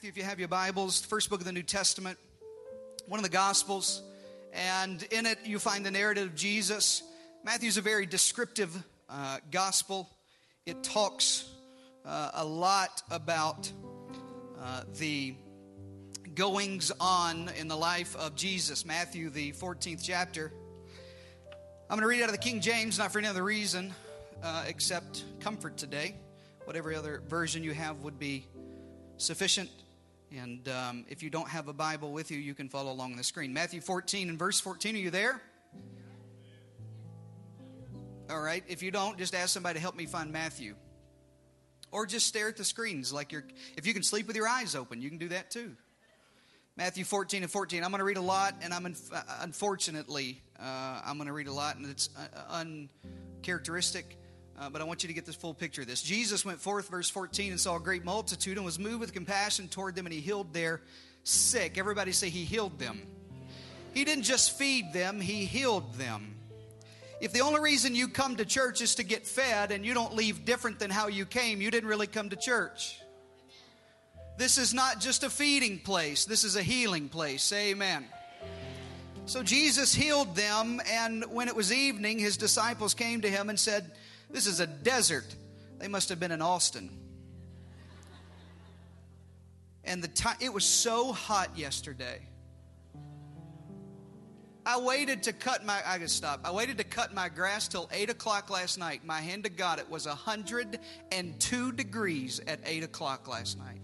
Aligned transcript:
Matthew, 0.00 0.08
if 0.08 0.16
you 0.16 0.24
have 0.24 0.38
your 0.38 0.48
Bibles, 0.48 1.04
first 1.04 1.28
book 1.28 1.40
of 1.40 1.44
the 1.44 1.52
New 1.52 1.62
Testament, 1.62 2.16
one 3.06 3.20
of 3.20 3.22
the 3.22 3.28
Gospels, 3.28 4.00
and 4.54 5.02
in 5.10 5.26
it 5.26 5.40
you 5.44 5.58
find 5.58 5.84
the 5.84 5.90
narrative 5.90 6.28
of 6.28 6.34
Jesus. 6.34 7.02
Matthew's 7.44 7.76
a 7.76 7.82
very 7.82 8.06
descriptive 8.06 8.74
uh, 9.10 9.40
gospel. 9.50 10.08
It 10.64 10.82
talks 10.82 11.50
uh, 12.06 12.30
a 12.32 12.42
lot 12.42 13.02
about 13.10 13.70
uh, 14.58 14.84
the 14.96 15.34
goings 16.34 16.90
on 16.98 17.50
in 17.58 17.68
the 17.68 17.76
life 17.76 18.16
of 18.16 18.34
Jesus. 18.34 18.86
Matthew, 18.86 19.28
the 19.28 19.52
14th 19.52 20.00
chapter. 20.02 20.50
I'm 21.90 21.98
going 21.98 22.00
to 22.00 22.06
read 22.06 22.22
out 22.22 22.30
of 22.30 22.34
the 22.34 22.38
King 22.38 22.62
James, 22.62 22.98
not 22.98 23.12
for 23.12 23.18
any 23.18 23.28
other 23.28 23.44
reason 23.44 23.92
uh, 24.42 24.64
except 24.66 25.24
comfort 25.40 25.76
today. 25.76 26.14
Whatever 26.64 26.94
other 26.94 27.20
version 27.28 27.62
you 27.62 27.74
have 27.74 28.00
would 28.00 28.18
be 28.18 28.46
sufficient. 29.18 29.68
And 30.36 30.68
um, 30.68 31.04
if 31.08 31.22
you 31.22 31.30
don't 31.30 31.48
have 31.48 31.68
a 31.68 31.72
Bible 31.72 32.12
with 32.12 32.30
you, 32.30 32.38
you 32.38 32.54
can 32.54 32.68
follow 32.68 32.92
along 32.92 33.12
on 33.12 33.16
the 33.16 33.24
screen. 33.24 33.52
Matthew 33.52 33.80
14 33.80 34.28
and 34.28 34.38
verse 34.38 34.60
14, 34.60 34.94
are 34.94 34.98
you 34.98 35.10
there? 35.10 35.42
All 38.30 38.40
right. 38.40 38.62
If 38.68 38.82
you 38.82 38.92
don't, 38.92 39.18
just 39.18 39.34
ask 39.34 39.50
somebody 39.50 39.74
to 39.74 39.80
help 39.80 39.96
me 39.96 40.06
find 40.06 40.32
Matthew. 40.32 40.76
Or 41.90 42.06
just 42.06 42.28
stare 42.28 42.48
at 42.48 42.56
the 42.56 42.64
screens 42.64 43.12
like 43.12 43.32
you're, 43.32 43.44
if 43.76 43.86
you 43.86 43.92
can 43.92 44.04
sleep 44.04 44.28
with 44.28 44.36
your 44.36 44.46
eyes 44.46 44.76
open, 44.76 45.02
you 45.02 45.08
can 45.08 45.18
do 45.18 45.28
that 45.28 45.50
too. 45.50 45.72
Matthew 46.76 47.04
14 47.04 47.42
and 47.42 47.50
14. 47.50 47.82
I'm 47.82 47.90
going 47.90 47.98
to 47.98 48.04
read 48.04 48.16
a 48.16 48.22
lot, 48.22 48.54
and 48.62 48.72
I'm 48.72 48.86
uh, 48.86 49.20
unfortunately, 49.40 50.40
uh, 50.58 51.02
I'm 51.04 51.16
going 51.16 51.26
to 51.26 51.32
read 51.32 51.48
a 51.48 51.52
lot, 51.52 51.76
and 51.76 51.86
it's 51.86 52.08
uh, 52.16 52.64
uncharacteristic. 53.42 54.16
Uh, 54.60 54.68
but 54.68 54.82
I 54.82 54.84
want 54.84 55.02
you 55.02 55.06
to 55.06 55.14
get 55.14 55.24
this 55.24 55.36
full 55.36 55.54
picture 55.54 55.80
of 55.80 55.88
this. 55.88 56.02
Jesus 56.02 56.44
went 56.44 56.60
forth, 56.60 56.90
verse 56.90 57.08
14, 57.08 57.52
and 57.52 57.58
saw 57.58 57.76
a 57.76 57.80
great 57.80 58.04
multitude 58.04 58.58
and 58.58 58.66
was 58.66 58.78
moved 58.78 59.00
with 59.00 59.14
compassion 59.14 59.68
toward 59.68 59.94
them, 59.94 60.04
and 60.04 60.12
he 60.12 60.20
healed 60.20 60.52
their 60.52 60.82
sick. 61.24 61.78
Everybody 61.78 62.12
say, 62.12 62.28
He 62.28 62.44
healed 62.44 62.78
them. 62.78 63.00
He 63.94 64.04
didn't 64.04 64.24
just 64.24 64.58
feed 64.58 64.92
them, 64.92 65.18
He 65.18 65.46
healed 65.46 65.94
them. 65.94 66.34
If 67.22 67.32
the 67.32 67.40
only 67.40 67.60
reason 67.60 67.94
you 67.94 68.06
come 68.06 68.36
to 68.36 68.44
church 68.44 68.82
is 68.82 68.96
to 68.96 69.02
get 69.02 69.26
fed 69.26 69.72
and 69.72 69.84
you 69.84 69.94
don't 69.94 70.14
leave 70.14 70.44
different 70.44 70.78
than 70.78 70.90
how 70.90 71.08
you 71.08 71.24
came, 71.24 71.62
you 71.62 71.70
didn't 71.70 71.88
really 71.88 72.06
come 72.06 72.28
to 72.28 72.36
church. 72.36 73.00
This 74.36 74.58
is 74.58 74.74
not 74.74 75.00
just 75.00 75.24
a 75.24 75.30
feeding 75.30 75.78
place, 75.78 76.26
this 76.26 76.44
is 76.44 76.56
a 76.56 76.62
healing 76.62 77.08
place. 77.08 77.50
Amen. 77.50 78.04
So 79.24 79.42
Jesus 79.42 79.94
healed 79.94 80.36
them, 80.36 80.82
and 80.90 81.24
when 81.30 81.48
it 81.48 81.56
was 81.56 81.72
evening, 81.72 82.18
his 82.18 82.36
disciples 82.36 82.92
came 82.92 83.22
to 83.22 83.30
him 83.30 83.48
and 83.48 83.58
said, 83.58 83.90
this 84.32 84.46
is 84.46 84.60
a 84.60 84.66
desert. 84.66 85.34
They 85.78 85.88
must 85.88 86.08
have 86.08 86.20
been 86.20 86.32
in 86.32 86.42
Austin. 86.42 86.90
And 89.84 90.02
the 90.02 90.08
time 90.08 90.36
it 90.40 90.52
was 90.52 90.64
so 90.64 91.12
hot 91.12 91.56
yesterday. 91.56 92.20
I 94.64 94.78
waited 94.78 95.22
to 95.24 95.32
cut 95.32 95.64
my 95.64 95.80
I 95.86 95.98
gotta 95.98 96.08
stop. 96.08 96.40
I 96.44 96.52
waited 96.52 96.78
to 96.78 96.84
cut 96.84 97.14
my 97.14 97.28
grass 97.28 97.66
till 97.66 97.88
eight 97.92 98.10
o'clock 98.10 98.50
last 98.50 98.78
night. 98.78 99.04
My 99.04 99.20
hand 99.20 99.44
to 99.44 99.50
God, 99.50 99.78
it 99.78 99.88
was 99.90 100.04
hundred 100.04 100.78
and 101.10 101.40
two 101.40 101.72
degrees 101.72 102.40
at 102.46 102.60
eight 102.64 102.84
o'clock 102.84 103.26
last 103.26 103.58
night. 103.58 103.80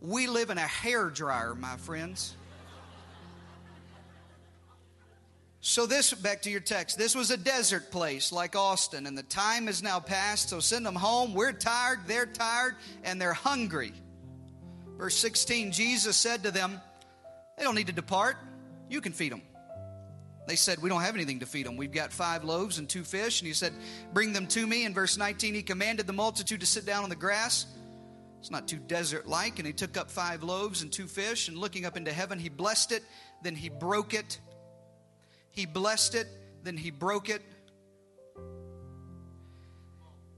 We 0.00 0.28
live 0.28 0.50
in 0.50 0.58
a 0.58 0.62
hair 0.62 1.10
dryer, 1.10 1.54
my 1.54 1.76
friends. 1.76 2.34
So, 5.62 5.84
this, 5.84 6.14
back 6.14 6.40
to 6.42 6.50
your 6.50 6.60
text, 6.60 6.96
this 6.96 7.14
was 7.14 7.30
a 7.30 7.36
desert 7.36 7.90
place 7.90 8.32
like 8.32 8.56
Austin, 8.56 9.06
and 9.06 9.16
the 9.16 9.22
time 9.22 9.66
has 9.66 9.82
now 9.82 10.00
passed, 10.00 10.48
so 10.48 10.58
send 10.58 10.86
them 10.86 10.94
home. 10.94 11.34
We're 11.34 11.52
tired, 11.52 12.00
they're 12.06 12.24
tired, 12.24 12.76
and 13.04 13.20
they're 13.20 13.34
hungry. 13.34 13.92
Verse 14.96 15.14
16 15.16 15.72
Jesus 15.72 16.16
said 16.16 16.44
to 16.44 16.50
them, 16.50 16.80
They 17.58 17.64
don't 17.64 17.74
need 17.74 17.88
to 17.88 17.92
depart, 17.92 18.36
you 18.88 19.02
can 19.02 19.12
feed 19.12 19.32
them. 19.32 19.42
They 20.48 20.56
said, 20.56 20.80
We 20.80 20.88
don't 20.88 21.02
have 21.02 21.14
anything 21.14 21.40
to 21.40 21.46
feed 21.46 21.66
them. 21.66 21.76
We've 21.76 21.92
got 21.92 22.10
five 22.10 22.42
loaves 22.42 22.78
and 22.78 22.88
two 22.88 23.04
fish. 23.04 23.40
And 23.40 23.46
he 23.46 23.52
said, 23.52 23.74
Bring 24.14 24.32
them 24.32 24.46
to 24.48 24.66
me. 24.66 24.86
In 24.86 24.94
verse 24.94 25.18
19, 25.18 25.54
he 25.54 25.62
commanded 25.62 26.06
the 26.06 26.12
multitude 26.14 26.60
to 26.60 26.66
sit 26.66 26.86
down 26.86 27.04
on 27.04 27.10
the 27.10 27.16
grass. 27.16 27.66
It's 28.40 28.50
not 28.50 28.66
too 28.66 28.78
desert 28.78 29.28
like. 29.28 29.58
And 29.58 29.66
he 29.66 29.74
took 29.74 29.98
up 29.98 30.10
five 30.10 30.42
loaves 30.42 30.80
and 30.80 30.90
two 30.90 31.06
fish, 31.06 31.48
and 31.48 31.58
looking 31.58 31.84
up 31.84 31.98
into 31.98 32.12
heaven, 32.12 32.38
he 32.38 32.48
blessed 32.48 32.92
it. 32.92 33.04
Then 33.42 33.54
he 33.54 33.68
broke 33.68 34.14
it 34.14 34.40
he 35.52 35.66
blessed 35.66 36.14
it, 36.14 36.28
then 36.62 36.76
he 36.76 36.90
broke 36.90 37.28
it. 37.28 37.42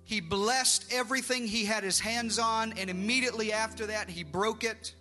He 0.04 0.20
blessed 0.20 0.92
everything 0.92 1.46
he 1.46 1.64
had 1.64 1.84
his 1.84 1.98
hands 1.98 2.38
on, 2.38 2.74
and 2.78 2.90
immediately 2.90 3.52
after 3.52 3.86
that, 3.86 4.10
he 4.10 4.24
broke 4.24 4.64
it. 4.64 4.94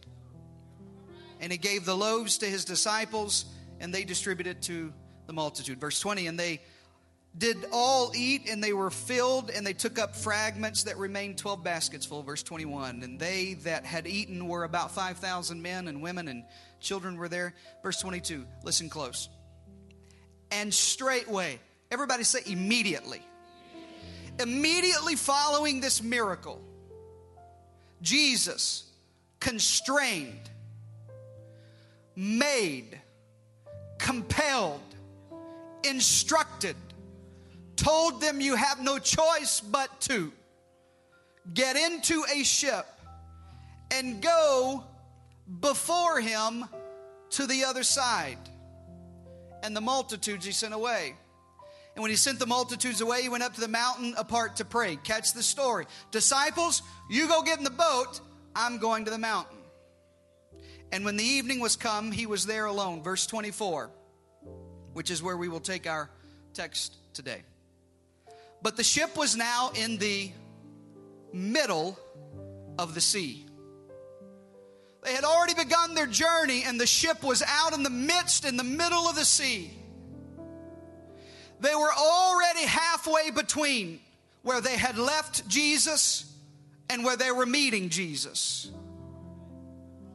And 1.39 1.51
he 1.51 1.57
gave 1.57 1.85
the 1.85 1.95
loaves 1.95 2.37
to 2.39 2.45
his 2.45 2.65
disciples, 2.65 3.45
and 3.79 3.93
they 3.93 4.03
distributed 4.03 4.61
to 4.63 4.93
the 5.27 5.33
multitude. 5.33 5.79
Verse 5.79 5.99
20, 5.99 6.27
and 6.27 6.39
they 6.39 6.61
did 7.37 7.57
all 7.71 8.11
eat, 8.15 8.47
and 8.49 8.63
they 8.63 8.73
were 8.73 8.91
filled, 8.91 9.49
and 9.49 9.65
they 9.65 9.73
took 9.73 9.97
up 9.97 10.15
fragments 10.15 10.83
that 10.83 10.97
remained 10.97 11.37
12 11.37 11.63
baskets 11.63 12.05
full. 12.05 12.21
Verse 12.21 12.43
21, 12.43 13.01
and 13.03 13.19
they 13.19 13.55
that 13.63 13.85
had 13.85 14.05
eaten 14.05 14.47
were 14.47 14.63
about 14.65 14.91
5,000 14.91 15.61
men 15.61 15.87
and 15.87 16.01
women, 16.01 16.27
and 16.27 16.43
children 16.79 17.17
were 17.17 17.29
there. 17.29 17.53
Verse 17.81 17.99
22, 17.99 18.45
listen 18.63 18.89
close 18.89 19.29
and 20.51 20.73
straightway. 20.73 21.59
Everybody 21.89 22.23
say 22.23 22.39
immediately. 22.45 23.21
Immediately 24.39 25.15
following 25.15 25.81
this 25.81 26.01
miracle, 26.01 26.61
Jesus 28.01 28.85
constrained, 29.39 30.49
made, 32.15 32.99
compelled, 33.97 34.79
instructed, 35.83 36.75
told 37.75 38.21
them 38.21 38.39
you 38.39 38.55
have 38.55 38.81
no 38.81 38.99
choice 38.99 39.59
but 39.59 40.01
to 40.01 40.31
get 41.53 41.75
into 41.75 42.23
a 42.33 42.43
ship 42.43 42.85
and 43.91 44.21
go 44.21 44.83
before 45.59 46.21
him 46.21 46.65
to 47.31 47.47
the 47.47 47.65
other 47.65 47.83
side 47.83 48.37
and 49.63 49.75
the 49.75 49.81
multitudes 49.81 50.45
he 50.45 50.51
sent 50.51 50.73
away. 50.73 51.15
And 51.95 52.01
when 52.01 52.09
he 52.09 52.17
sent 52.17 52.39
the 52.39 52.45
multitudes 52.45 53.01
away, 53.01 53.21
he 53.21 53.29
went 53.29 53.43
up 53.43 53.53
to 53.55 53.61
the 53.61 53.67
mountain 53.67 54.13
apart 54.17 54.57
to 54.57 54.65
pray. 54.65 54.95
Catch 55.03 55.33
the 55.33 55.43
story. 55.43 55.85
Disciples, 56.11 56.83
you 57.09 57.27
go 57.27 57.41
get 57.41 57.57
in 57.57 57.63
the 57.63 57.69
boat. 57.69 58.21
I'm 58.55 58.77
going 58.77 59.05
to 59.05 59.11
the 59.11 59.17
mountain. 59.17 59.57
And 60.91 61.05
when 61.05 61.17
the 61.17 61.23
evening 61.23 61.59
was 61.59 61.75
come, 61.75 62.11
he 62.11 62.25
was 62.25 62.45
there 62.45 62.65
alone. 62.65 63.01
Verse 63.03 63.25
24, 63.25 63.89
which 64.93 65.11
is 65.11 65.21
where 65.21 65.37
we 65.37 65.47
will 65.47 65.59
take 65.59 65.87
our 65.87 66.09
text 66.53 66.95
today. 67.13 67.41
But 68.61 68.77
the 68.77 68.83
ship 68.83 69.17
was 69.17 69.35
now 69.35 69.71
in 69.75 69.97
the 69.97 70.31
middle 71.33 71.97
of 72.77 72.93
the 72.93 73.01
sea. 73.01 73.45
They 75.03 75.13
had 75.13 75.23
already 75.23 75.55
begun 75.55 75.95
their 75.95 76.05
journey, 76.07 76.63
and 76.63 76.79
the 76.79 76.85
ship 76.85 77.23
was 77.23 77.43
out 77.45 77.73
in 77.73 77.83
the 77.83 77.89
midst, 77.89 78.45
in 78.45 78.55
the 78.57 78.63
middle 78.63 79.07
of 79.07 79.15
the 79.15 79.25
sea. 79.25 79.71
They 81.59 81.75
were 81.75 81.91
already 81.91 82.65
halfway 82.65 83.31
between 83.31 83.99
where 84.43 84.61
they 84.61 84.77
had 84.77 84.97
left 84.97 85.47
Jesus 85.47 86.35
and 86.89 87.03
where 87.03 87.15
they 87.15 87.31
were 87.31 87.45
meeting 87.45 87.89
Jesus 87.89 88.71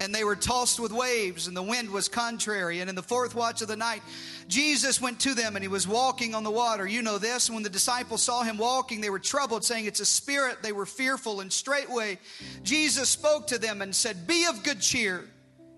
and 0.01 0.15
they 0.15 0.25
were 0.25 0.37
tossed 0.37 0.79
with 0.79 0.93
waves, 0.93 1.47
and 1.47 1.57
the 1.57 1.63
wind 1.63 1.91
was 1.91 2.09
contrary. 2.09 2.81
And 2.81 2.91
in 2.91 2.97
the 2.97 3.03
fourth 3.03 3.35
watch 3.35 3.63
of 3.63 3.69
the 3.69 3.77
night, 3.77 4.03
Jesus 4.47 5.01
went 5.01 5.21
to 5.21 5.35
them 5.35 5.57
and 5.57 5.65
he 5.65 5.69
was 5.69 5.89
walking 5.89 6.35
on 6.35 6.45
the 6.45 6.51
water. 6.51 6.87
You 6.87 7.03
know 7.03 7.19
this. 7.19 7.51
When 7.51 7.63
the 7.63 7.71
disciples 7.71 8.23
saw 8.23 8.43
him 8.43 8.59
walking, 8.59 9.01
they 9.01 9.11
were 9.11 9.19
troubled, 9.19 9.65
saying, 9.65 9.87
It's 9.87 10.01
a 10.01 10.07
spirit. 10.07 10.63
They 10.63 10.73
were 10.73 10.87
fearful, 10.87 11.41
and 11.41 11.53
straightway 11.53 12.19
Jesus 12.63 13.09
spoke 13.09 13.47
to 13.49 13.59
them 13.59 13.83
and 13.83 13.95
said, 13.95 14.27
Be 14.27 14.47
of 14.47 14.63
good 14.63 14.81
cheer. 14.81 15.25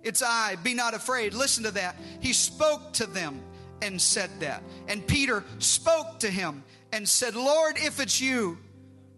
It's 0.03 0.23
I. 0.23 0.57
Be 0.57 0.75
not 0.75 0.95
afraid. 0.95 1.35
Listen 1.35 1.65
to 1.65 1.71
that. 1.73 1.97
He 2.21 2.33
spoke 2.33 2.93
to 2.95 3.07
them 3.07 3.41
and 3.83 4.01
said 4.01 4.31
that. 4.41 4.63
And 4.89 5.07
Peter 5.07 5.45
spoke 5.59 6.21
to 6.21 6.31
him 6.31 6.65
and 6.93 7.09
said, 7.09 7.35
Lord, 7.35 7.77
if 7.79 8.01
it's 8.01 8.21
you, 8.21 8.59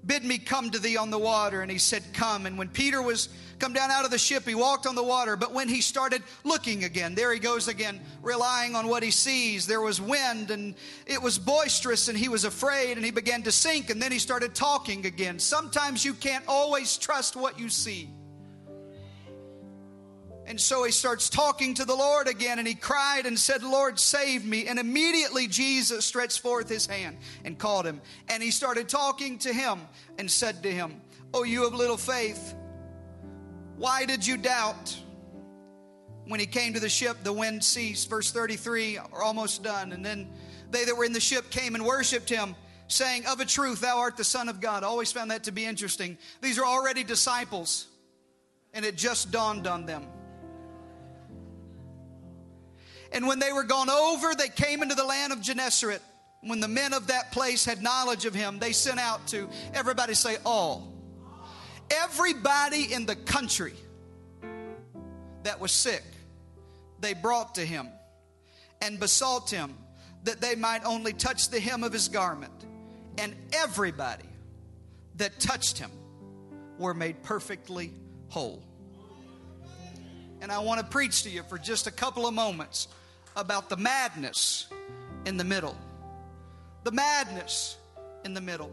bid 0.05 0.25
me 0.25 0.39
come 0.39 0.71
to 0.71 0.79
thee 0.79 0.97
on 0.97 1.11
the 1.11 1.19
water. 1.19 1.63
And 1.63 1.71
he 1.71 1.79
said, 1.79 2.03
Come. 2.13 2.47
And 2.47 2.59
when 2.59 2.69
Peter 2.69 3.01
was 3.01 3.29
come 3.61 3.73
down 3.73 3.91
out 3.91 4.05
of 4.05 4.11
the 4.11 4.19
ship, 4.19 4.47
he 4.49 4.55
walked 4.55 4.87
on 4.87 4.95
the 4.95 5.03
water. 5.03 5.37
But 5.37 5.53
when 5.53 5.69
he 5.69 5.81
started 5.81 6.23
looking 6.45 6.85
again, 6.85 7.15
there 7.15 7.33
he 7.33 7.39
goes 7.39 7.69
again, 7.69 8.01
relying 8.23 8.75
on 8.75 8.89
what 8.89 9.03
he 9.03 9.11
sees. 9.11 9.67
There 9.67 9.81
was 9.81 10.01
wind 10.01 10.51
and 10.51 10.75
it 11.07 11.21
was 11.21 11.39
boisterous, 11.39 12.09
and 12.09 12.17
he 12.17 12.29
was 12.29 12.45
afraid 12.45 12.97
and 12.97 13.05
he 13.05 13.11
began 13.11 13.43
to 13.43 13.53
sink. 13.53 13.91
And 13.91 14.01
then 14.01 14.11
he 14.11 14.19
started 14.19 14.55
talking 14.55 15.07
again. 15.07 15.39
Sometimes 15.39 16.05
you 16.05 16.15
can't 16.15 16.45
always 16.49 16.97
trust 16.97 17.37
what 17.37 17.59
you 17.59 17.69
see. 17.69 18.11
And 20.51 20.61
so 20.61 20.83
he 20.83 20.91
starts 20.91 21.31
talking 21.31 21.75
to 21.75 21.85
the 21.85 21.95
Lord 21.95 22.27
again, 22.27 22.59
and 22.59 22.67
he 22.67 22.75
cried 22.75 23.25
and 23.25 23.39
said, 23.39 23.63
Lord, 23.63 24.01
save 24.01 24.45
me. 24.45 24.67
And 24.67 24.81
immediately 24.81 25.47
Jesus 25.47 26.05
stretched 26.05 26.41
forth 26.41 26.69
his 26.69 26.87
hand 26.87 27.19
and 27.45 27.57
called 27.57 27.87
him. 27.87 28.01
And 28.29 28.43
he 28.43 28.51
started 28.51 28.89
talking 28.89 29.39
to 29.39 29.53
him 29.53 29.79
and 30.19 30.29
said 30.29 30.65
to 30.65 30.73
him, 30.73 31.03
Oh, 31.33 31.45
you 31.45 31.65
of 31.65 31.75
little 31.75 31.97
faith, 31.97 32.57
why 33.81 34.05
did 34.05 34.27
you 34.27 34.37
doubt? 34.37 34.95
When 36.27 36.39
he 36.39 36.45
came 36.45 36.75
to 36.75 36.81
the 36.81 36.91
ship, 36.91 37.17
the 37.23 37.33
wind 37.33 37.65
ceased. 37.65 38.11
Verse 38.11 38.31
33, 38.31 38.99
are 38.99 39.23
almost 39.23 39.63
done. 39.63 39.93
And 39.93 40.05
then 40.05 40.29
they 40.71 40.85
that 40.85 40.95
were 40.95 41.07
in 41.07 41.15
the 41.15 41.21
ship 41.21 41.49
came 41.49 41.75
and 41.75 41.87
worshiped 41.87 42.29
him, 42.29 42.55
saying, 42.89 43.25
Of 43.25 43.41
a 43.41 43.47
truth, 43.47 43.81
thou 43.81 44.01
art 44.01 44.19
the 44.19 44.23
Son 44.23 44.51
of 44.51 44.61
God. 44.61 44.85
I 44.85 44.87
always 44.87 45.11
found 45.11 45.31
that 45.31 45.45
to 45.45 45.51
be 45.51 45.65
interesting. 45.65 46.19
These 46.43 46.59
are 46.59 46.65
already 46.67 47.05
disciples, 47.05 47.87
and 48.75 48.85
it 48.85 48.99
just 48.99 49.33
dawned 49.33 49.67
on 49.67 49.87
them. 49.87 50.05
And 53.13 53.27
when 53.27 53.39
they 53.39 53.51
were 53.51 53.65
gone 53.65 53.89
over, 53.89 54.35
they 54.35 54.51
came 54.51 54.83
into 54.83 54.95
the 54.95 55.07
land 55.07 55.33
of 55.33 55.41
Gennesaret. 55.41 56.03
When 56.43 56.61
the 56.61 56.69
men 56.69 56.93
of 56.93 57.07
that 57.07 57.33
place 57.33 57.65
had 57.65 57.83
knowledge 57.83 58.27
of 58.27 58.35
him, 58.35 58.59
they 58.59 58.73
sent 58.73 59.01
out 59.01 59.27
to 59.29 59.49
everybody 59.73 60.13
say, 60.13 60.37
all. 60.45 60.90
Everybody 61.91 62.93
in 62.93 63.07
the 63.07 63.17
country 63.17 63.75
that 65.43 65.61
was 65.61 65.73
sick, 65.73 66.05
they 67.01 67.15
brought 67.15 67.57
to 67.57 67.65
him 67.65 67.89
and 68.81 69.01
besought 69.01 69.51
him 69.51 69.75
that 70.25 70.41
they 70.41 70.55
might 70.55 70.85
only 70.85 71.13
touch 71.13 71.49
the 71.49 71.61
hem 71.61 71.83
of 71.83 71.93
his 71.93 72.09
garment. 72.09 72.53
And 73.19 73.35
everybody 73.53 74.29
that 75.17 75.39
touched 75.41 75.79
him 75.79 75.91
were 76.79 76.95
made 76.95 77.23
perfectly 77.23 77.93
whole. 78.29 78.63
And 80.41 80.51
I 80.51 80.59
want 80.61 80.81
to 80.81 80.87
preach 80.87 81.25
to 81.25 81.31
you 81.31 81.43
for 81.43 81.59
just 81.59 81.87
a 81.87 81.91
couple 81.91 82.27
of 82.27 82.33
moments 82.33 82.89
about 83.37 83.69
the 83.69 83.77
madness 83.77 84.69
in 85.27 85.37
the 85.37 85.45
middle. 85.45 85.77
The 86.85 86.93
madness 86.93 87.77
in 88.25 88.33
the 88.33 88.41
middle. 88.41 88.71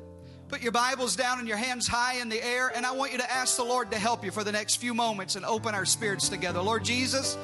Put 0.50 0.62
your 0.62 0.72
Bibles 0.72 1.18
down 1.18 1.40
and 1.40 1.48
your 1.48 1.58
hands 1.58 1.88
high 1.88 2.22
in 2.22 2.30
the 2.30 2.42
air, 2.42 2.72
and 2.74 2.86
I 2.86 2.92
want 2.92 3.12
you 3.12 3.18
to 3.18 3.32
ask 3.32 3.58
the 3.58 3.66
Lord 3.66 3.92
to 3.92 4.00
help 4.00 4.24
you 4.24 4.32
for 4.32 4.46
the 4.46 4.52
next 4.52 4.78
few 4.78 4.94
moments 4.94 5.36
and 5.36 5.44
open 5.44 5.76
our 5.76 5.84
spirits 5.84 6.30
together. 6.30 6.62
Lord 6.62 6.86
Jesus, 6.86 7.38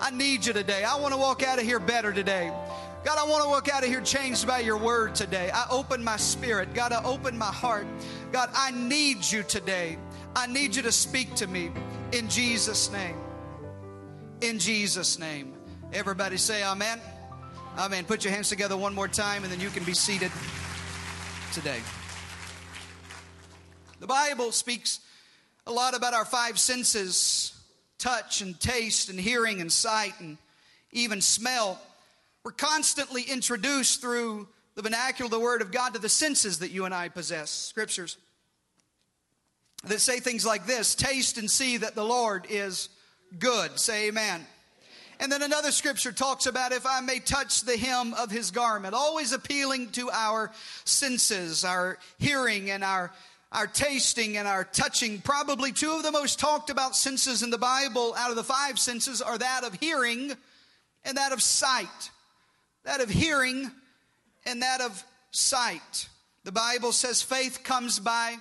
I 0.00 0.10
need 0.10 0.44
you 0.44 0.52
today. 0.52 0.82
I 0.82 0.96
want 0.96 1.14
to 1.14 1.20
walk 1.20 1.44
out 1.44 1.60
of 1.60 1.64
here 1.64 1.78
better 1.78 2.12
today. 2.12 2.52
God, 3.04 3.16
I 3.16 3.30
want 3.30 3.44
to 3.44 3.48
walk 3.48 3.68
out 3.68 3.84
of 3.84 3.88
here 3.88 4.00
changed 4.00 4.44
by 4.44 4.58
your 4.58 4.76
word 4.76 5.14
today. 5.14 5.50
I 5.54 5.66
open 5.70 6.02
my 6.02 6.16
spirit. 6.16 6.74
God, 6.74 6.92
I 6.92 7.00
open 7.04 7.38
my 7.38 7.46
heart. 7.46 7.86
God, 8.32 8.50
I 8.52 8.72
need 8.72 9.18
you 9.30 9.44
today. 9.44 9.96
I 10.34 10.48
need 10.48 10.74
you 10.74 10.82
to 10.82 10.92
speak 10.92 11.36
to 11.36 11.46
me 11.46 11.70
in 12.10 12.28
Jesus' 12.28 12.90
name. 12.90 13.16
In 14.40 14.58
Jesus' 14.58 15.16
name. 15.16 15.54
Everybody 15.92 16.36
say 16.36 16.64
amen. 16.64 17.00
Amen. 17.78 18.04
Put 18.04 18.24
your 18.24 18.32
hands 18.32 18.48
together 18.48 18.76
one 18.76 18.96
more 18.96 19.08
time 19.08 19.44
and 19.44 19.52
then 19.52 19.60
you 19.60 19.70
can 19.70 19.84
be 19.84 19.94
seated 19.94 20.32
today. 21.52 21.78
The 24.00 24.06
Bible 24.06 24.52
speaks 24.52 25.00
a 25.66 25.72
lot 25.72 25.96
about 25.96 26.14
our 26.14 26.24
five 26.24 26.58
senses 26.58 27.52
touch 27.98 28.42
and 28.42 28.58
taste 28.60 29.10
and 29.10 29.18
hearing 29.18 29.60
and 29.60 29.72
sight 29.72 30.14
and 30.20 30.38
even 30.92 31.20
smell. 31.20 31.80
We're 32.44 32.52
constantly 32.52 33.22
introduced 33.22 34.00
through 34.00 34.46
the 34.76 34.82
vernacular 34.82 35.28
the 35.28 35.40
Word 35.40 35.62
of 35.62 35.72
God 35.72 35.94
to 35.94 35.98
the 35.98 36.08
senses 36.08 36.60
that 36.60 36.70
you 36.70 36.84
and 36.84 36.94
I 36.94 37.08
possess. 37.08 37.50
Scriptures 37.50 38.18
that 39.84 40.00
say 40.00 40.20
things 40.20 40.46
like 40.46 40.66
this 40.66 40.94
taste 40.94 41.36
and 41.36 41.50
see 41.50 41.76
that 41.78 41.96
the 41.96 42.04
Lord 42.04 42.46
is 42.48 42.88
good. 43.38 43.78
Say 43.80 44.08
amen. 44.08 44.46
And 45.20 45.32
then 45.32 45.42
another 45.42 45.72
scripture 45.72 46.12
talks 46.12 46.46
about 46.46 46.70
if 46.70 46.86
I 46.86 47.00
may 47.00 47.18
touch 47.18 47.62
the 47.62 47.76
hem 47.76 48.14
of 48.14 48.30
his 48.30 48.52
garment, 48.52 48.94
always 48.94 49.32
appealing 49.32 49.90
to 49.92 50.10
our 50.10 50.52
senses, 50.84 51.64
our 51.64 51.98
hearing 52.18 52.70
and 52.70 52.84
our 52.84 53.12
our 53.52 53.66
tasting 53.66 54.36
and 54.36 54.46
our 54.46 54.64
touching. 54.64 55.20
Probably 55.20 55.72
two 55.72 55.92
of 55.92 56.02
the 56.02 56.12
most 56.12 56.38
talked 56.38 56.70
about 56.70 56.96
senses 56.96 57.42
in 57.42 57.50
the 57.50 57.58
Bible 57.58 58.14
out 58.16 58.30
of 58.30 58.36
the 58.36 58.44
five 58.44 58.78
senses 58.78 59.22
are 59.22 59.38
that 59.38 59.64
of 59.64 59.74
hearing 59.74 60.32
and 61.04 61.16
that 61.16 61.32
of 61.32 61.42
sight. 61.42 62.10
That 62.84 63.00
of 63.00 63.08
hearing 63.08 63.70
and 64.46 64.62
that 64.62 64.80
of 64.80 65.02
sight. 65.30 66.08
The 66.44 66.52
Bible 66.52 66.92
says 66.92 67.22
faith 67.22 67.62
comes 67.64 67.98
by, 67.98 68.36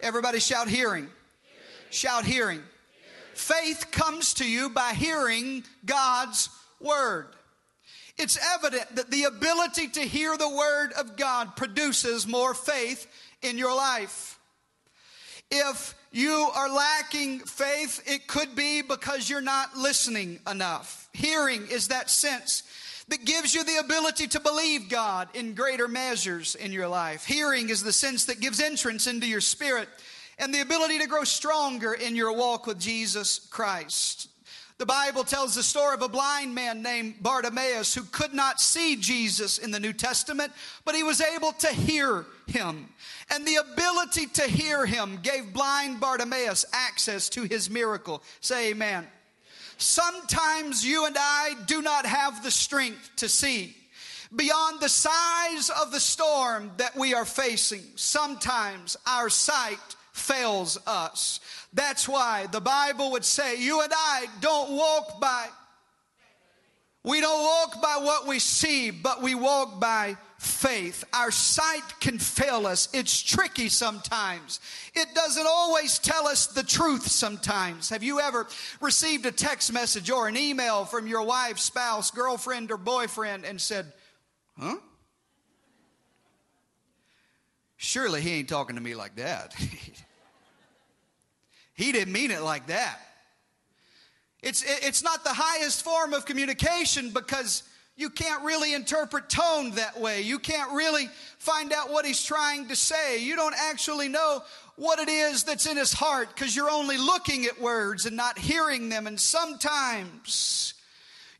everybody 0.00 0.40
shout 0.40 0.68
hearing. 0.68 1.04
hearing. 1.04 1.08
Shout 1.90 2.24
hearing. 2.24 2.62
Faith 3.34 3.90
comes 3.92 4.34
to 4.34 4.50
you 4.50 4.68
by 4.68 4.94
hearing 4.94 5.64
God's 5.86 6.48
word. 6.80 7.28
It's 8.16 8.36
evident 8.56 8.96
that 8.96 9.12
the 9.12 9.24
ability 9.24 9.88
to 9.90 10.00
hear 10.00 10.36
the 10.36 10.48
word 10.48 10.92
of 10.98 11.16
God 11.16 11.54
produces 11.54 12.26
more 12.26 12.52
faith 12.52 13.06
in 13.42 13.58
your 13.58 13.74
life. 13.74 14.38
If 15.50 15.94
you 16.12 16.50
are 16.54 16.70
lacking 16.70 17.40
faith, 17.40 18.02
it 18.06 18.26
could 18.26 18.54
be 18.54 18.82
because 18.82 19.30
you're 19.30 19.40
not 19.40 19.76
listening 19.76 20.40
enough. 20.50 21.08
Hearing 21.12 21.66
is 21.70 21.88
that 21.88 22.10
sense 22.10 22.62
that 23.08 23.24
gives 23.24 23.54
you 23.54 23.64
the 23.64 23.78
ability 23.78 24.26
to 24.28 24.40
believe 24.40 24.88
God 24.88 25.28
in 25.34 25.54
greater 25.54 25.88
measures 25.88 26.54
in 26.54 26.72
your 26.72 26.88
life. 26.88 27.24
Hearing 27.24 27.70
is 27.70 27.82
the 27.82 27.92
sense 27.92 28.26
that 28.26 28.40
gives 28.40 28.60
entrance 28.60 29.06
into 29.06 29.26
your 29.26 29.40
spirit 29.40 29.88
and 30.38 30.52
the 30.52 30.60
ability 30.60 30.98
to 30.98 31.06
grow 31.06 31.24
stronger 31.24 31.94
in 31.94 32.14
your 32.14 32.32
walk 32.32 32.66
with 32.66 32.78
Jesus 32.78 33.46
Christ. 33.50 34.28
The 34.78 34.86
Bible 34.86 35.24
tells 35.24 35.56
the 35.56 35.62
story 35.64 35.94
of 35.94 36.02
a 36.02 36.08
blind 36.08 36.54
man 36.54 36.82
named 36.82 37.20
Bartimaeus 37.20 37.94
who 37.94 38.04
could 38.04 38.32
not 38.32 38.60
see 38.60 38.94
Jesus 38.94 39.58
in 39.58 39.72
the 39.72 39.80
New 39.80 39.92
Testament, 39.92 40.52
but 40.84 40.94
he 40.94 41.02
was 41.02 41.20
able 41.20 41.52
to 41.54 41.66
hear 41.66 42.26
him. 42.46 42.88
And 43.30 43.46
the 43.46 43.56
ability 43.56 44.26
to 44.26 44.42
hear 44.42 44.86
him 44.86 45.18
gave 45.22 45.52
blind 45.52 46.00
Bartimaeus 46.00 46.64
access 46.72 47.28
to 47.30 47.42
his 47.42 47.68
miracle. 47.68 48.22
Say 48.40 48.70
amen. 48.70 49.06
Sometimes 49.76 50.84
you 50.84 51.06
and 51.06 51.16
I 51.18 51.54
do 51.66 51.82
not 51.82 52.06
have 52.06 52.42
the 52.42 52.50
strength 52.50 53.10
to 53.16 53.28
see 53.28 53.76
beyond 54.34 54.80
the 54.80 54.88
size 54.88 55.70
of 55.70 55.92
the 55.92 56.00
storm 56.00 56.72
that 56.76 56.96
we 56.96 57.14
are 57.14 57.24
facing. 57.24 57.82
Sometimes 57.94 58.96
our 59.06 59.30
sight 59.30 59.78
fails 60.12 60.78
us. 60.86 61.40
That's 61.72 62.08
why 62.08 62.46
the 62.46 62.60
Bible 62.60 63.12
would 63.12 63.24
say, 63.24 63.60
You 63.62 63.80
and 63.82 63.92
I 63.94 64.26
don't 64.40 64.72
walk 64.72 65.20
by, 65.20 65.46
we 67.04 67.20
don't 67.20 67.42
walk 67.42 67.80
by 67.80 67.98
what 68.02 68.26
we 68.26 68.38
see, 68.38 68.90
but 68.90 69.22
we 69.22 69.34
walk 69.34 69.80
by 69.80 70.16
faith. 70.38 71.04
Our 71.12 71.30
sight 71.30 72.00
can 72.00 72.18
fail 72.18 72.66
us. 72.66 72.88
It's 72.92 73.22
tricky 73.22 73.68
sometimes. 73.68 74.60
It 74.94 75.14
doesn't 75.14 75.46
always 75.46 75.98
tell 75.98 76.26
us 76.26 76.46
the 76.46 76.62
truth 76.62 77.08
sometimes. 77.08 77.90
Have 77.90 78.02
you 78.02 78.20
ever 78.20 78.46
received 78.80 79.26
a 79.26 79.32
text 79.32 79.72
message 79.72 80.10
or 80.10 80.28
an 80.28 80.36
email 80.36 80.84
from 80.84 81.06
your 81.06 81.22
wife, 81.22 81.58
spouse, 81.58 82.10
girlfriend, 82.10 82.70
or 82.70 82.76
boyfriend 82.76 83.44
and 83.44 83.60
said, 83.60 83.92
Huh? 84.58 84.76
Surely 87.76 88.20
he 88.20 88.34
ain't 88.34 88.48
talking 88.48 88.74
to 88.74 88.82
me 88.82 88.94
like 88.94 89.16
that. 89.16 89.54
He 91.78 91.92
didn't 91.92 92.12
mean 92.12 92.32
it 92.32 92.42
like 92.42 92.66
that. 92.66 92.98
It's, 94.42 94.64
it's 94.66 95.04
not 95.04 95.22
the 95.22 95.32
highest 95.32 95.84
form 95.84 96.12
of 96.12 96.24
communication 96.24 97.10
because 97.10 97.62
you 97.98 98.10
can't 98.10 98.44
really 98.44 98.74
interpret 98.74 99.28
tone 99.28 99.72
that 99.72 100.00
way. 100.00 100.22
You 100.22 100.38
can't 100.38 100.70
really 100.70 101.08
find 101.38 101.72
out 101.72 101.90
what 101.90 102.06
he's 102.06 102.22
trying 102.22 102.68
to 102.68 102.76
say. 102.76 103.20
You 103.20 103.34
don't 103.34 103.56
actually 103.58 104.08
know 104.08 104.44
what 104.76 105.00
it 105.00 105.08
is 105.08 105.42
that's 105.42 105.66
in 105.66 105.76
his 105.76 105.92
heart 105.92 106.28
because 106.32 106.54
you're 106.54 106.70
only 106.70 106.96
looking 106.96 107.44
at 107.46 107.60
words 107.60 108.06
and 108.06 108.16
not 108.16 108.38
hearing 108.38 108.88
them. 108.88 109.08
And 109.08 109.18
sometimes 109.18 110.74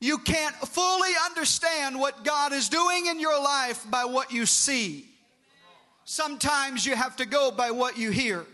you 0.01 0.19
can't 0.19 0.57
fully 0.57 1.13
understand 1.27 1.99
what 1.99 2.25
God 2.25 2.53
is 2.53 2.69
doing 2.69 3.07
in 3.07 3.21
your 3.21 3.41
life 3.41 3.89
by 3.89 4.05
what 4.05 4.33
you 4.33 4.45
see. 4.45 5.07
Sometimes 6.05 6.85
you 6.85 6.97
have 6.97 7.15
to 7.17 7.25
go 7.25 7.53
by 7.53 7.71
what 7.71 7.97
you 7.97 8.11
hear. 8.11 8.45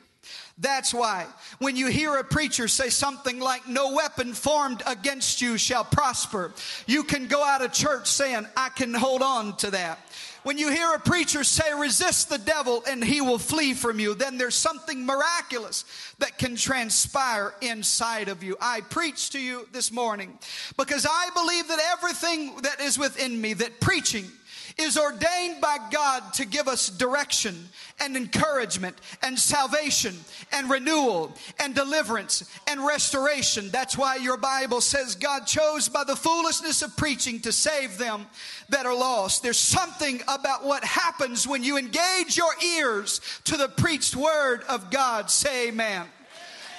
That's 0.58 0.94
why 0.94 1.26
when 1.58 1.74
you 1.74 1.88
hear 1.88 2.16
a 2.16 2.24
preacher 2.24 2.68
say 2.68 2.88
something 2.88 3.40
like, 3.40 3.66
No 3.68 3.92
weapon 3.92 4.32
formed 4.32 4.82
against 4.86 5.42
you 5.42 5.58
shall 5.58 5.84
prosper, 5.84 6.52
you 6.86 7.02
can 7.02 7.26
go 7.26 7.42
out 7.42 7.62
of 7.62 7.72
church 7.72 8.06
saying, 8.06 8.46
I 8.56 8.68
can 8.68 8.94
hold 8.94 9.22
on 9.22 9.56
to 9.58 9.72
that. 9.72 9.98
When 10.44 10.58
you 10.58 10.70
hear 10.70 10.92
a 10.92 11.00
preacher 11.00 11.42
say, 11.42 11.72
resist 11.72 12.28
the 12.28 12.36
devil 12.36 12.84
and 12.86 13.02
he 13.02 13.22
will 13.22 13.38
flee 13.38 13.72
from 13.72 13.98
you, 13.98 14.14
then 14.14 14.36
there's 14.36 14.54
something 14.54 15.06
miraculous 15.06 15.86
that 16.18 16.36
can 16.36 16.54
transpire 16.54 17.54
inside 17.62 18.28
of 18.28 18.42
you. 18.42 18.54
I 18.60 18.82
preach 18.82 19.30
to 19.30 19.40
you 19.40 19.66
this 19.72 19.90
morning 19.90 20.38
because 20.76 21.06
I 21.08 21.30
believe 21.34 21.66
that 21.68 21.78
everything 21.94 22.56
that 22.60 22.78
is 22.80 22.98
within 22.98 23.40
me, 23.40 23.54
that 23.54 23.80
preaching, 23.80 24.30
is 24.76 24.98
ordained 24.98 25.60
by 25.60 25.78
God 25.90 26.32
to 26.34 26.44
give 26.44 26.66
us 26.66 26.88
direction 26.88 27.68
and 28.00 28.16
encouragement 28.16 28.96
and 29.22 29.38
salvation 29.38 30.14
and 30.52 30.68
renewal 30.68 31.32
and 31.60 31.74
deliverance 31.74 32.50
and 32.66 32.84
restoration. 32.84 33.70
That's 33.70 33.96
why 33.96 34.16
your 34.16 34.36
Bible 34.36 34.80
says 34.80 35.14
God 35.14 35.46
chose 35.46 35.88
by 35.88 36.04
the 36.04 36.16
foolishness 36.16 36.82
of 36.82 36.96
preaching 36.96 37.40
to 37.40 37.52
save 37.52 37.98
them 37.98 38.26
that 38.68 38.86
are 38.86 38.96
lost. 38.96 39.42
There's 39.42 39.58
something 39.58 40.20
about 40.26 40.64
what 40.64 40.84
happens 40.84 41.46
when 41.46 41.62
you 41.62 41.78
engage 41.78 42.36
your 42.36 42.52
ears 42.76 43.20
to 43.44 43.56
the 43.56 43.68
preached 43.68 44.16
word 44.16 44.64
of 44.68 44.90
God. 44.90 45.30
Say 45.30 45.68
amen. 45.68 46.06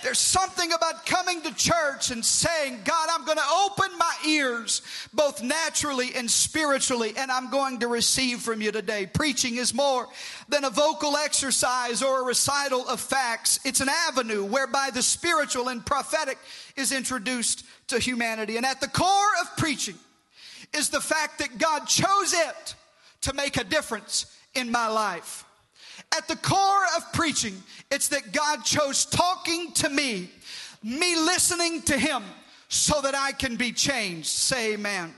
There's 0.03 0.19
something 0.19 0.71
about 0.71 1.05
coming 1.05 1.41
to 1.41 1.53
church 1.55 2.11
and 2.11 2.23
saying, 2.23 2.81
God, 2.83 3.09
I'm 3.11 3.25
going 3.25 3.37
to 3.37 3.43
open 3.65 3.97
my 3.97 4.13
ears 4.27 4.81
both 5.13 5.41
naturally 5.41 6.13
and 6.15 6.29
spiritually, 6.29 7.13
and 7.17 7.31
I'm 7.31 7.49
going 7.49 7.79
to 7.79 7.87
receive 7.87 8.41
from 8.41 8.61
you 8.61 8.71
today. 8.71 9.07
Preaching 9.07 9.55
is 9.55 9.73
more 9.73 10.07
than 10.49 10.63
a 10.63 10.69
vocal 10.69 11.17
exercise 11.17 12.03
or 12.03 12.21
a 12.21 12.23
recital 12.23 12.87
of 12.87 12.99
facts, 12.99 13.59
it's 13.63 13.81
an 13.81 13.89
avenue 14.07 14.43
whereby 14.43 14.89
the 14.93 15.01
spiritual 15.01 15.69
and 15.69 15.85
prophetic 15.85 16.37
is 16.75 16.91
introduced 16.91 17.65
to 17.87 17.99
humanity. 17.99 18.57
And 18.57 18.65
at 18.65 18.81
the 18.81 18.87
core 18.87 19.31
of 19.41 19.57
preaching 19.57 19.95
is 20.73 20.89
the 20.89 21.01
fact 21.01 21.39
that 21.39 21.57
God 21.57 21.85
chose 21.85 22.33
it 22.33 22.75
to 23.21 23.33
make 23.33 23.57
a 23.57 23.63
difference 23.63 24.25
in 24.53 24.71
my 24.71 24.87
life. 24.87 25.44
At 26.15 26.27
the 26.27 26.35
core 26.35 26.85
of 26.97 27.13
preaching, 27.13 27.61
it's 27.91 28.07
that 28.09 28.31
God 28.31 28.63
chose 28.63 29.05
talking 29.05 29.71
to 29.73 29.89
me, 29.89 30.29
me 30.83 31.15
listening 31.15 31.81
to 31.83 31.97
Him, 31.97 32.23
so 32.69 33.01
that 33.01 33.15
I 33.15 33.31
can 33.31 33.55
be 33.55 33.71
changed. 33.71 34.27
Say 34.27 34.73
amen. 34.73 35.13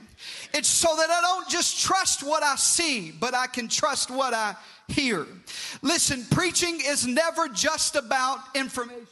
It's 0.52 0.68
so 0.68 0.94
that 0.96 1.10
I 1.10 1.20
don't 1.20 1.48
just 1.48 1.80
trust 1.80 2.22
what 2.22 2.42
I 2.42 2.56
see, 2.56 3.12
but 3.12 3.34
I 3.34 3.46
can 3.46 3.68
trust 3.68 4.10
what 4.10 4.34
I 4.34 4.54
hear. 4.88 5.26
Listen, 5.82 6.24
preaching 6.30 6.80
is 6.84 7.06
never 7.06 7.48
just 7.48 7.96
about 7.96 8.38
information. 8.54 9.06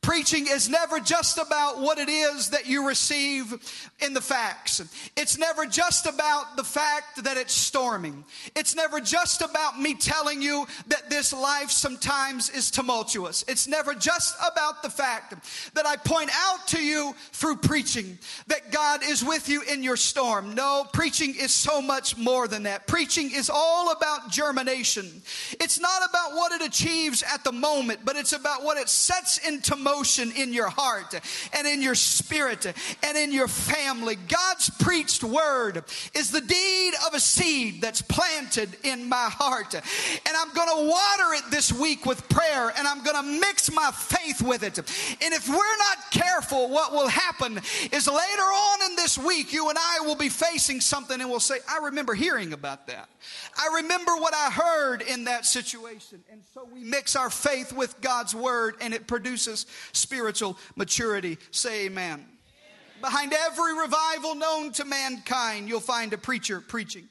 Preaching 0.00 0.46
is 0.48 0.68
never 0.68 1.00
just 1.00 1.38
about 1.38 1.80
what 1.80 1.98
it 1.98 2.08
is 2.08 2.50
that 2.50 2.66
you 2.66 2.86
receive 2.86 3.52
in 4.00 4.14
the 4.14 4.20
facts. 4.20 4.80
It's 5.16 5.36
never 5.36 5.66
just 5.66 6.06
about 6.06 6.56
the 6.56 6.62
fact 6.62 7.24
that 7.24 7.36
it's 7.36 7.52
storming. 7.52 8.24
It's 8.54 8.76
never 8.76 9.00
just 9.00 9.42
about 9.42 9.78
me 9.78 9.94
telling 9.94 10.40
you 10.40 10.66
that 10.86 11.10
this 11.10 11.32
life 11.32 11.70
sometimes 11.70 12.48
is 12.48 12.70
tumultuous. 12.70 13.44
It's 13.48 13.66
never 13.66 13.92
just 13.92 14.36
about 14.50 14.82
the 14.82 14.88
fact 14.88 15.34
that 15.74 15.84
I 15.84 15.96
point 15.96 16.30
out 16.32 16.68
to 16.68 16.82
you 16.82 17.14
through 17.32 17.56
preaching 17.56 18.18
that 18.46 18.70
God 18.70 19.02
is 19.02 19.24
with 19.24 19.48
you 19.48 19.62
in 19.62 19.82
your 19.82 19.96
storm. 19.96 20.54
No, 20.54 20.86
preaching 20.92 21.34
is 21.34 21.52
so 21.52 21.82
much 21.82 22.16
more 22.16 22.46
than 22.46 22.62
that. 22.62 22.86
Preaching 22.86 23.32
is 23.34 23.50
all 23.52 23.90
about 23.90 24.30
germination. 24.30 25.22
It's 25.60 25.80
not 25.80 26.08
about 26.08 26.34
what 26.34 26.52
it 26.52 26.62
achieves 26.62 27.24
at 27.24 27.42
the 27.42 27.52
moment, 27.52 28.00
but 28.04 28.16
it's 28.16 28.32
about 28.32 28.62
what 28.62 28.78
it 28.78 28.88
sets 28.88 29.38
into 29.38 29.74
motion 29.74 29.87
emotion 29.88 30.32
in 30.36 30.52
your 30.52 30.68
heart 30.68 31.14
and 31.52 31.66
in 31.66 31.82
your 31.82 31.94
spirit 31.94 32.66
and 33.02 33.16
in 33.16 33.32
your 33.32 33.48
family. 33.48 34.16
God's 34.16 34.70
preached 34.78 35.24
word 35.24 35.84
is 36.14 36.30
the 36.30 36.40
deed 36.40 36.92
of 37.06 37.14
a 37.14 37.20
seed 37.20 37.80
that's 37.80 38.02
planted 38.02 38.68
in 38.84 39.08
my 39.08 39.28
heart. 39.30 39.74
And 39.74 40.36
I'm 40.36 40.52
going 40.52 40.68
to 40.68 40.88
water 40.88 41.34
it 41.34 41.50
this 41.50 41.72
week 41.72 42.06
with 42.06 42.28
prayer 42.28 42.72
and 42.76 42.86
I'm 42.86 43.02
going 43.02 43.16
to 43.16 43.40
mix 43.40 43.72
my 43.72 43.90
faith 43.92 44.42
with 44.42 44.62
it. 44.62 44.78
And 44.78 45.34
if 45.34 45.48
we're 45.48 45.54
not 45.54 46.10
careful, 46.10 46.68
what 46.68 46.92
will 46.92 47.08
happen 47.08 47.56
is 47.92 48.06
later 48.06 48.42
on 48.42 48.90
in 48.90 48.96
this 48.96 49.18
week, 49.18 49.52
you 49.52 49.68
and 49.68 49.78
I 49.78 50.00
will 50.00 50.16
be 50.16 50.28
facing 50.28 50.80
something 50.80 51.20
and 51.20 51.30
we'll 51.30 51.40
say, 51.40 51.58
I 51.68 51.84
remember 51.84 52.14
hearing 52.14 52.52
about 52.52 52.86
that. 52.88 53.08
I 53.56 53.76
remember 53.82 54.12
what 54.12 54.34
I 54.34 54.50
heard 54.50 55.02
in 55.02 55.24
that 55.24 55.44
situation. 55.44 56.22
And 56.30 56.42
so 56.54 56.68
we 56.72 56.84
mix 56.84 57.16
our 57.16 57.30
faith 57.30 57.72
with 57.72 58.00
God's 58.00 58.34
word 58.34 58.76
and 58.80 58.94
it 58.94 59.06
produces 59.06 59.66
spiritual 59.92 60.58
maturity. 60.76 61.38
Say 61.50 61.86
amen. 61.86 62.14
amen. 62.14 62.26
Behind 63.00 63.32
every 63.32 63.78
revival 63.78 64.34
known 64.34 64.72
to 64.72 64.84
mankind, 64.84 65.68
you'll 65.68 65.80
find 65.80 66.12
a 66.12 66.18
preacher 66.18 66.60
preaching. 66.60 67.08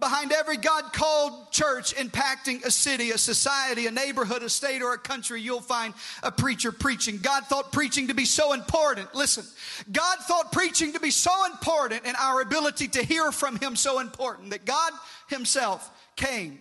Behind 0.00 0.32
every 0.32 0.56
God 0.56 0.92
called 0.92 1.52
church 1.52 1.94
impacting 1.94 2.64
a 2.64 2.70
city, 2.70 3.12
a 3.12 3.18
society, 3.18 3.86
a 3.86 3.92
neighborhood, 3.92 4.42
a 4.42 4.50
state, 4.50 4.82
or 4.82 4.92
a 4.92 4.98
country, 4.98 5.40
you'll 5.40 5.60
find 5.60 5.94
a 6.22 6.32
preacher 6.32 6.72
preaching. 6.72 7.18
God 7.22 7.44
thought 7.44 7.70
preaching 7.72 8.08
to 8.08 8.14
be 8.14 8.24
so 8.24 8.52
important. 8.52 9.14
Listen, 9.14 9.44
God 9.92 10.18
thought 10.22 10.50
preaching 10.50 10.92
to 10.94 11.00
be 11.00 11.10
so 11.10 11.46
important 11.46 12.02
and 12.04 12.16
our 12.16 12.40
ability 12.40 12.88
to 12.88 13.04
hear 13.04 13.30
from 13.30 13.56
Him 13.60 13.76
so 13.76 14.00
important 14.00 14.50
that 14.50 14.64
God 14.64 14.92
Himself 15.28 15.88
came 16.16 16.58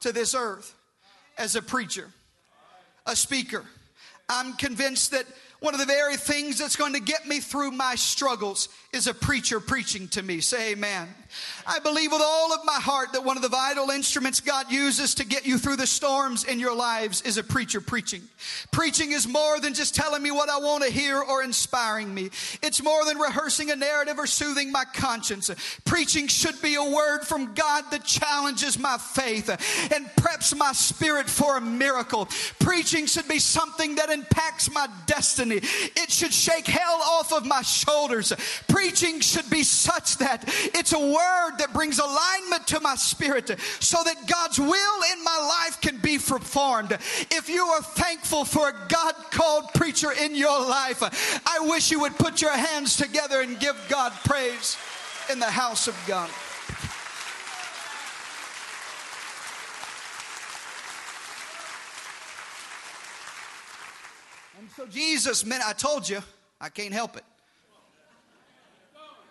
to 0.00 0.12
this 0.12 0.34
earth 0.34 0.74
as 1.38 1.54
a 1.54 1.62
preacher, 1.62 2.10
a 3.06 3.14
speaker. 3.14 3.64
I'm 4.28 4.54
convinced 4.54 5.10
that 5.10 5.26
one 5.60 5.74
of 5.74 5.80
the 5.80 5.86
very 5.86 6.16
things 6.16 6.58
that's 6.58 6.76
going 6.76 6.92
to 6.92 7.00
get 7.00 7.26
me 7.26 7.40
through 7.40 7.70
my 7.70 7.94
struggles 7.94 8.68
is 8.92 9.06
a 9.06 9.14
preacher 9.14 9.60
preaching 9.60 10.08
to 10.08 10.22
me. 10.22 10.40
Say 10.40 10.72
amen. 10.72 11.08
I 11.66 11.78
believe 11.78 12.12
with 12.12 12.22
all 12.22 12.52
of 12.52 12.60
my 12.64 12.74
heart 12.74 13.12
that 13.12 13.24
one 13.24 13.36
of 13.36 13.42
the 13.42 13.48
vital 13.48 13.90
instruments 13.90 14.40
God 14.40 14.70
uses 14.70 15.14
to 15.16 15.24
get 15.24 15.46
you 15.46 15.58
through 15.58 15.76
the 15.76 15.86
storms 15.86 16.44
in 16.44 16.60
your 16.60 16.74
lives 16.74 17.22
is 17.22 17.38
a 17.38 17.42
preacher 17.42 17.80
preaching. 17.80 18.22
Preaching 18.70 19.12
is 19.12 19.26
more 19.26 19.60
than 19.60 19.74
just 19.74 19.94
telling 19.94 20.22
me 20.22 20.30
what 20.30 20.48
I 20.48 20.58
want 20.58 20.84
to 20.84 20.90
hear 20.90 21.20
or 21.20 21.42
inspiring 21.42 22.12
me. 22.12 22.30
It's 22.62 22.82
more 22.82 23.04
than 23.04 23.18
rehearsing 23.18 23.70
a 23.70 23.76
narrative 23.76 24.18
or 24.18 24.26
soothing 24.26 24.70
my 24.70 24.84
conscience. 24.92 25.50
Preaching 25.84 26.26
should 26.26 26.60
be 26.60 26.74
a 26.74 26.84
word 26.84 27.22
from 27.22 27.54
God 27.54 27.84
that 27.90 28.04
challenges 28.04 28.78
my 28.78 28.98
faith 28.98 29.48
and 29.94 30.06
preps 30.16 30.56
my 30.56 30.72
spirit 30.72 31.28
for 31.28 31.56
a 31.56 31.60
miracle. 31.60 32.28
Preaching 32.60 33.06
should 33.06 33.28
be 33.28 33.38
something 33.38 33.94
that 33.96 34.10
impacts 34.10 34.70
my 34.70 34.88
destiny. 35.06 35.56
It 35.56 36.10
should 36.10 36.32
shake 36.32 36.66
hell 36.66 37.00
off 37.02 37.32
of 37.32 37.46
my 37.46 37.62
shoulders. 37.62 38.32
Preaching 38.68 39.20
should 39.20 39.48
be 39.50 39.62
such 39.62 40.18
that 40.18 40.44
it's 40.74 40.92
a 40.92 40.98
word 40.98 41.23
word 41.24 41.58
that 41.58 41.72
brings 41.72 41.98
alignment 41.98 42.66
to 42.68 42.80
my 42.80 42.94
spirit 42.94 43.58
so 43.80 43.98
that 44.04 44.26
God's 44.26 44.58
will 44.58 44.68
in 45.12 45.24
my 45.24 45.64
life 45.64 45.80
can 45.80 45.98
be 45.98 46.18
performed. 46.18 46.92
If 47.30 47.48
you 47.48 47.64
are 47.64 47.82
thankful 47.82 48.44
for 48.44 48.68
a 48.68 48.74
God 48.88 49.14
called 49.30 49.72
preacher 49.74 50.12
in 50.12 50.34
your 50.34 50.60
life, 50.60 51.02
I 51.46 51.58
wish 51.60 51.90
you 51.90 52.00
would 52.00 52.16
put 52.16 52.42
your 52.42 52.56
hands 52.56 52.96
together 52.96 53.40
and 53.40 53.58
give 53.58 53.76
God 53.88 54.12
praise 54.24 54.76
in 55.30 55.38
the 55.38 55.50
house 55.50 55.88
of 55.88 55.96
God. 56.06 56.30
And 64.58 64.70
so 64.76 64.86
Jesus, 64.86 65.44
meant, 65.44 65.62
I 65.66 65.72
told 65.72 66.08
you, 66.08 66.20
I 66.60 66.68
can't 66.68 66.94
help 66.94 67.16
it. 67.16 67.24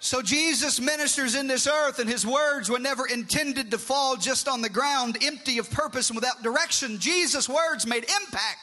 So 0.04 0.22
Jesus 0.22 0.82
ministers 0.82 1.34
in 1.34 1.48
this 1.48 1.66
earth, 1.66 2.00
and 2.00 2.10
his 2.10 2.28
words 2.28 2.70
were 2.70 2.78
never 2.78 3.08
intended 3.08 3.72
to 3.72 3.78
fall 3.78 4.18
just 4.18 4.50
on 4.50 4.62
the 4.62 4.68
ground, 4.68 5.18
empty 5.24 5.60
of 5.60 5.72
purpose 5.72 6.10
and 6.10 6.18
without 6.18 6.44
direction. 6.44 7.00
Jesus' 7.00 7.48
words 7.48 7.88
made 7.88 8.04
impact. 8.04 8.60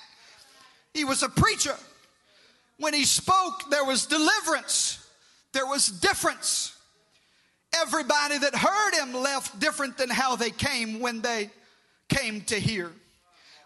He 0.92 1.06
was 1.06 1.22
a 1.22 1.30
preacher. 1.30 1.74
When 2.78 2.92
he 2.92 3.06
spoke, 3.06 3.70
there 3.70 3.86
was 3.86 4.04
deliverance, 4.04 5.02
there 5.54 5.64
was 5.64 5.88
difference. 5.88 6.76
Everybody 7.74 8.36
that 8.36 8.54
heard 8.54 9.02
him 9.02 9.14
left 9.14 9.58
different 9.58 9.96
than 9.96 10.10
how 10.10 10.36
they 10.36 10.50
came 10.50 11.00
when 11.00 11.22
they 11.22 11.48
came 12.10 12.42
to 12.42 12.60
hear. 12.60 12.90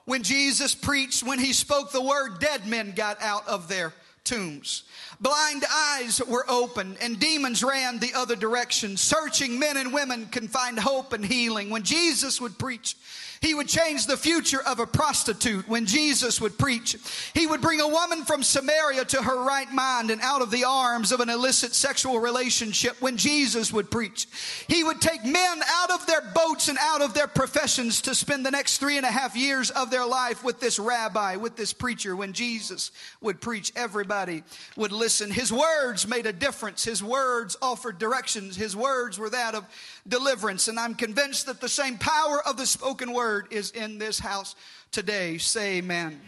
When 0.04 0.22
Jesus 0.22 0.76
preached, 0.76 1.24
when 1.24 1.40
he 1.40 1.52
spoke 1.52 1.90
the 1.90 2.00
word, 2.00 2.38
dead 2.38 2.68
men 2.68 2.92
got 2.94 3.20
out 3.20 3.48
of 3.48 3.66
their 3.66 3.92
tombs. 4.24 4.82
Blind 5.20 5.64
eyes 5.70 6.20
were 6.26 6.44
opened, 6.48 6.96
and 7.00 7.20
demons 7.20 7.62
ran 7.62 7.98
the 7.98 8.14
other 8.14 8.36
direction. 8.36 8.96
Searching 8.96 9.58
men 9.58 9.76
and 9.76 9.92
women 9.92 10.26
can 10.26 10.48
find 10.48 10.78
hope 10.78 11.12
and 11.12 11.24
healing. 11.24 11.70
When 11.70 11.82
Jesus 11.82 12.40
would 12.40 12.58
preach, 12.58 12.96
He 13.44 13.52
would 13.52 13.68
change 13.68 14.06
the 14.06 14.16
future 14.16 14.62
of 14.62 14.78
a 14.78 14.86
prostitute 14.86 15.68
when 15.68 15.84
Jesus 15.84 16.40
would 16.40 16.56
preach. 16.56 16.96
He 17.34 17.46
would 17.46 17.60
bring 17.60 17.78
a 17.78 17.86
woman 17.86 18.24
from 18.24 18.42
Samaria 18.42 19.04
to 19.04 19.22
her 19.22 19.44
right 19.44 19.70
mind 19.70 20.10
and 20.10 20.22
out 20.22 20.40
of 20.40 20.50
the 20.50 20.64
arms 20.64 21.12
of 21.12 21.20
an 21.20 21.28
illicit 21.28 21.74
sexual 21.74 22.20
relationship 22.20 22.96
when 23.02 23.18
Jesus 23.18 23.70
would 23.70 23.90
preach. 23.90 24.26
He 24.66 24.82
would 24.82 25.02
take 25.02 25.26
men 25.26 25.60
out 25.68 25.90
of 25.90 26.06
their 26.06 26.22
boats 26.22 26.68
and 26.68 26.78
out 26.80 27.02
of 27.02 27.12
their 27.12 27.26
professions 27.26 28.00
to 28.02 28.14
spend 28.14 28.46
the 28.46 28.50
next 28.50 28.78
three 28.78 28.96
and 28.96 29.04
a 29.04 29.10
half 29.10 29.36
years 29.36 29.68
of 29.68 29.90
their 29.90 30.06
life 30.06 30.42
with 30.42 30.58
this 30.58 30.78
rabbi, 30.78 31.36
with 31.36 31.54
this 31.54 31.74
preacher. 31.74 32.16
When 32.16 32.32
Jesus 32.32 32.92
would 33.20 33.42
preach, 33.42 33.72
everybody 33.76 34.42
would 34.74 34.90
listen. 34.90 35.30
His 35.30 35.52
words 35.52 36.08
made 36.08 36.24
a 36.24 36.32
difference. 36.32 36.82
His 36.82 37.04
words 37.04 37.58
offered 37.60 37.98
directions. 37.98 38.56
His 38.56 38.74
words 38.74 39.18
were 39.18 39.28
that 39.28 39.54
of 39.54 39.66
deliverance. 40.08 40.68
And 40.68 40.80
I'm 40.80 40.94
convinced 40.94 41.44
that 41.44 41.60
the 41.60 41.68
same 41.68 41.98
power 41.98 42.40
of 42.46 42.56
the 42.56 42.64
spoken 42.64 43.12
word 43.12 43.33
is 43.50 43.70
in 43.70 43.98
this 43.98 44.18
house 44.18 44.54
today. 44.90 45.38
Say 45.38 45.78
amen. 45.78 46.20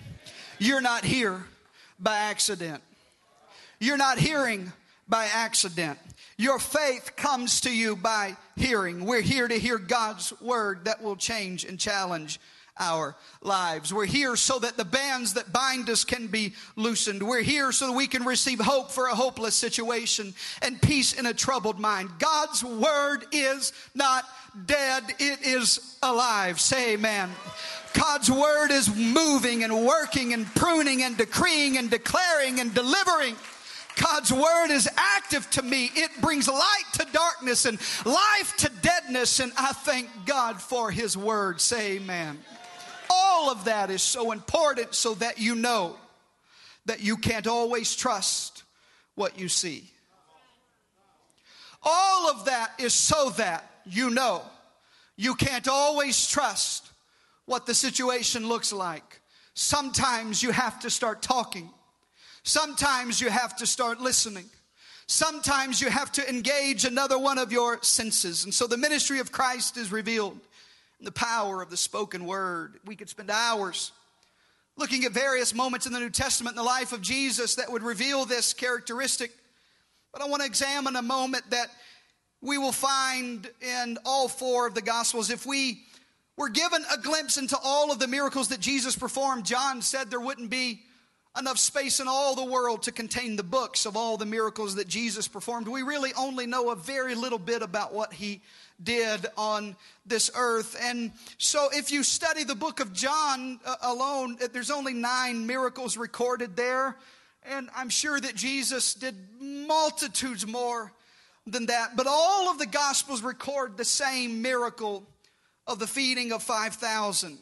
You're 0.58 0.80
not 0.80 1.04
here 1.04 1.44
by 1.98 2.16
accident. 2.16 2.82
You're 3.78 3.96
not 3.96 4.18
hearing 4.18 4.72
by 5.08 5.26
accident. 5.26 5.98
Your 6.38 6.58
faith 6.58 7.12
comes 7.16 7.62
to 7.62 7.74
you 7.74 7.96
by 7.96 8.36
hearing. 8.56 9.04
We're 9.06 9.22
here 9.22 9.48
to 9.48 9.58
hear 9.58 9.78
God's 9.78 10.38
word 10.40 10.84
that 10.84 11.02
will 11.02 11.16
change 11.16 11.64
and 11.64 11.78
challenge 11.78 12.40
our 12.78 13.16
lives. 13.42 13.92
We're 13.92 14.06
here 14.06 14.36
so 14.36 14.58
that 14.58 14.76
the 14.76 14.84
bands 14.84 15.34
that 15.34 15.52
bind 15.52 15.88
us 15.88 16.04
can 16.04 16.26
be 16.26 16.54
loosened. 16.76 17.22
We're 17.22 17.42
here 17.42 17.72
so 17.72 17.88
that 17.88 17.96
we 17.96 18.06
can 18.06 18.24
receive 18.24 18.60
hope 18.60 18.90
for 18.90 19.06
a 19.06 19.14
hopeless 19.14 19.54
situation 19.54 20.34
and 20.62 20.80
peace 20.80 21.12
in 21.12 21.26
a 21.26 21.34
troubled 21.34 21.78
mind. 21.78 22.10
God's 22.18 22.62
word 22.62 23.24
is 23.32 23.72
not 23.94 24.24
dead, 24.66 25.04
it 25.18 25.46
is 25.46 25.96
alive. 26.02 26.60
Say 26.60 26.94
amen. 26.94 27.30
God's 27.94 28.30
word 28.30 28.70
is 28.70 28.94
moving 28.94 29.64
and 29.64 29.86
working 29.86 30.34
and 30.34 30.46
pruning 30.54 31.02
and 31.02 31.16
decreeing 31.16 31.78
and 31.78 31.90
declaring 31.90 32.60
and 32.60 32.74
delivering. 32.74 33.36
God's 33.96 34.30
word 34.30 34.70
is 34.70 34.88
active 34.96 35.48
to 35.52 35.62
me. 35.62 35.90
It 35.94 36.10
brings 36.20 36.48
light 36.48 36.84
to 36.94 37.06
darkness 37.12 37.64
and 37.64 37.78
life 38.04 38.54
to 38.58 38.70
deadness. 38.82 39.40
And 39.40 39.52
I 39.56 39.72
thank 39.72 40.10
God 40.26 40.60
for 40.60 40.90
his 40.90 41.16
word. 41.16 41.60
Say 41.60 41.96
amen. 41.96 42.38
All 43.10 43.50
of 43.50 43.64
that 43.64 43.90
is 43.90 44.02
so 44.02 44.32
important 44.32 44.94
so 44.94 45.14
that 45.14 45.38
you 45.38 45.54
know 45.54 45.96
that 46.86 47.00
you 47.00 47.16
can't 47.16 47.46
always 47.46 47.94
trust 47.94 48.62
what 49.14 49.38
you 49.38 49.48
see. 49.48 49.90
All 51.82 52.30
of 52.30 52.46
that 52.46 52.72
is 52.78 52.92
so 52.92 53.30
that 53.30 53.70
you 53.84 54.10
know 54.10 54.42
you 55.16 55.34
can't 55.34 55.68
always 55.68 56.28
trust 56.28 56.90
what 57.46 57.66
the 57.66 57.74
situation 57.74 58.48
looks 58.48 58.72
like. 58.72 59.20
Sometimes 59.54 60.42
you 60.42 60.50
have 60.50 60.80
to 60.80 60.90
start 60.90 61.22
talking. 61.22 61.70
Sometimes 62.42 63.20
you 63.20 63.30
have 63.30 63.56
to 63.56 63.66
start 63.66 64.00
listening. 64.00 64.44
Sometimes 65.06 65.80
you 65.80 65.88
have 65.88 66.10
to 66.12 66.28
engage 66.28 66.84
another 66.84 67.18
one 67.18 67.38
of 67.38 67.52
your 67.52 67.80
senses. 67.82 68.44
And 68.44 68.52
so 68.52 68.66
the 68.66 68.76
ministry 68.76 69.20
of 69.20 69.32
Christ 69.32 69.76
is 69.76 69.92
revealed 69.92 70.38
the 71.00 71.12
power 71.12 71.62
of 71.62 71.70
the 71.70 71.76
spoken 71.76 72.26
word. 72.26 72.78
We 72.84 72.96
could 72.96 73.08
spend 73.08 73.30
hours 73.30 73.92
looking 74.76 75.04
at 75.04 75.12
various 75.12 75.54
moments 75.54 75.86
in 75.86 75.92
the 75.92 76.00
New 76.00 76.10
Testament 76.10 76.54
in 76.54 76.56
the 76.56 76.62
life 76.62 76.92
of 76.92 77.00
Jesus 77.00 77.54
that 77.56 77.70
would 77.70 77.82
reveal 77.82 78.24
this 78.24 78.52
characteristic. 78.52 79.32
But 80.12 80.22
I 80.22 80.26
want 80.26 80.42
to 80.42 80.46
examine 80.46 80.96
a 80.96 81.02
moment 81.02 81.50
that 81.50 81.68
we 82.40 82.58
will 82.58 82.72
find 82.72 83.48
in 83.60 83.98
all 84.04 84.28
four 84.28 84.66
of 84.66 84.74
the 84.74 84.82
Gospels. 84.82 85.30
If 85.30 85.46
we 85.46 85.82
were 86.36 86.50
given 86.50 86.84
a 86.92 86.98
glimpse 87.00 87.38
into 87.38 87.56
all 87.62 87.90
of 87.90 87.98
the 87.98 88.06
miracles 88.06 88.48
that 88.48 88.60
Jesus 88.60 88.96
performed, 88.96 89.46
John 89.46 89.80
said 89.80 90.10
there 90.10 90.20
wouldn't 90.20 90.50
be 90.50 90.82
enough 91.38 91.58
space 91.58 92.00
in 92.00 92.08
all 92.08 92.34
the 92.34 92.44
world 92.44 92.82
to 92.84 92.92
contain 92.92 93.36
the 93.36 93.42
books 93.42 93.86
of 93.86 93.96
all 93.96 94.16
the 94.16 94.26
miracles 94.26 94.76
that 94.76 94.88
Jesus 94.88 95.28
performed. 95.28 95.68
We 95.68 95.82
really 95.82 96.12
only 96.14 96.46
know 96.46 96.70
a 96.70 96.76
very 96.76 97.14
little 97.14 97.38
bit 97.38 97.62
about 97.62 97.92
what 97.92 98.12
he 98.12 98.40
did 98.82 99.26
on 99.36 99.76
this 100.04 100.30
earth. 100.34 100.76
And 100.80 101.12
so, 101.38 101.68
if 101.72 101.90
you 101.92 102.02
study 102.02 102.44
the 102.44 102.54
book 102.54 102.80
of 102.80 102.92
John 102.92 103.60
uh, 103.64 103.76
alone, 103.82 104.36
uh, 104.42 104.48
there's 104.52 104.70
only 104.70 104.94
nine 104.94 105.46
miracles 105.46 105.96
recorded 105.96 106.56
there. 106.56 106.96
And 107.44 107.68
I'm 107.76 107.90
sure 107.90 108.18
that 108.18 108.34
Jesus 108.34 108.94
did 108.94 109.14
multitudes 109.40 110.46
more 110.46 110.92
than 111.46 111.66
that. 111.66 111.96
But 111.96 112.06
all 112.08 112.50
of 112.50 112.58
the 112.58 112.66
Gospels 112.66 113.22
record 113.22 113.76
the 113.76 113.84
same 113.84 114.42
miracle 114.42 115.06
of 115.66 115.78
the 115.78 115.86
feeding 115.86 116.32
of 116.32 116.42
5,000. 116.42 117.38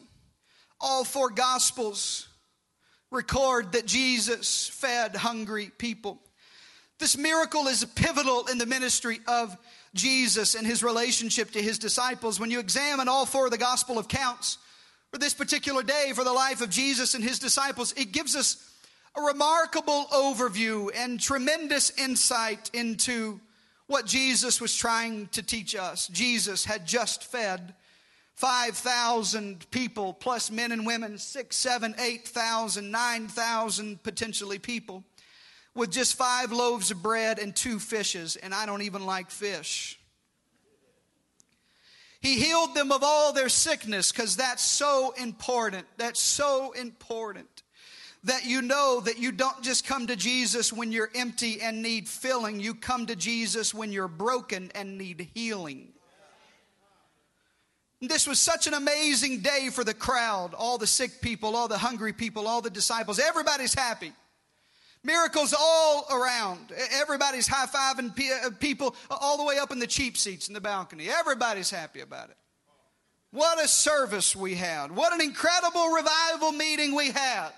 All 0.79 1.03
four 1.03 1.29
Gospels 1.29 2.27
record 3.15 3.71
that 3.71 3.85
Jesus 3.85 4.67
fed 4.67 5.15
hungry 5.15 5.71
people. 5.77 6.19
This 6.99 7.17
miracle 7.17 7.67
is 7.67 7.83
pivotal 7.83 8.45
in 8.47 8.57
the 8.57 8.65
ministry 8.65 9.19
of 9.27 9.57
Jesus 9.93 10.55
and 10.55 10.67
his 10.67 10.83
relationship 10.83 11.51
to 11.51 11.61
his 11.61 11.79
disciples. 11.79 12.39
When 12.39 12.51
you 12.51 12.59
examine 12.59 13.07
all 13.07 13.25
four 13.25 13.45
of 13.45 13.51
the 13.51 13.57
gospel 13.57 13.97
accounts 13.99 14.57
for 15.11 15.17
this 15.17 15.33
particular 15.33 15.81
day 15.81 16.11
for 16.13 16.23
the 16.23 16.33
life 16.33 16.61
of 16.61 16.69
Jesus 16.69 17.15
and 17.15 17.23
his 17.23 17.39
disciples, 17.39 17.93
it 17.93 18.11
gives 18.11 18.35
us 18.35 18.71
a 19.15 19.21
remarkable 19.21 20.05
overview 20.11 20.89
and 20.95 21.19
tremendous 21.19 21.91
insight 21.97 22.69
into 22.73 23.39
what 23.87 24.05
Jesus 24.05 24.59
was 24.59 24.75
trying 24.75 25.27
to 25.27 25.41
teach 25.41 25.75
us. 25.75 26.07
Jesus 26.07 26.65
had 26.65 26.85
just 26.85 27.23
fed 27.23 27.73
5,000 28.35 29.69
people, 29.71 30.13
plus 30.13 30.51
men 30.51 30.71
and 30.71 30.85
women, 30.85 31.17
six, 31.17 31.55
seven, 31.55 31.95
8,000, 31.97 32.91
9,000 32.91 34.03
potentially 34.03 34.59
people 34.59 35.03
with 35.73 35.91
just 35.91 36.15
five 36.15 36.51
loaves 36.51 36.91
of 36.91 37.01
bread 37.01 37.39
and 37.39 37.55
two 37.55 37.79
fishes, 37.79 38.35
and 38.37 38.53
I 38.53 38.65
don't 38.65 38.81
even 38.81 39.05
like 39.05 39.29
fish. 39.29 39.99
He 42.21 42.39
healed 42.39 42.73
them 42.73 42.91
of 42.91 43.03
all 43.03 43.33
their 43.33 43.49
sickness 43.49 44.11
because 44.11 44.35
that's 44.35 44.63
so 44.63 45.13
important. 45.17 45.85
That's 45.97 46.19
so 46.19 46.71
important 46.71 47.63
that 48.23 48.45
you 48.45 48.63
know 48.63 49.01
that 49.01 49.19
you 49.19 49.31
don't 49.31 49.61
just 49.61 49.85
come 49.85 50.07
to 50.07 50.15
Jesus 50.15 50.73
when 50.73 50.91
you're 50.91 51.11
empty 51.13 51.61
and 51.61 51.83
need 51.83 52.09
filling, 52.09 52.59
you 52.59 52.73
come 52.73 53.05
to 53.05 53.15
Jesus 53.15 53.73
when 53.73 53.91
you're 53.91 54.07
broken 54.07 54.71
and 54.73 54.97
need 54.97 55.29
healing. 55.35 55.89
This 58.01 58.27
was 58.27 58.39
such 58.39 58.67
an 58.67 58.73
amazing 58.73 59.39
day 59.41 59.69
for 59.71 59.83
the 59.83 59.93
crowd, 59.93 60.53
all 60.53 60.77
the 60.77 60.87
sick 60.87 61.21
people, 61.21 61.55
all 61.55 61.67
the 61.67 61.77
hungry 61.77 62.13
people, 62.13 62.47
all 62.47 62.61
the 62.61 62.69
disciples. 62.69 63.19
Everybody's 63.19 63.73
happy. 63.73 64.11
Miracles 65.03 65.53
all 65.57 66.05
around. 66.11 66.73
Everybody's 66.93 67.47
high 67.47 67.67
fiving 67.67 68.11
uh, 68.43 68.49
people 68.59 68.95
all 69.09 69.37
the 69.37 69.43
way 69.43 69.59
up 69.59 69.71
in 69.71 69.79
the 69.79 69.87
cheap 69.87 70.17
seats 70.17 70.47
in 70.47 70.53
the 70.53 70.61
balcony. 70.61 71.07
Everybody's 71.09 71.69
happy 71.69 72.01
about 72.01 72.31
it. 72.31 72.37
What 73.31 73.63
a 73.63 73.67
service 73.67 74.35
we 74.35 74.55
had. 74.55 74.95
What 74.95 75.13
an 75.13 75.21
incredible 75.21 75.89
revival 75.89 76.51
meeting 76.53 76.95
we 76.95 77.11
had. 77.11 77.49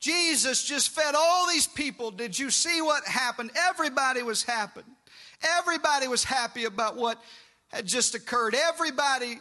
Jesus 0.00 0.64
just 0.64 0.90
fed 0.90 1.14
all 1.14 1.48
these 1.48 1.66
people. 1.66 2.10
Did 2.10 2.38
you 2.38 2.50
see 2.50 2.80
what 2.80 3.04
happened? 3.04 3.50
Everybody 3.54 4.22
was 4.22 4.42
happy. 4.42 4.82
Everybody 5.58 6.08
was 6.08 6.24
happy 6.24 6.64
about 6.64 6.96
what 6.96 7.22
had 7.74 7.86
just 7.86 8.14
occurred. 8.14 8.54
Everybody 8.54 9.38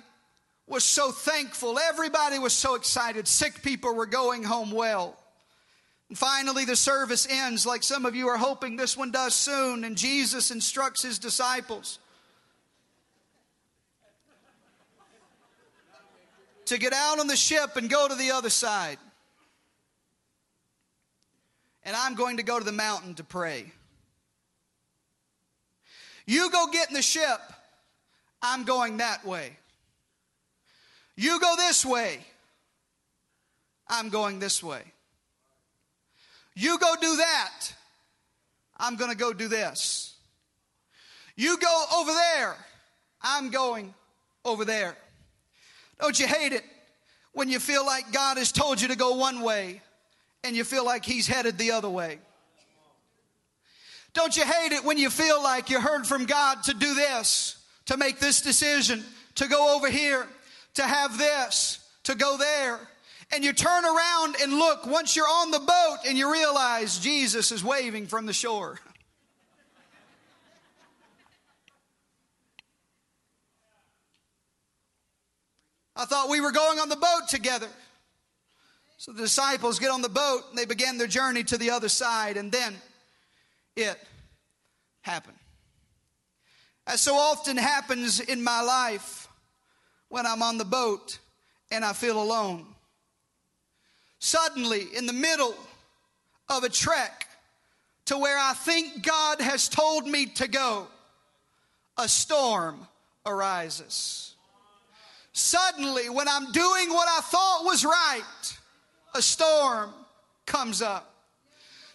was 0.66 0.84
so 0.84 1.12
thankful. 1.12 1.78
Everybody 1.78 2.40
was 2.40 2.54
so 2.54 2.76
excited. 2.76 3.28
Sick 3.28 3.62
people 3.62 3.94
were 3.94 4.08
going 4.08 4.44
home 4.44 4.72
well. 4.72 5.16
And 6.10 6.18
finally, 6.18 6.66
the 6.66 6.76
service 6.76 7.28
ends 7.30 7.66
like 7.66 7.84
some 7.84 8.06
of 8.06 8.16
you 8.16 8.28
are 8.30 8.38
hoping 8.38 8.76
this 8.76 8.98
one 8.98 9.12
does 9.12 9.36
soon, 9.36 9.84
and 9.84 9.96
Jesus 9.96 10.52
instructs 10.52 11.04
his 11.04 11.20
disciples 11.20 12.00
to 16.66 16.78
get 16.78 16.94
out 16.94 17.20
on 17.20 17.28
the 17.28 17.36
ship 17.36 17.76
and 17.76 17.90
go 17.90 18.08
to 18.08 18.16
the 18.16 18.32
other 18.32 18.50
side. 18.50 18.98
And 21.84 21.96
I'm 21.96 22.16
going 22.16 22.38
to 22.38 22.44
go 22.44 22.58
to 22.58 22.66
the 22.66 22.72
mountain 22.72 23.14
to 23.16 23.24
pray. 23.24 23.72
You 26.26 26.50
go 26.50 26.68
get 26.72 26.88
in 26.88 26.94
the 26.94 27.02
ship, 27.02 27.42
I'm 28.44 28.66
going 28.66 28.98
that 28.98 29.26
way. 29.26 29.58
You 31.16 31.40
go 31.40 31.56
this 31.56 31.86
way, 31.86 32.20
I'm 33.88 34.10
going 34.10 34.40
this 34.40 34.62
way. 34.62 34.82
You 36.56 36.78
go 36.78 36.94
do 37.00 37.16
that. 37.18 37.74
I'm 38.78 38.96
going 38.96 39.10
to 39.10 39.18
go 39.18 39.34
do 39.34 39.48
this. 39.48 40.16
You 41.36 41.58
go 41.58 41.86
over 41.98 42.12
there. 42.12 42.56
I'm 43.22 43.50
going 43.50 43.94
over 44.46 44.66
there. 44.66 44.96
Don't 46.00 46.20
you 46.20 46.28
hate 46.28 46.52
it 46.52 46.64
when 47.32 47.50
you 47.50 47.60
feel 47.60 47.86
like 47.86 48.12
God 48.12 48.38
has 48.38 48.52
told 48.52 48.82
you 48.82 48.90
to 48.90 48.96
go 48.96 49.16
one 49.16 49.42
way 49.42 49.82
and 50.44 50.56
you 50.56 50.64
feel 50.64 50.86
like 50.86 51.06
He's 51.06 51.28
headed 51.28 51.58
the 51.58 51.72
other 51.72 51.90
way? 51.90 52.20
Don't 54.14 54.36
you 54.36 54.44
hate 54.44 54.74
it 54.74 54.84
when 54.84 54.98
you 54.98 55.10
feel 55.10 55.42
like 55.42 55.70
you 55.70 55.80
heard 55.80 56.06
from 56.06 56.26
God 56.26 56.64
to 56.66 56.74
do 56.74 56.94
this, 56.94 57.63
to 57.86 57.98
make 57.98 58.20
this 58.20 58.42
decision, 58.42 59.04
to 59.36 59.48
go 59.48 59.76
over 59.76 59.90
here, 59.90 60.28
to 60.76 60.84
have 60.84 61.18
this, 61.18 61.80
to 62.04 62.16
go 62.16 62.38
there. 62.38 62.80
And 63.32 63.44
you 63.44 63.54
turn 63.54 63.84
around 63.86 64.36
and 64.42 64.54
look 64.54 64.86
once 64.86 65.16
you're 65.16 65.26
on 65.28 65.52
the 65.52 65.60
boat 65.60 65.98
and 66.08 66.18
you 66.18 66.32
realize 66.32 67.00
Jesus 67.00 67.52
is 67.52 67.64
waving 67.64 68.08
from 68.08 68.26
the 68.26 68.34
shore. 68.34 68.80
I 75.96 76.06
thought 76.06 76.30
we 76.30 76.42
were 76.42 76.52
going 76.52 76.80
on 76.80 76.90
the 76.90 76.96
boat 76.96 77.28
together. 77.30 77.70
So 78.98 79.12
the 79.12 79.24
disciples 79.24 79.80
get 79.80 79.92
on 79.92 80.02
the 80.02 80.10
boat 80.10 80.44
and 80.50 80.58
they 80.58 80.66
began 80.66 80.98
their 80.98 81.08
journey 81.08 81.44
to 81.46 81.58
the 81.58 81.72
other 81.72 81.90
side, 81.90 82.38
and 82.38 82.52
then 82.52 82.74
it 83.76 83.98
happened. 85.02 85.38
As 86.86 87.02
so 87.02 87.16
often 87.16 87.58
happens 87.58 88.20
in 88.20 88.44
my 88.44 88.62
life 88.62 89.28
when 90.10 90.26
I'm 90.26 90.42
on 90.42 90.58
the 90.58 90.66
boat 90.66 91.20
and 91.72 91.84
I 91.84 91.94
feel 91.94 92.22
alone. 92.22 92.66
Suddenly, 94.20 94.88
in 94.96 95.06
the 95.06 95.14
middle 95.14 95.56
of 96.50 96.64
a 96.64 96.70
trek 96.70 97.28
to 98.06 98.18
where 98.18 98.38
I 98.38 98.54
think 98.54 99.04
God 99.04 99.42
has 99.42 99.70
told 99.70 100.08
me 100.08 100.26
to 100.28 100.48
go, 100.48 100.88
a 101.98 102.08
storm 102.08 102.88
arises. 103.26 104.36
Suddenly, 105.32 106.10
when 106.10 106.28
I'm 106.28 106.52
doing 106.52 106.90
what 106.90 107.08
I 107.08 107.22
thought 107.22 107.64
was 107.64 107.86
right, 107.86 108.58
a 109.16 109.22
storm 109.22 109.92
comes 110.46 110.82
up. 110.82 111.13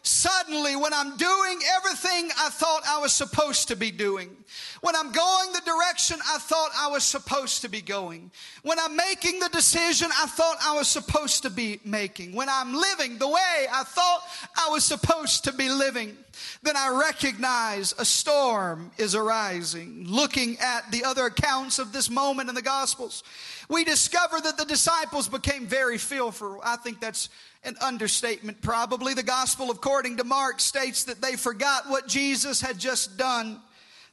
Suddenly, 0.09 0.75
when 0.75 0.94
I'm 0.94 1.18
doing 1.18 1.61
everything 1.77 2.31
I 2.38 2.49
thought 2.49 2.81
I 2.88 2.99
was 2.99 3.12
supposed 3.12 3.68
to 3.68 3.77
be 3.77 3.90
doing, 3.90 4.35
when 4.81 4.97
I'm 4.97 5.12
going 5.12 5.53
the 5.53 5.61
direction 5.61 6.18
I 6.27 6.38
thought 6.38 6.71
I 6.75 6.88
was 6.88 7.05
supposed 7.05 7.61
to 7.61 7.68
be 7.68 7.83
going, 7.83 8.31
when 8.62 8.79
I'm 8.79 8.97
making 8.97 9.38
the 9.38 9.51
decision 9.51 10.09
I 10.18 10.25
thought 10.25 10.57
I 10.62 10.75
was 10.75 10.88
supposed 10.88 11.42
to 11.42 11.51
be 11.51 11.81
making, 11.85 12.33
when 12.33 12.49
I'm 12.49 12.73
living 12.73 13.18
the 13.18 13.29
way 13.29 13.66
I 13.71 13.83
thought 13.85 14.23
I 14.57 14.71
was 14.71 14.83
supposed 14.83 15.44
to 15.44 15.53
be 15.53 15.68
living, 15.68 16.16
then 16.62 16.75
I 16.75 16.88
recognize 16.88 17.94
a 17.99 18.05
storm 18.07 18.90
is 18.97 19.14
arising. 19.14 20.07
Looking 20.09 20.57
at 20.59 20.90
the 20.90 21.05
other 21.05 21.27
accounts 21.27 21.79
of 21.79 21.92
this 21.92 22.09
moment 22.09 22.49
in 22.49 22.55
the 22.55 22.62
Gospels, 22.62 23.23
we 23.68 23.85
discover 23.85 24.40
that 24.40 24.57
the 24.57 24.64
disciples 24.64 25.28
became 25.28 25.66
very 25.66 25.98
fearful. 25.98 26.61
I 26.64 26.76
think 26.76 27.00
that's 27.00 27.28
an 27.64 27.76
understatement, 27.81 28.62
probably. 28.62 29.14
The 29.14 29.22
Gospel, 29.22 29.70
according 29.70 30.16
to 30.16 30.24
Mark, 30.24 30.61
states 30.61 31.04
that 31.04 31.20
they 31.20 31.37
forgot 31.37 31.88
what 31.88 32.09
Jesus 32.09 32.61
had 32.61 32.78
just 32.78 33.18
done. 33.18 33.61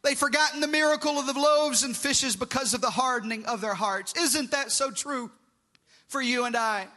They'd 0.03 0.17
forgotten 0.17 0.59
the 0.59 0.67
miracle 0.67 1.17
of 1.17 1.25
the 1.25 1.39
loaves 1.39 1.83
and 1.83 1.95
fishes 1.95 2.35
because 2.35 2.73
of 2.73 2.81
the 2.81 2.91
hardening 2.91 3.45
of 3.45 3.61
their 3.61 3.73
hearts. 3.73 4.13
Isn't 4.15 4.51
that 4.51 4.71
so 4.71 4.91
true 4.91 5.31
for 6.07 6.21
you 6.21 6.45
and 6.45 6.55
I? 6.55 6.87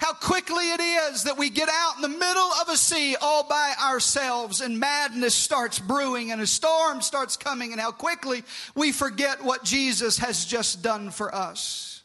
How 0.00 0.14
quickly 0.14 0.64
it 0.70 0.80
is 0.80 1.24
that 1.24 1.38
we 1.38 1.50
get 1.50 1.68
out 1.70 1.96
in 1.96 2.02
the 2.02 2.08
middle 2.08 2.50
of 2.60 2.68
a 2.68 2.76
sea 2.76 3.16
all 3.20 3.44
by 3.44 3.74
ourselves 3.82 4.60
and 4.60 4.80
madness 4.80 5.34
starts 5.34 5.78
brewing 5.78 6.32
and 6.32 6.40
a 6.40 6.46
storm 6.46 7.02
starts 7.02 7.36
coming, 7.36 7.72
and 7.72 7.80
how 7.80 7.92
quickly 7.92 8.42
we 8.74 8.92
forget 8.92 9.44
what 9.44 9.62
Jesus 9.62 10.18
has 10.18 10.44
just 10.44 10.82
done 10.82 11.10
for 11.10 11.34
us. 11.34 12.02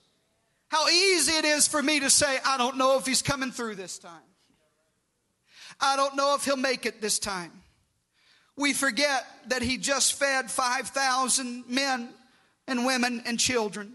How 0.67 0.87
easy 0.89 1.33
it 1.33 1.45
is 1.45 1.67
for 1.67 1.81
me 1.81 2.01
to 2.01 2.09
say, 2.09 2.37
I 2.45 2.57
don't 2.57 2.77
know 2.77 2.97
if 2.97 3.05
he's 3.05 3.21
coming 3.21 3.51
through 3.51 3.75
this 3.75 3.97
time. 3.97 4.11
I 5.79 5.95
don't 5.95 6.15
know 6.15 6.35
if 6.35 6.43
he'll 6.45 6.57
make 6.57 6.85
it 6.85 7.01
this 7.01 7.19
time 7.19 7.51
we 8.57 8.73
forget 8.73 9.25
that 9.47 9.61
he 9.61 9.77
just 9.77 10.13
fed 10.13 10.49
5,000 10.49 11.65
men 11.67 12.09
and 12.67 12.85
women 12.85 13.23
and 13.25 13.39
children. 13.39 13.93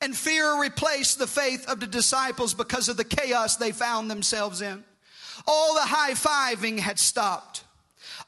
And 0.00 0.16
fear 0.16 0.60
replaced 0.60 1.18
the 1.18 1.26
faith 1.26 1.66
of 1.68 1.80
the 1.80 1.86
disciples 1.86 2.54
because 2.54 2.88
of 2.88 2.96
the 2.96 3.04
chaos 3.04 3.56
they 3.56 3.72
found 3.72 4.10
themselves 4.10 4.60
in. 4.60 4.84
All 5.46 5.74
the 5.74 5.80
high 5.80 6.12
fiving 6.12 6.78
had 6.78 6.98
stopped. 6.98 7.64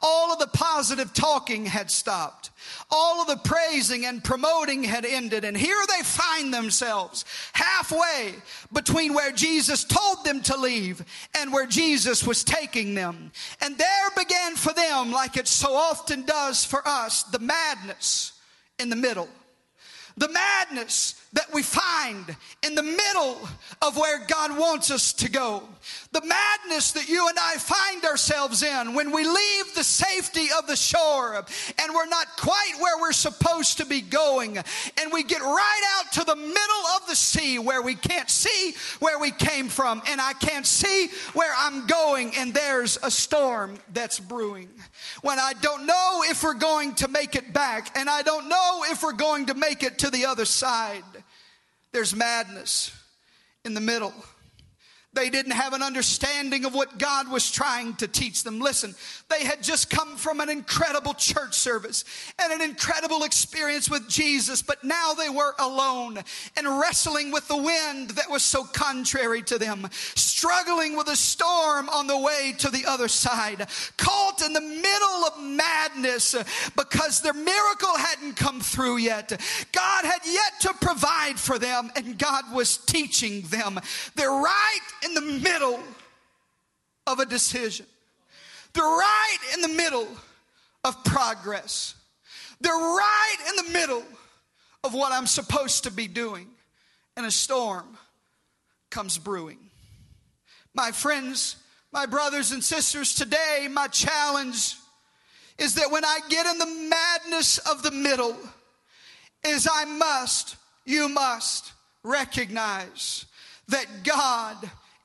All 0.00 0.33
of 0.33 0.38
the 0.38 0.46
positive 0.46 1.12
talking 1.12 1.66
had 1.66 1.90
stopped. 1.90 2.50
All 2.90 3.20
of 3.20 3.26
the 3.26 3.37
praising 3.37 4.07
and 4.07 4.22
promoting 4.22 4.85
had 4.85 5.04
ended. 5.04 5.44
And 5.44 5.57
here 5.57 5.76
they 5.88 6.04
find 6.04 6.54
themselves 6.54 7.24
halfway 7.52 8.35
between 8.72 9.12
where 9.12 9.33
Jesus 9.33 9.85
told 9.85 10.24
them 10.24 10.40
to 10.42 10.57
leave 10.57 11.04
and 11.37 11.52
where 11.52 11.66
Jesus 11.66 12.24
was 12.24 12.44
taking 12.44 12.94
them. 12.94 13.33
And 13.61 13.76
there 13.76 14.11
began 14.16 14.54
for 14.54 14.72
them, 14.72 15.11
like 15.11 15.37
it 15.37 15.48
so 15.48 15.74
often 15.74 16.24
does 16.24 16.64
for 16.64 16.87
us, 16.87 17.24
the 17.24 17.40
madness 17.40 18.33
in 18.78 18.90
the 18.90 18.96
middle. 18.96 19.28
The 20.16 20.28
madness 20.28 21.14
that 21.34 21.52
we 21.52 21.62
find 21.62 22.36
in 22.62 22.74
the 22.74 22.82
middle 22.82 23.38
of 23.82 23.96
where 23.96 24.24
God 24.26 24.58
wants 24.58 24.90
us 24.90 25.12
to 25.14 25.30
go. 25.30 25.62
The 26.12 26.22
madness 26.22 26.92
that 26.92 27.08
you 27.08 27.28
and 27.28 27.38
I 27.38 27.56
find 27.56 28.04
ourselves 28.04 28.62
in 28.62 28.94
when 28.94 29.12
we 29.12 29.24
leave 29.24 29.74
the 29.74 29.84
safety 29.84 30.46
of 30.58 30.66
the 30.66 30.76
shore 30.76 31.36
and 31.36 31.94
we're 31.94 32.06
not 32.06 32.26
quite 32.38 32.72
where 32.80 32.98
we're 33.00 33.12
supposed 33.12 33.78
to 33.78 33.86
be 33.86 34.00
going. 34.00 34.56
And 34.56 35.12
we 35.12 35.22
get 35.22 35.42
right 35.42 35.98
out 35.98 36.12
to 36.12 36.24
the 36.24 36.36
middle 36.36 36.86
of 36.96 37.06
the 37.06 37.14
sea 37.16 37.58
where 37.58 37.82
we 37.82 37.94
can't 37.94 38.30
see 38.30 38.74
where 38.98 39.18
we 39.18 39.30
came 39.30 39.68
from 39.68 40.02
and 40.08 40.20
I 40.20 40.32
can't 40.32 40.66
see 40.66 41.08
where 41.34 41.52
I'm 41.58 41.86
going 41.86 42.34
and 42.36 42.54
there's 42.54 42.98
a 43.02 43.10
storm 43.10 43.78
that's 43.92 44.18
brewing. 44.18 44.70
When 45.22 45.38
I 45.38 45.52
don't 45.60 45.86
know 45.86 46.22
if 46.24 46.42
we're 46.42 46.54
going 46.54 46.94
to 46.96 47.08
make 47.08 47.34
it 47.34 47.52
back 47.52 47.96
and 47.98 48.08
I 48.08 48.22
don't 48.22 48.48
know 48.48 48.84
if 48.88 49.02
we're 49.02 49.12
going 49.12 49.46
to 49.46 49.54
make 49.54 49.82
it 49.82 49.98
to 49.98 50.10
the 50.10 50.26
other 50.26 50.44
side. 50.44 51.04
There's 51.92 52.14
madness 52.14 52.92
in 53.64 53.74
the 53.74 53.81
middle. 53.81 54.14
They 55.18 55.31
didn't 55.31 55.52
have 55.52 55.72
an 55.72 55.83
understanding 55.83 56.64
of 56.64 56.74
what 56.74 56.96
God 56.96 57.28
was 57.28 57.50
trying 57.50 57.96
to 57.96 58.07
teach 58.07 58.44
them. 58.44 58.61
Listen, 58.61 58.94
they 59.28 59.44
had 59.44 59.64
just 59.64 59.90
come 59.90 60.16
from 60.16 60.38
an 60.38 60.48
incredible 60.48 61.12
church 61.12 61.54
service 61.54 62.04
and 62.40 62.52
an 62.52 62.62
incredible 62.62 63.24
experience 63.24 63.90
with 63.90 64.09
Jesus, 64.09 64.62
but 64.62 64.85
now 64.85 65.14
they 65.14 65.28
were 65.28 65.54
alone 65.59 66.20
and 66.57 66.78
wrestling 66.78 67.33
with 67.33 67.48
the 67.48 67.57
wind 67.57 68.11
that 68.11 68.31
was 68.31 68.44
so 68.44 68.62
contrary 68.62 69.42
to 69.42 69.59
them, 69.59 69.88
struggling 69.90 70.96
with 70.96 71.09
a 71.09 71.16
storm 71.16 71.88
on 71.88 72.07
the 72.07 72.16
way 72.16 72.54
to 72.59 72.70
the 72.70 72.87
other 72.87 73.09
side, 73.09 73.66
caught 73.96 74.40
in 74.40 74.52
the 74.52 74.61
middle 74.61 75.24
of 75.24 75.42
madness 75.42 76.37
because 76.76 77.22
their 77.22 77.35
miracle 77.35 77.96
hadn't 77.96 78.37
come 78.37 78.61
through 78.61 78.98
yet. 78.98 79.31
God 79.72 80.04
had 80.04 80.20
yet 80.24 80.61
to 80.61 80.74
provide 80.81 81.40
for 81.40 81.59
them, 81.59 81.90
and 81.96 82.16
God 82.16 82.44
was 82.54 82.76
teaching 82.76 83.42
them. 83.48 83.81
They're 84.14 84.31
right 84.31 84.78
in 85.08 85.14
the 85.14 85.40
middle 85.42 85.80
of 87.06 87.18
a 87.18 87.26
decision. 87.26 87.86
They're 88.72 88.84
right 88.84 89.38
in 89.54 89.62
the 89.62 89.68
middle 89.68 90.08
of 90.84 91.02
progress. 91.04 91.94
They're 92.60 92.72
right 92.72 93.36
in 93.48 93.66
the 93.66 93.72
middle 93.72 94.04
of 94.84 94.94
what 94.94 95.12
I'm 95.12 95.26
supposed 95.26 95.84
to 95.84 95.90
be 95.90 96.06
doing. 96.06 96.46
And 97.16 97.26
a 97.26 97.30
storm 97.30 97.96
comes 98.90 99.18
brewing. 99.18 99.58
My 100.74 100.92
friends, 100.92 101.56
my 101.92 102.06
brothers 102.06 102.52
and 102.52 102.62
sisters, 102.62 103.14
today 103.14 103.68
my 103.70 103.88
challenge 103.88 104.76
is 105.58 105.74
that 105.74 105.90
when 105.90 106.04
I 106.04 106.20
get 106.28 106.46
in 106.46 106.58
the 106.58 106.88
madness 106.90 107.58
of 107.58 107.82
the 107.82 107.90
middle, 107.90 108.36
is 109.44 109.68
I 109.70 109.84
must, 109.84 110.56
you 110.84 111.08
must 111.08 111.72
recognize 112.02 113.26
that 113.68 113.86
God 114.04 114.56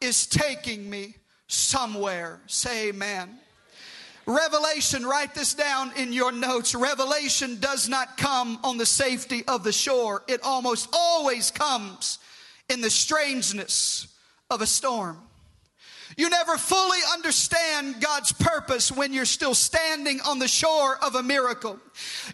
is 0.03 0.27
taking 0.27 0.89
me 0.89 1.15
somewhere. 1.47 2.39
Say 2.47 2.89
amen. 2.89 3.39
Revelation, 4.25 5.05
write 5.05 5.33
this 5.33 5.53
down 5.53 5.91
in 5.97 6.13
your 6.13 6.31
notes. 6.31 6.75
Revelation 6.75 7.59
does 7.59 7.89
not 7.89 8.17
come 8.17 8.59
on 8.63 8.77
the 8.77 8.85
safety 8.85 9.43
of 9.47 9.63
the 9.63 9.71
shore, 9.71 10.23
it 10.27 10.41
almost 10.43 10.89
always 10.93 11.51
comes 11.51 12.19
in 12.69 12.81
the 12.81 12.89
strangeness 12.89 14.07
of 14.49 14.61
a 14.61 14.65
storm. 14.65 15.17
You 16.17 16.29
never 16.29 16.57
fully 16.57 16.99
understand 17.13 18.01
God's 18.01 18.31
purpose 18.31 18.91
when 18.91 19.13
you're 19.13 19.25
still 19.25 19.55
standing 19.55 20.19
on 20.21 20.39
the 20.39 20.47
shore 20.47 20.97
of 21.03 21.15
a 21.15 21.23
miracle. 21.23 21.79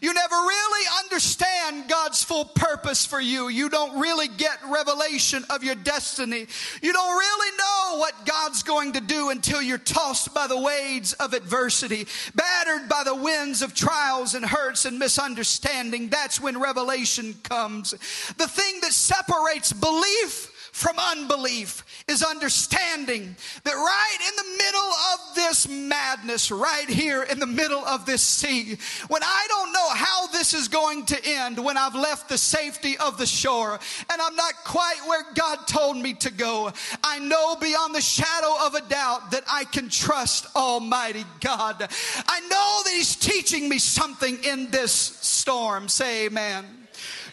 You 0.01 0.13
never 0.13 0.35
really 0.35 0.87
understand 1.03 1.89
God's 1.89 2.23
full 2.23 2.45
purpose 2.45 3.05
for 3.05 3.19
you. 3.19 3.49
You 3.49 3.69
don't 3.69 3.99
really 3.99 4.27
get 4.27 4.57
revelation 4.69 5.43
of 5.49 5.63
your 5.63 5.75
destiny. 5.75 6.47
You 6.81 6.93
don't 6.93 7.17
really 7.17 7.57
know 7.57 7.99
what 7.99 8.25
God's 8.25 8.63
going 8.63 8.93
to 8.93 9.01
do 9.01 9.29
until 9.29 9.61
you're 9.61 9.77
tossed 9.77 10.33
by 10.33 10.47
the 10.47 10.59
waves 10.59 11.13
of 11.13 11.33
adversity, 11.33 12.07
battered 12.35 12.89
by 12.89 13.03
the 13.03 13.15
winds 13.15 13.61
of 13.61 13.73
trials 13.73 14.33
and 14.33 14.45
hurts 14.45 14.85
and 14.85 14.99
misunderstanding. 14.99 16.09
That's 16.09 16.39
when 16.39 16.59
revelation 16.59 17.35
comes. 17.43 17.91
The 17.91 18.47
thing 18.47 18.79
that 18.81 18.93
separates 18.93 19.73
belief 19.73 20.55
from 20.71 20.97
unbelief 20.97 21.83
is 22.07 22.23
understanding 22.23 23.35
that 23.63 23.73
right 23.73 24.17
in 24.27 24.35
the 24.35 24.63
middle 24.63 24.91
of 25.13 25.35
this 25.35 25.67
madness, 25.67 26.51
right 26.51 26.89
here 26.89 27.23
in 27.23 27.39
the 27.39 27.47
middle 27.47 27.83
of 27.85 28.05
this 28.05 28.21
sea, 28.21 28.77
when 29.07 29.23
I 29.23 29.45
don't 29.47 29.73
know 29.73 29.89
how 29.89 30.27
this 30.27 30.53
is 30.53 30.67
going 30.67 31.05
to 31.07 31.25
end, 31.25 31.63
when 31.63 31.77
I've 31.77 31.95
left 31.95 32.29
the 32.29 32.37
safety 32.37 32.97
of 32.97 33.17
the 33.17 33.25
shore 33.25 33.79
and 34.11 34.21
I'm 34.21 34.35
not 34.35 34.53
quite 34.63 34.99
where 35.07 35.25
God 35.33 35.67
told 35.67 35.97
me 35.97 36.13
to 36.15 36.31
go, 36.31 36.71
I 37.03 37.19
know 37.19 37.55
beyond 37.55 37.95
the 37.95 38.01
shadow 38.01 38.55
of 38.65 38.75
a 38.75 38.81
doubt 38.81 39.31
that 39.31 39.43
I 39.51 39.65
can 39.65 39.89
trust 39.89 40.47
Almighty 40.55 41.25
God. 41.41 41.81
I 42.27 42.39
know 42.41 42.81
that 42.85 42.93
He's 42.95 43.15
teaching 43.15 43.69
me 43.69 43.79
something 43.79 44.37
in 44.43 44.69
this 44.71 44.91
storm. 44.91 45.89
Say 45.89 46.25
amen 46.25 46.78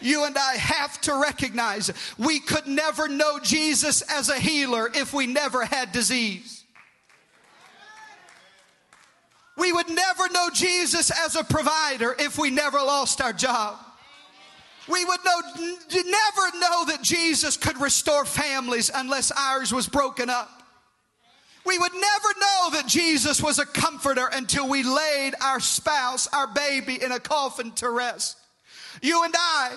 you 0.06 0.24
and 0.24 0.38
I 0.38 0.54
have 0.54 1.00
to 1.02 1.20
recognize 1.20 1.90
we 2.16 2.38
could 2.38 2.68
never 2.68 3.08
know 3.08 3.40
Jesus 3.40 4.02
as 4.02 4.28
a 4.28 4.38
healer 4.38 4.88
if 4.94 5.12
we 5.12 5.26
never 5.26 5.64
had 5.64 5.90
disease. 5.90 6.64
We 9.58 9.72
would 9.72 9.88
never 9.88 10.28
know 10.30 10.50
Jesus 10.52 11.10
as 11.10 11.34
a 11.34 11.42
provider 11.42 12.14
if 12.18 12.38
we 12.38 12.50
never 12.50 12.78
lost 12.78 13.20
our 13.20 13.32
job. 13.32 13.78
We 14.88 15.04
would 15.04 15.20
know, 15.24 15.40
never 15.56 16.58
know 16.58 16.84
that 16.86 17.00
Jesus 17.02 17.56
could 17.56 17.80
restore 17.80 18.24
families 18.24 18.92
unless 18.94 19.32
ours 19.32 19.72
was 19.72 19.88
broken 19.88 20.30
up. 20.30 20.62
We 21.64 21.78
would 21.78 21.94
never 21.94 22.28
know 22.38 22.70
that 22.74 22.86
Jesus 22.86 23.42
was 23.42 23.58
a 23.58 23.66
comforter 23.66 24.28
until 24.32 24.68
we 24.68 24.84
laid 24.84 25.32
our 25.42 25.58
spouse, 25.58 26.28
our 26.28 26.46
baby, 26.46 27.02
in 27.02 27.10
a 27.10 27.18
coffin 27.18 27.72
to 27.72 27.90
rest. 27.90 28.36
You 29.02 29.24
and 29.24 29.34
I, 29.36 29.72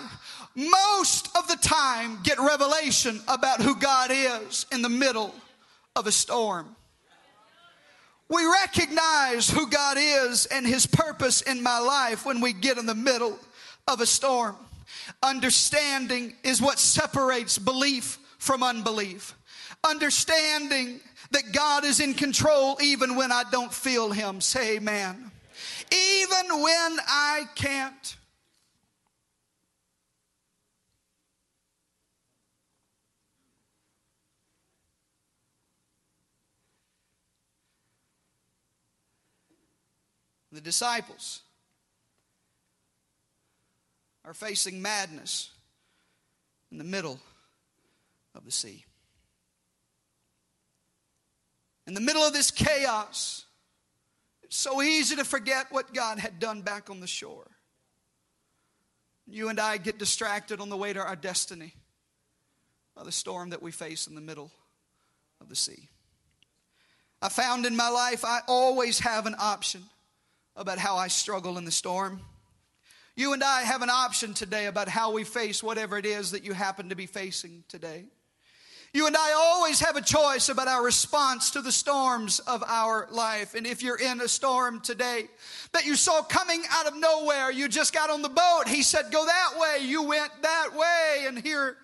most 0.56 1.30
of 1.38 1.48
the 1.48 1.58
time, 1.58 2.20
get 2.24 2.40
revelation 2.40 3.22
about 3.28 3.62
who 3.62 3.76
God 3.76 4.12
is 4.12 4.66
in 4.72 4.82
the 4.82 4.90
middle 4.90 5.34
of 5.96 6.08
a 6.08 6.12
storm. 6.12 6.76
We 8.30 8.46
recognize 8.46 9.50
who 9.50 9.70
God 9.70 9.98
is 10.00 10.46
and 10.46 10.66
His 10.66 10.86
purpose 10.86 11.42
in 11.42 11.64
my 11.64 11.80
life 11.80 12.26
when 12.26 12.42
we 12.42 12.54
get 12.54 12.78
in 12.78 12.86
the 12.86 12.96
middle 12.96 13.38
of 13.88 14.02
a 14.02 14.06
storm. 14.06 14.56
Understanding 15.24 16.36
is 16.44 16.62
what 16.62 16.78
separates 16.78 17.58
belief 17.58 18.20
from 18.38 18.62
unbelief. 18.62 19.36
Understanding 19.84 21.00
that 21.32 21.52
God 21.54 21.86
is 21.86 22.00
in 22.00 22.14
control 22.14 22.78
even 22.82 23.16
when 23.16 23.32
I 23.32 23.44
don't 23.52 23.74
feel 23.74 24.12
Him. 24.12 24.42
Say 24.42 24.78
amen. 24.78 25.32
Even 25.92 26.62
when 26.62 26.98
I 27.08 27.46
can't. 27.56 28.16
The 40.52 40.62
disciples 40.62 41.42
are 44.26 44.34
facing 44.34 44.82
madness 44.82 45.52
in 46.72 46.78
the 46.78 46.84
middle 46.84 47.20
of 48.36 48.46
the 48.46 48.52
sea. 48.52 48.86
In 51.88 51.94
the 51.94 52.02
middle 52.02 52.22
of 52.22 52.34
this 52.34 52.52
chaos, 52.52 53.46
it's 54.44 54.58
so 54.58 54.82
easy 54.82 55.16
to 55.16 55.26
forget 55.26 55.68
what 55.72 55.94
God 55.94 56.20
had 56.20 56.40
done 56.40 56.62
back 56.62 56.90
on 56.90 57.00
the 57.00 57.08
shore. 57.08 57.48
You 59.28 59.50
and 59.50 59.60
I 59.60 59.78
get 59.78 60.00
distracted 60.00 60.60
on 60.60 60.70
the 60.70 60.78
way 60.78 60.94
to 60.94 61.00
our 61.00 61.16
destiny 61.16 61.74
by 62.96 63.04
the 63.04 63.12
storm 63.12 63.52
that 63.52 63.62
we 63.62 63.72
face 63.72 64.08
in 64.08 64.16
the 64.16 64.22
middle 64.22 64.52
of 65.40 65.50
the 65.50 65.56
sea. 65.56 65.90
I 67.22 67.30
found 67.30 67.66
in 67.66 67.76
my 67.76 67.90
life 67.90 68.26
I 68.26 68.40
always 68.48 69.00
have 69.00 69.26
an 69.26 69.36
option 69.38 69.84
about 70.56 70.78
how 70.78 70.96
I 70.96 71.08
struggle 71.08 71.58
in 71.58 71.66
the 71.66 71.72
storm. 71.72 72.22
You 73.16 73.34
and 73.34 73.44
I 73.44 73.62
have 73.62 73.82
an 73.82 73.90
option 73.90 74.34
today 74.34 74.68
about 74.68 74.88
how 74.88 75.12
we 75.12 75.24
face 75.24 75.62
whatever 75.62 75.98
it 75.98 76.06
is 76.06 76.32
that 76.32 76.46
you 76.46 76.54
happen 76.54 76.90
to 76.90 76.96
be 76.96 77.06
facing 77.06 77.64
today. 77.68 78.06
You 78.94 79.06
and 79.06 79.16
I 79.16 79.34
always 79.34 79.80
have 79.82 79.98
a 79.98 80.02
choice 80.02 80.50
about 80.50 80.68
our 80.68 80.84
response 80.84 81.52
to 81.52 81.62
the 81.62 81.72
storms 81.72 82.40
of 82.40 82.64
our 82.66 83.08
life. 83.12 83.54
And 83.54 83.68
if 83.68 83.84
you're 83.84 84.00
in 84.00 84.20
a 84.20 84.28
storm 84.28 84.82
today 84.82 85.26
that 85.74 85.86
you 85.86 85.96
saw 85.96 86.24
coming 86.24 86.64
out 86.72 86.88
of 86.88 86.98
nowhere, 86.98 87.52
you 87.52 87.68
just 87.68 87.94
got 87.94 88.10
on 88.10 88.24
the 88.24 88.30
boat, 88.30 88.64
he 88.68 88.82
said, 88.82 89.12
Go 89.12 89.26
that 89.26 89.60
way, 89.60 89.86
you 89.86 90.04
went 90.04 90.32
that 90.42 90.70
way, 90.74 91.26
and 91.28 91.38
here 91.38 91.78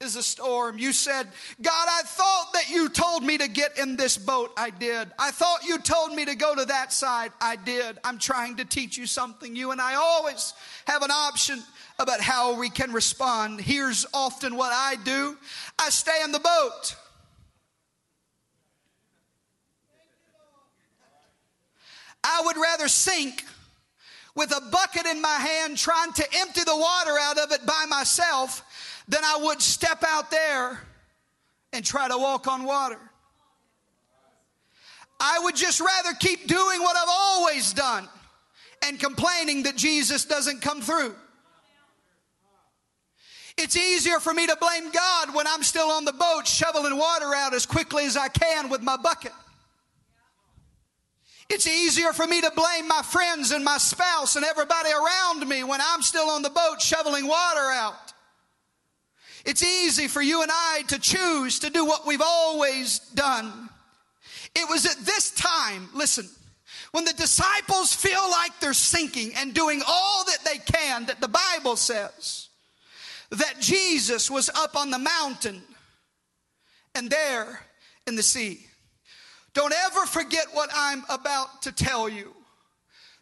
is 0.00 0.16
a 0.16 0.22
storm. 0.22 0.78
You 0.78 0.92
said, 0.92 1.28
God, 1.62 1.88
I 1.88 2.02
thought 2.04 2.52
that 2.54 2.68
you 2.68 2.88
told 2.88 3.22
me 3.22 3.38
to 3.38 3.48
get 3.48 3.78
in 3.78 3.96
this 3.96 4.16
boat. 4.16 4.52
I 4.56 4.70
did. 4.70 5.10
I 5.18 5.30
thought 5.30 5.64
you 5.64 5.78
told 5.78 6.12
me 6.14 6.24
to 6.24 6.34
go 6.34 6.54
to 6.54 6.64
that 6.64 6.92
side. 6.92 7.32
I 7.40 7.56
did. 7.56 7.98
I'm 8.02 8.18
trying 8.18 8.56
to 8.56 8.64
teach 8.64 8.98
you 8.98 9.06
something. 9.06 9.54
You 9.54 9.70
and 9.70 9.80
I 9.80 9.94
always 9.94 10.52
have 10.86 11.02
an 11.02 11.10
option 11.10 11.62
about 11.98 12.20
how 12.20 12.58
we 12.58 12.70
can 12.70 12.92
respond. 12.92 13.60
Here's 13.60 14.04
often 14.12 14.56
what 14.56 14.72
I 14.72 14.96
do 15.04 15.36
I 15.78 15.90
stay 15.90 16.20
in 16.24 16.32
the 16.32 16.40
boat. 16.40 16.96
I 22.26 22.42
would 22.46 22.56
rather 22.56 22.88
sink 22.88 23.44
with 24.34 24.50
a 24.50 24.60
bucket 24.70 25.06
in 25.06 25.20
my 25.20 25.28
hand 25.28 25.76
trying 25.76 26.12
to 26.14 26.26
empty 26.38 26.64
the 26.64 26.76
water 26.76 27.12
out 27.20 27.38
of 27.38 27.52
it 27.52 27.64
by 27.66 27.84
myself 27.88 28.64
than 29.08 29.22
I 29.24 29.38
would 29.42 29.60
step 29.60 30.02
out 30.06 30.30
there 30.30 30.80
and 31.72 31.84
try 31.84 32.08
to 32.08 32.16
walk 32.16 32.46
on 32.46 32.64
water. 32.64 32.98
I 35.20 35.40
would 35.42 35.56
just 35.56 35.80
rather 35.80 36.14
keep 36.18 36.46
doing 36.46 36.80
what 36.80 36.96
I've 36.96 37.08
always 37.08 37.72
done 37.72 38.08
and 38.86 38.98
complaining 38.98 39.64
that 39.64 39.76
Jesus 39.76 40.24
doesn't 40.24 40.60
come 40.60 40.80
through. 40.80 41.14
It's 43.56 43.76
easier 43.76 44.18
for 44.18 44.34
me 44.34 44.46
to 44.46 44.56
blame 44.60 44.90
God 44.90 45.34
when 45.34 45.46
I'm 45.46 45.62
still 45.62 45.88
on 45.88 46.04
the 46.04 46.12
boat 46.12 46.46
shoveling 46.46 46.96
water 46.98 47.32
out 47.34 47.54
as 47.54 47.66
quickly 47.66 48.04
as 48.04 48.16
I 48.16 48.28
can 48.28 48.68
with 48.68 48.82
my 48.82 48.96
bucket. 48.96 49.32
It's 51.48 51.66
easier 51.66 52.12
for 52.12 52.26
me 52.26 52.40
to 52.40 52.50
blame 52.56 52.88
my 52.88 53.02
friends 53.02 53.52
and 53.52 53.64
my 53.64 53.78
spouse 53.78 54.34
and 54.36 54.44
everybody 54.44 54.90
around 54.90 55.46
me 55.48 55.62
when 55.62 55.80
I'm 55.80 56.02
still 56.02 56.30
on 56.30 56.42
the 56.42 56.50
boat 56.50 56.80
shoveling 56.80 57.26
water 57.28 57.70
out. 57.70 58.13
It's 59.44 59.62
easy 59.62 60.08
for 60.08 60.22
you 60.22 60.42
and 60.42 60.50
I 60.52 60.82
to 60.88 60.98
choose 60.98 61.60
to 61.60 61.70
do 61.70 61.84
what 61.84 62.06
we've 62.06 62.22
always 62.24 62.98
done. 62.98 63.68
It 64.54 64.68
was 64.68 64.86
at 64.86 65.04
this 65.04 65.32
time, 65.32 65.88
listen, 65.94 66.28
when 66.92 67.04
the 67.04 67.12
disciples 67.12 67.92
feel 67.92 68.30
like 68.30 68.58
they're 68.60 68.72
sinking 68.72 69.32
and 69.36 69.52
doing 69.52 69.82
all 69.86 70.24
that 70.24 70.38
they 70.44 70.58
can, 70.58 71.06
that 71.06 71.20
the 71.20 71.28
Bible 71.28 71.76
says 71.76 72.48
that 73.30 73.60
Jesus 73.60 74.30
was 74.30 74.48
up 74.50 74.76
on 74.76 74.90
the 74.90 74.98
mountain 74.98 75.62
and 76.94 77.10
there 77.10 77.60
in 78.06 78.16
the 78.16 78.22
sea. 78.22 78.66
Don't 79.54 79.74
ever 79.86 80.06
forget 80.06 80.46
what 80.52 80.70
I'm 80.74 81.04
about 81.08 81.62
to 81.62 81.72
tell 81.72 82.08
you. 82.08 82.32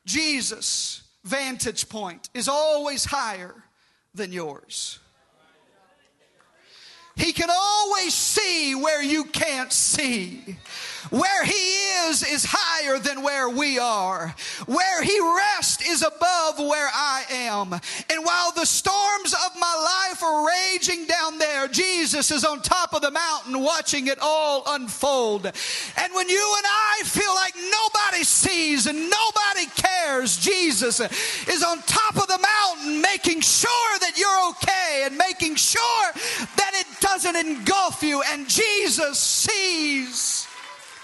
Jesus' 0.04 1.02
vantage 1.24 1.88
point 1.88 2.28
is 2.34 2.48
always 2.48 3.04
higher 3.04 3.54
than 4.14 4.32
yours. 4.32 4.98
He 7.16 7.32
can 7.32 7.50
always 7.50 8.14
see 8.14 8.74
where 8.74 9.02
you 9.02 9.24
can't 9.24 9.72
see. 9.72 10.56
Where 11.10 11.44
he 11.44 11.52
is 11.52 12.22
is 12.22 12.46
higher 12.48 12.98
than 12.98 13.22
where 13.22 13.48
we 13.48 13.78
are. 13.78 14.34
Where 14.66 15.02
he 15.02 15.18
rests 15.20 15.88
is 15.88 16.02
above 16.02 16.58
where 16.58 16.88
I 16.92 17.24
am. 17.30 17.72
And 17.72 18.24
while 18.24 18.52
the 18.52 18.66
storms 18.66 19.34
of 19.34 19.58
my 19.58 20.08
life 20.10 20.22
are 20.22 20.46
raging 20.46 21.06
down 21.06 21.38
there, 21.38 21.68
Jesus 21.68 22.30
is 22.30 22.44
on 22.44 22.62
top 22.62 22.94
of 22.94 23.02
the 23.02 23.10
mountain 23.10 23.60
watching 23.60 24.06
it 24.06 24.18
all 24.20 24.62
unfold. 24.66 25.46
And 25.46 26.14
when 26.14 26.28
you 26.28 26.54
and 26.56 26.66
I 26.66 27.02
feel 27.04 27.34
like 27.34 27.54
nobody 27.56 28.24
sees 28.24 28.86
and 28.86 29.10
nobody 29.10 29.66
cares, 29.76 30.38
Jesus 30.38 31.00
is 31.48 31.62
on 31.62 31.78
top 31.82 32.16
of 32.16 32.26
the 32.26 32.38
mountain 32.38 33.00
making 33.00 33.40
sure 33.40 33.98
that 34.00 34.16
you're 34.16 34.50
okay 34.50 35.04
and 35.06 35.16
making 35.16 35.56
sure 35.56 36.12
that 36.56 36.72
it 36.74 36.86
doesn't 37.00 37.36
engulf 37.36 38.02
you. 38.02 38.22
And 38.22 38.48
Jesus 38.48 39.18
sees 39.18 40.41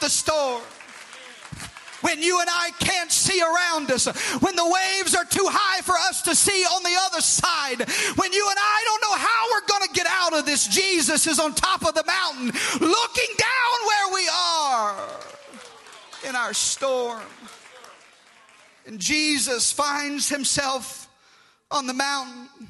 the 0.00 0.08
storm. 0.08 0.62
When 2.00 2.22
you 2.22 2.40
and 2.40 2.48
I 2.48 2.70
can't 2.78 3.11
see 3.11 3.42
around 3.42 3.90
us, 3.90 4.06
when 4.40 4.54
the 4.54 4.64
waves 4.64 5.16
are 5.16 5.24
too 5.24 5.46
high 5.50 5.82
for 5.82 5.96
us 5.96 6.22
to 6.22 6.34
see 6.34 6.62
on 6.64 6.82
the 6.84 6.96
other 7.06 7.20
side, 7.20 7.88
when 8.16 8.32
you 8.32 8.48
and 8.48 8.58
I 8.58 8.82
don't 8.84 9.02
know 9.02 9.16
how 9.16 9.46
we're 9.50 9.66
going 9.66 9.88
to 9.88 9.94
get 9.94 10.06
out 10.08 10.32
of 10.32 10.46
this, 10.46 10.68
Jesus 10.68 11.26
is 11.26 11.40
on 11.40 11.54
top 11.54 11.84
of 11.84 11.94
the 11.94 12.04
mountain 12.06 12.52
looking 12.80 13.34
down 13.37 13.87
where 13.87 14.14
we 14.14 14.28
are 14.28 15.08
in 16.28 16.37
our 16.37 16.54
storm. 16.54 17.22
And 18.87 19.00
Jesus 19.00 19.72
finds 19.72 20.28
himself 20.28 21.08
on 21.70 21.87
the 21.87 21.94
mountain. 21.94 22.68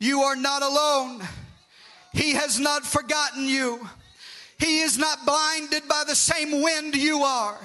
You 0.00 0.22
are 0.22 0.36
not 0.36 0.62
alone. 0.62 1.22
He 2.12 2.32
has 2.32 2.58
not 2.58 2.84
forgotten 2.84 3.46
you. 3.46 3.88
He 4.58 4.80
is 4.80 4.98
not 4.98 5.24
blinded 5.26 5.88
by 5.88 6.04
the 6.06 6.14
same 6.14 6.62
wind 6.62 6.94
you 6.94 7.22
are. 7.22 7.58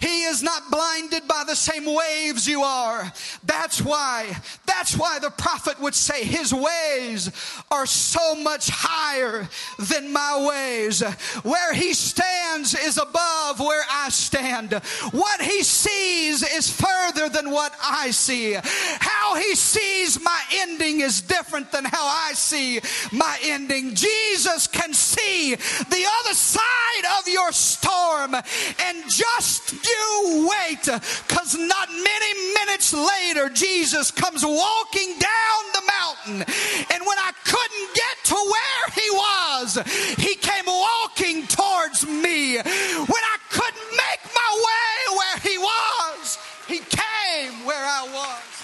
He 0.00 0.22
is 0.22 0.42
not 0.42 0.70
blinded 0.70 1.28
by 1.28 1.44
the 1.46 1.54
same 1.54 1.84
waves 1.84 2.46
you 2.48 2.62
are. 2.62 3.12
That's 3.44 3.82
why, 3.82 4.34
that's 4.66 4.96
why 4.96 5.18
the 5.18 5.30
prophet 5.30 5.78
would 5.80 5.94
say 5.94 6.24
his 6.24 6.54
ways 6.54 7.30
are 7.70 7.86
so 7.86 8.34
much 8.34 8.70
higher 8.70 9.48
than 9.78 10.12
my 10.12 10.46
ways. 10.48 11.02
Where 11.42 11.74
he 11.74 11.92
stands 11.92 12.74
is 12.74 12.96
above 12.96 13.60
where 13.60 13.84
I 13.90 14.08
stand. 14.08 14.72
What 15.12 15.42
he 15.42 15.62
sees 15.62 16.42
is 16.42 16.70
further 16.70 17.28
than 17.28 17.50
what 17.50 17.74
I 17.82 18.10
see. 18.10 18.56
How 18.62 19.34
he 19.34 19.54
sees 19.54 20.22
my 20.22 20.42
ending 20.60 21.00
is 21.00 21.20
different 21.20 21.72
than 21.72 21.84
how 21.84 22.06
I 22.06 22.32
see 22.34 22.80
my 23.12 23.38
ending. 23.44 23.94
Jesus 23.94 24.66
can 24.66 24.94
see 24.94 25.54
the 25.54 26.06
other 26.20 26.34
side 26.34 27.18
of 27.18 27.28
your 27.28 27.52
storm 27.52 28.34
and 28.34 29.04
just 29.08 29.74
you 29.90 30.48
wait, 30.50 30.84
because 30.84 31.56
not 31.56 31.88
many 31.90 32.54
minutes 32.54 32.92
later, 32.92 33.48
Jesus 33.48 34.10
comes 34.10 34.44
walking 34.44 35.14
down 35.18 35.60
the 35.74 35.82
mountain. 35.86 36.54
And 36.90 37.00
when 37.06 37.18
I 37.18 37.32
couldn't 37.44 37.88
get 37.94 38.16
to 38.30 38.34
where 38.34 38.84
he 38.94 39.10
was, 39.10 39.68
he 40.16 40.34
came 40.36 40.66
walking 40.66 41.46
towards 41.46 42.06
me. 42.06 42.56
When 42.56 43.24
I 43.34 43.38
couldn't 43.50 43.90
make 43.90 44.22
my 44.34 44.50
way 44.68 45.16
where 45.18 45.38
he 45.42 45.58
was, 45.58 46.38
he 46.66 46.78
came 46.78 47.66
where 47.66 47.84
I 47.84 48.02
was. 48.12 48.60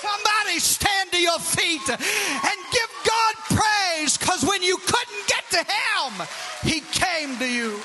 Somebody 0.00 0.58
stand 0.60 1.10
to 1.12 1.20
your 1.20 1.38
feet 1.38 1.88
and 1.90 2.58
give 2.72 2.90
God 3.04 3.34
praise 3.50 4.16
because 4.16 4.44
when 4.44 4.62
you 4.62 4.76
couldn't 4.78 5.26
get 5.26 5.44
to 5.50 5.58
him, 5.58 6.26
he 6.62 6.80
came 6.80 7.36
to 7.38 7.46
you. 7.46 7.80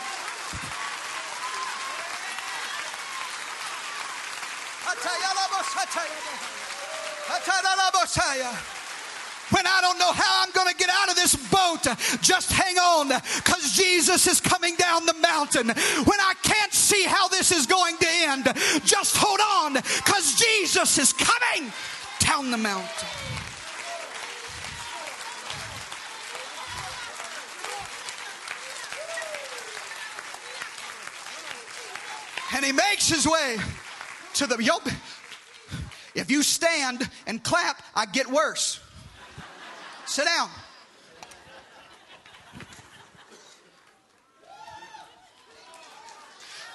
When 9.53 9.67
I 9.67 9.81
don't 9.81 9.99
know 9.99 10.11
how 10.11 10.43
I'm 10.43 10.51
going 10.51 10.67
to 10.67 10.75
get 10.75 10.89
out 10.89 11.09
of 11.09 11.15
this 11.15 11.35
boat, 11.35 11.85
just 12.21 12.51
hang 12.51 12.77
on 12.77 13.09
because 13.09 13.73
Jesus 13.73 14.25
is 14.25 14.41
coming 14.41 14.75
down 14.75 15.05
the 15.05 15.13
mountain. 15.13 15.67
When 15.67 16.19
I 16.19 16.33
can't 16.41 16.73
see 16.73 17.03
how 17.03 17.27
this 17.27 17.51
is 17.51 17.67
going 17.67 17.97
to 17.97 18.07
end, 18.09 18.45
just 18.83 19.15
hold 19.15 19.39
on 19.39 19.73
because 19.73 20.35
Jesus 20.39 20.97
is 20.97 21.13
coming 21.13 21.71
down 22.19 22.49
the 22.49 22.57
mountain. 22.57 23.07
And 32.55 32.65
he 32.65 32.71
makes 32.71 33.09
his 33.09 33.27
way 33.27 33.57
to 34.35 34.47
the 34.47 34.57
yoke. 34.63 34.89
If 36.15 36.29
you 36.29 36.43
stand 36.43 37.09
and 37.25 37.43
clap, 37.43 37.81
I 37.95 38.05
get 38.05 38.29
worse. 38.29 38.79
Sit 40.05 40.25
down. 40.25 40.49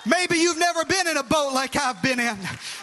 Maybe 0.08 0.38
you've 0.38 0.58
never 0.58 0.84
been 0.84 1.06
in 1.06 1.16
a 1.16 1.22
boat 1.22 1.52
like 1.52 1.76
I've 1.76 2.00
been 2.02 2.18
in. 2.18 2.36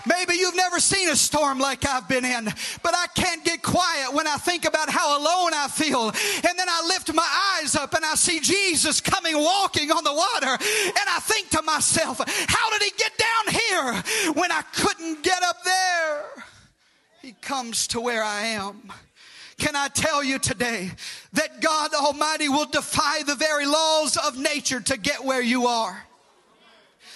Maybe 0.06 0.36
you've 0.36 0.56
never 0.56 0.80
seen 0.80 1.10
a 1.10 1.16
storm 1.16 1.60
like 1.60 1.86
I've 1.86 2.08
been 2.08 2.24
in. 2.24 2.46
But 2.84 2.94
I 2.94 3.08
can't 3.16 3.44
get 3.44 3.64
quiet 3.64 4.14
when 4.14 4.28
I 4.28 4.36
think 4.38 4.66
about 4.66 4.90
how 4.90 5.18
alone 5.18 5.52
I 5.54 5.68
feel. 5.68 6.08
And 6.10 6.60
then 6.60 6.70
I 6.70 6.86
lift 6.88 7.14
my 7.14 7.58
eyes 7.60 7.76
up 7.76 7.94
and 7.94 8.06
I 8.06 8.16
see 8.16 8.40
Jesus 8.40 9.02
coming 9.02 9.36
walking 9.38 9.92
on 9.92 10.04
the 10.04 10.14
water. 10.14 10.52
And 10.52 11.08
I 11.10 11.20
think 11.22 11.50
to 11.50 11.62
myself, 11.64 12.22
how 12.48 12.70
did 12.72 12.84
he 12.84 12.92
get 12.98 13.12
down 13.18 13.54
here 13.54 14.34
when 14.34 14.52
I 14.52 14.62
couldn't 14.74 15.24
get 15.24 15.42
up 15.44 15.64
there? 15.64 16.26
He 17.22 17.32
comes 17.42 17.88
to 17.88 18.00
where 18.00 18.24
I 18.24 18.42
am. 18.48 18.92
Can 19.58 19.76
I 19.76 19.88
tell 19.88 20.24
you 20.24 20.38
today 20.38 20.92
that 21.34 21.62
God 21.62 21.94
Almighty 21.94 22.50
will 22.50 22.66
defy 22.66 23.24
the 23.24 23.36
very 23.36 23.66
laws 23.66 24.18
of 24.18 24.38
nature 24.38 24.82
to 24.82 24.98
get 24.98 25.24
where 25.24 25.42
you 25.42 25.66
are? 25.66 26.06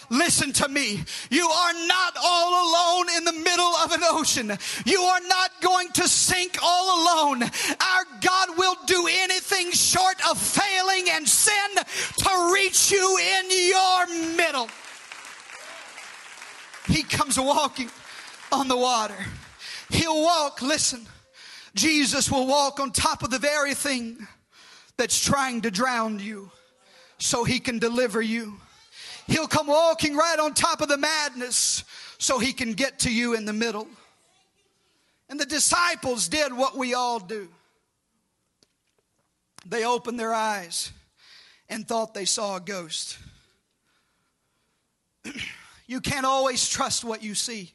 Listen 0.09 0.51
to 0.53 0.67
me. 0.67 1.03
You 1.29 1.47
are 1.47 1.73
not 1.87 2.17
all 2.21 2.69
alone 2.69 3.07
in 3.17 3.25
the 3.25 3.33
middle 3.33 3.75
of 3.83 3.91
an 3.91 4.01
ocean. 4.03 4.57
You 4.85 5.01
are 5.01 5.21
not 5.27 5.61
going 5.61 5.89
to 5.93 6.07
sink 6.07 6.57
all 6.63 7.03
alone. 7.03 7.43
Our 7.43 8.05
God 8.21 8.57
will 8.57 8.75
do 8.87 9.07
anything 9.07 9.71
short 9.71 10.15
of 10.29 10.39
failing 10.39 11.09
and 11.11 11.27
sin 11.27 11.75
to 11.75 12.51
reach 12.53 12.91
you 12.91 13.19
in 13.39 13.69
your 13.69 14.35
middle. 14.35 14.67
He 16.87 17.03
comes 17.03 17.39
walking 17.39 17.89
on 18.51 18.67
the 18.67 18.77
water. 18.77 19.17
He'll 19.89 20.23
walk, 20.23 20.61
listen. 20.61 21.05
Jesus 21.75 22.31
will 22.31 22.47
walk 22.47 22.79
on 22.79 22.91
top 22.91 23.21
of 23.21 23.29
the 23.29 23.37
very 23.37 23.75
thing 23.75 24.27
that's 24.97 25.23
trying 25.23 25.61
to 25.61 25.71
drown 25.71 26.19
you 26.19 26.51
so 27.19 27.43
he 27.43 27.59
can 27.59 27.77
deliver 27.77 28.21
you. 28.21 28.59
He'll 29.29 29.47
come 29.47 29.67
walking 29.67 30.15
right 30.15 30.39
on 30.39 30.55
top 30.55 30.81
of 30.81 30.87
the 30.87 30.97
madness 30.97 31.83
so 32.17 32.39
he 32.39 32.51
can 32.51 32.73
get 32.73 32.99
to 32.99 33.13
you 33.13 33.35
in 33.35 33.45
the 33.45 33.53
middle. 33.53 33.87
And 35.29 35.39
the 35.39 35.45
disciples 35.45 36.27
did 36.27 36.51
what 36.51 36.75
we 36.75 36.95
all 36.95 37.19
do. 37.19 37.47
They 39.67 39.85
opened 39.85 40.19
their 40.19 40.33
eyes 40.33 40.91
and 41.69 41.87
thought 41.87 42.15
they 42.15 42.25
saw 42.25 42.55
a 42.55 42.59
ghost. 42.59 43.19
you 45.85 46.01
can't 46.01 46.25
always 46.25 46.67
trust 46.67 47.03
what 47.03 47.21
you 47.21 47.35
see. 47.35 47.71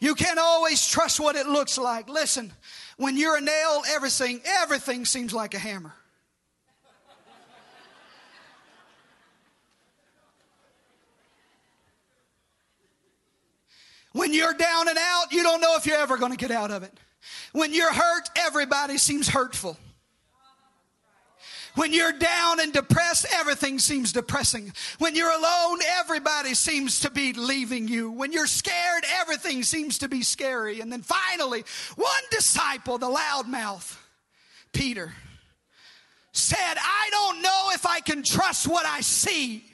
You 0.00 0.14
can't 0.14 0.38
always 0.38 0.88
trust 0.88 1.20
what 1.20 1.36
it 1.36 1.46
looks 1.46 1.76
like. 1.76 2.08
Listen, 2.08 2.50
when 2.96 3.18
you're 3.18 3.36
a 3.36 3.42
nail, 3.42 3.82
everything, 3.90 4.40
everything 4.62 5.04
seems 5.04 5.34
like 5.34 5.52
a 5.52 5.58
hammer. 5.58 5.92
When 14.14 14.32
you're 14.32 14.54
down 14.54 14.88
and 14.88 14.96
out, 14.96 15.32
you 15.32 15.42
don't 15.42 15.60
know 15.60 15.74
if 15.76 15.86
you're 15.86 15.98
ever 15.98 16.16
going 16.16 16.30
to 16.30 16.38
get 16.38 16.52
out 16.52 16.70
of 16.70 16.84
it. 16.84 16.92
When 17.52 17.74
you're 17.74 17.92
hurt, 17.92 18.30
everybody 18.36 18.96
seems 18.96 19.28
hurtful. 19.28 19.76
When 21.74 21.92
you're 21.92 22.12
down 22.12 22.60
and 22.60 22.72
depressed, 22.72 23.26
everything 23.34 23.80
seems 23.80 24.12
depressing. 24.12 24.72
When 24.98 25.16
you're 25.16 25.32
alone, 25.36 25.80
everybody 25.98 26.54
seems 26.54 27.00
to 27.00 27.10
be 27.10 27.32
leaving 27.32 27.88
you. 27.88 28.12
When 28.12 28.30
you're 28.30 28.46
scared, 28.46 29.04
everything 29.20 29.64
seems 29.64 29.98
to 29.98 30.08
be 30.08 30.22
scary. 30.22 30.80
And 30.80 30.92
then 30.92 31.02
finally, 31.02 31.64
one 31.96 32.22
disciple, 32.30 32.98
the 32.98 33.08
loudmouth, 33.08 33.98
Peter, 34.72 35.12
said, 36.30 36.76
I 36.78 37.08
don't 37.10 37.42
know 37.42 37.70
if 37.72 37.84
I 37.84 37.98
can 37.98 38.22
trust 38.22 38.68
what 38.68 38.86
I 38.86 39.00
see 39.00 39.64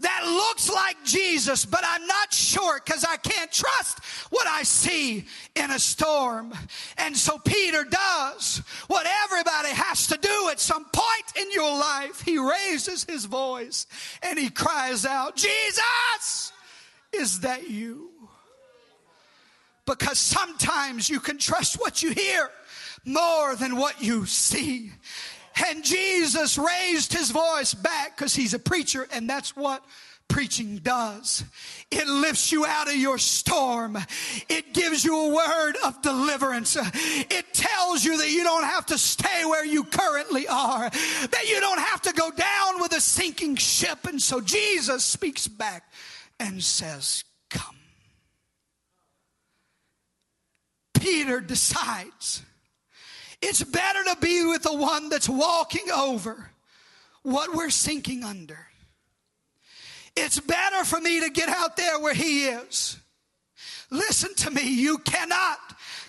that 0.00 0.22
looks 0.24 0.70
like 0.70 0.96
Jesus, 1.04 1.64
but 1.64 1.80
I'm 1.84 2.06
not 2.06 2.32
sure 2.32 2.80
because 2.84 3.04
I 3.04 3.16
can't 3.16 3.50
trust 3.50 3.98
what 4.30 4.46
I 4.46 4.62
see 4.62 5.26
in 5.56 5.70
a 5.70 5.78
storm. 5.78 6.52
And 6.98 7.16
so 7.16 7.38
Peter 7.38 7.84
does 7.84 8.62
what 8.86 9.06
everybody 9.24 9.70
has 9.70 10.06
to 10.08 10.18
do 10.18 10.48
at 10.50 10.60
some 10.60 10.84
point 10.92 11.24
in 11.36 11.50
your 11.52 11.70
life. 11.78 12.20
He 12.20 12.38
raises 12.38 13.04
his 13.04 13.24
voice 13.24 13.86
and 14.22 14.38
he 14.38 14.50
cries 14.50 15.04
out, 15.04 15.34
Jesus, 15.34 16.52
is 17.12 17.40
that 17.40 17.68
you? 17.68 18.10
Because 19.84 20.18
sometimes 20.18 21.08
you 21.08 21.18
can 21.18 21.38
trust 21.38 21.80
what 21.80 22.02
you 22.02 22.12
hear 22.12 22.50
more 23.04 23.56
than 23.56 23.76
what 23.76 24.02
you 24.02 24.26
see. 24.26 24.92
And 25.66 25.84
Jesus 25.84 26.58
raised 26.58 27.12
his 27.12 27.30
voice 27.30 27.74
back 27.74 28.16
because 28.16 28.34
he's 28.34 28.54
a 28.54 28.58
preacher, 28.58 29.06
and 29.12 29.28
that's 29.28 29.56
what 29.56 29.84
preaching 30.28 30.76
does. 30.76 31.42
It 31.90 32.06
lifts 32.06 32.52
you 32.52 32.66
out 32.66 32.88
of 32.88 32.96
your 32.96 33.18
storm. 33.18 33.96
It 34.48 34.74
gives 34.74 35.04
you 35.04 35.16
a 35.16 35.34
word 35.34 35.76
of 35.84 36.00
deliverance. 36.02 36.76
It 36.76 37.54
tells 37.54 38.04
you 38.04 38.18
that 38.18 38.30
you 38.30 38.44
don't 38.44 38.64
have 38.64 38.86
to 38.86 38.98
stay 38.98 39.44
where 39.46 39.64
you 39.64 39.84
currently 39.84 40.46
are, 40.46 40.90
that 40.90 41.48
you 41.48 41.60
don't 41.60 41.80
have 41.80 42.02
to 42.02 42.12
go 42.12 42.30
down 42.30 42.80
with 42.80 42.92
a 42.92 43.00
sinking 43.00 43.56
ship. 43.56 44.06
And 44.06 44.20
so 44.20 44.40
Jesus 44.40 45.02
speaks 45.02 45.48
back 45.48 45.90
and 46.38 46.62
says, 46.62 47.24
Come. 47.50 47.76
Peter 50.94 51.40
decides 51.40 52.42
it's 53.40 53.62
better 53.62 54.02
to 54.04 54.16
be 54.20 54.44
with 54.44 54.62
the 54.62 54.74
one 54.74 55.08
that's 55.08 55.28
walking 55.28 55.90
over 55.94 56.50
what 57.22 57.54
we're 57.54 57.70
sinking 57.70 58.24
under. 58.24 58.58
It's 60.16 60.40
better 60.40 60.84
for 60.84 61.00
me 61.00 61.20
to 61.20 61.30
get 61.30 61.48
out 61.48 61.76
there 61.76 62.00
where 62.00 62.14
he 62.14 62.46
is. 62.46 62.98
Listen 63.90 64.34
to 64.34 64.50
me, 64.50 64.62
you 64.62 64.98
cannot 64.98 65.58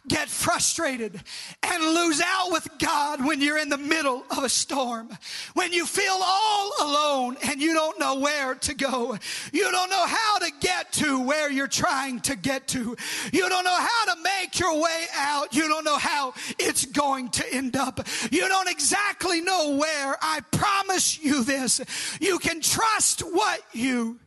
get 0.10 0.28
frustrated 0.28 1.22
and 1.64 1.84
lose 1.84 2.22
out 2.22 2.52
with 2.52 2.68
God 2.80 3.26
when 3.26 3.42
you're 3.42 3.58
in 3.58 3.70
the 3.70 3.78
middle 3.78 4.24
of 4.30 4.44
a 4.44 4.50
storm. 4.50 5.10
When 5.54 5.72
you 5.72 5.86
feel 5.86 6.20
all 6.22 6.72
alone 6.82 7.38
and 7.44 7.62
you 7.62 7.74
don't 7.74 8.00
know 8.00 8.20
where 8.20 8.56
to 8.56 8.74
go. 8.74 9.18
You 9.54 9.72
don't 9.72 9.90
know 9.90 10.06
how 10.06 10.40
to 10.40 10.52
get 10.60 10.92
to 10.94 11.22
where 11.22 11.50
you're 11.50 11.68
trying 11.68 12.20
to 12.22 12.36
get 12.36 12.68
to. 12.70 12.96
You 13.32 13.48
don't 13.48 13.64
know 13.64 13.78
how 13.78 14.14
to 14.14 14.22
make 14.22 14.60
your 14.60 14.82
way 14.82 15.06
out. 15.16 15.56
You 15.56 15.68
don't 15.68 15.86
know 15.86 15.98
how 15.98 16.34
it's 16.58 16.86
going 16.86 17.30
to 17.30 17.54
end 17.54 17.76
up. 17.76 18.06
You 18.32 18.48
don't 18.48 18.70
exactly 18.70 19.42
know 19.42 19.78
where. 19.78 20.18
I 20.22 20.42
promise 20.52 21.22
you 21.24 21.44
this. 21.44 21.82
You 22.20 22.40
can 22.40 22.62
trust 22.62 23.22
what 23.22 23.62
you 23.72 24.20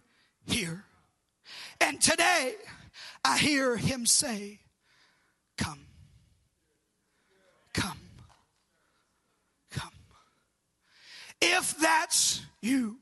hear. 0.46 0.84
And 1.80 2.00
today, 2.00 2.54
I 3.24 3.38
hear 3.38 3.76
him 3.76 4.06
say, 4.06 4.60
Come. 5.56 5.86
Come. 7.74 7.98
Come. 9.70 9.92
If 11.40 11.76
that's 11.78 12.42
you, 12.60 12.98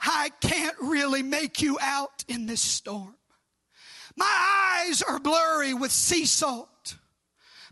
I 0.00 0.30
can't 0.40 0.76
really 0.80 1.22
make 1.22 1.60
you 1.62 1.78
out 1.80 2.24
in 2.28 2.46
this 2.46 2.60
storm. 2.60 3.16
My 4.16 4.80
eyes 4.86 5.02
are 5.02 5.18
blurry 5.18 5.74
with 5.74 5.92
sea 5.92 6.24
salt. 6.24 6.96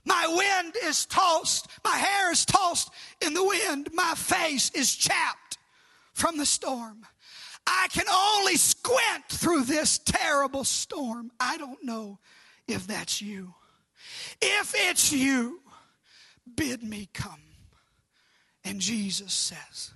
My 0.04 0.26
wind 0.28 0.76
is 0.84 1.06
tossed. 1.06 1.68
My 1.82 1.96
hair 1.96 2.32
is 2.32 2.44
tossed 2.44 2.90
in 3.24 3.32
the 3.32 3.44
wind. 3.44 3.88
My 3.94 4.14
face 4.14 4.70
is 4.74 4.94
chapped 4.94 5.58
from 6.12 6.36
the 6.36 6.44
storm. 6.46 7.06
I 7.66 7.88
can 7.90 8.06
only 8.12 8.56
squint 8.56 9.24
through 9.28 9.64
this 9.64 9.98
terrible 9.98 10.64
storm. 10.64 11.30
I 11.40 11.56
don't 11.56 11.82
know 11.82 12.18
if 12.66 12.86
that's 12.86 13.20
you. 13.20 13.54
If 14.40 14.74
it's 14.76 15.12
you, 15.12 15.60
bid 16.56 16.82
me 16.82 17.08
come. 17.12 17.40
And 18.64 18.80
Jesus 18.80 19.32
says, 19.32 19.92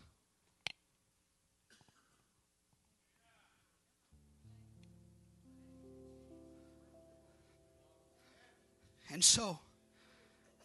And 9.11 9.25
so 9.25 9.59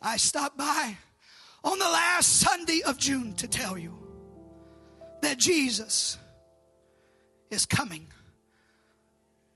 I 0.01 0.17
stopped 0.17 0.57
by 0.57 0.97
on 1.63 1.79
the 1.79 1.85
last 1.85 2.41
Sunday 2.41 2.81
of 2.85 2.97
June 2.97 3.33
to 3.35 3.47
tell 3.47 3.77
you 3.77 3.93
that 5.21 5.37
Jesus 5.37 6.17
is 7.49 7.65
coming 7.65 8.07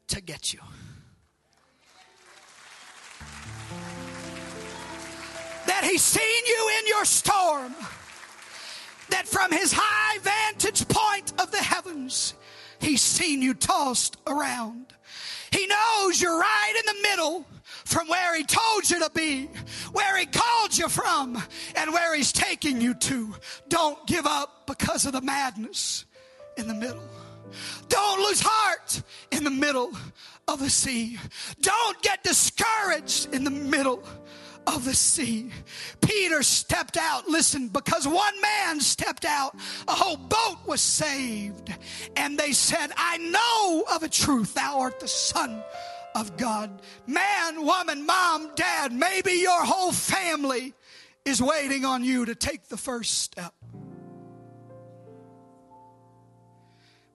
to 0.08 0.22
get 0.22 0.54
you. 0.54 0.62
That 5.80 5.92
he's 5.92 6.02
seen 6.02 6.46
you 6.48 6.72
in 6.80 6.88
your 6.88 7.06
storm. 7.06 7.76
That 9.12 9.28
from 9.28 9.52
his 9.52 9.72
high 9.72 10.18
vantage 10.18 10.88
point 10.88 11.40
of 11.40 11.52
the 11.52 11.62
heavens, 11.62 12.34
he's 12.80 13.04
seen 13.04 13.44
you 13.44 13.54
tossed 13.54 14.18
around. 14.26 14.88
He 15.52 15.68
knows 15.68 16.20
you're 16.20 16.40
right 16.40 16.74
in 16.80 16.96
the 16.96 17.10
middle 17.10 17.46
from 17.86 18.08
where 18.08 18.36
he 18.36 18.44
told 18.44 18.90
you 18.90 19.02
to 19.02 19.12
be, 19.14 19.52
where 19.92 20.18
he 20.18 20.26
called 20.26 20.76
you 20.76 20.90
from, 20.90 21.40
and 21.76 21.94
where 21.94 22.16
he's 22.16 22.32
taking 22.32 22.82
you 22.82 22.96
to. 22.96 23.36
Don't 23.70 24.04
give 24.08 24.26
up 24.26 24.66
because 24.66 25.06
of 25.06 25.12
the 25.12 25.22
madness 25.22 26.06
in 26.58 26.68
the 26.68 26.74
middle. 26.74 27.04
Don't 27.88 28.20
lose 28.22 28.42
heart 28.44 29.04
in 29.32 29.44
the 29.44 29.52
middle 29.52 29.92
of 30.48 30.58
the 30.58 30.72
sea. 30.72 31.20
Don't 31.62 32.02
get 32.02 32.24
discouraged 32.24 33.32
in 33.32 33.44
the 33.44 33.52
middle 33.52 34.04
of 34.68 34.84
the 34.84 34.93
sea. 34.93 35.49
Peter 36.01 36.43
stepped 36.43 36.97
out, 36.97 37.28
listen, 37.28 37.70
because 37.70 38.07
one 38.07 38.41
man 38.41 38.82
stepped 38.82 39.26
out, 39.26 39.55
a 39.88 39.93
whole 39.93 40.18
boat 40.18 40.57
was 40.65 40.82
saved. 40.82 41.74
And 42.15 42.38
they 42.38 42.51
said, 42.51 42.91
I 42.95 43.18
know 43.18 43.95
of 43.95 44.03
a 44.03 44.09
truth, 44.09 44.53
thou 44.53 44.82
art 44.82 44.99
the 44.99 45.07
Son 45.07 45.63
of 46.13 46.36
God. 46.38 46.82
Man, 47.07 47.65
woman, 47.65 48.05
mom, 48.05 48.51
dad, 48.55 48.91
maybe 48.91 49.32
your 49.34 49.63
whole 49.63 49.91
family 49.93 50.74
is 51.26 51.41
waiting 51.41 51.86
on 51.86 52.03
you 52.03 52.26
to 52.26 52.36
take 52.36 52.68
the 52.68 52.78
first 52.78 53.22
step. 53.22 53.53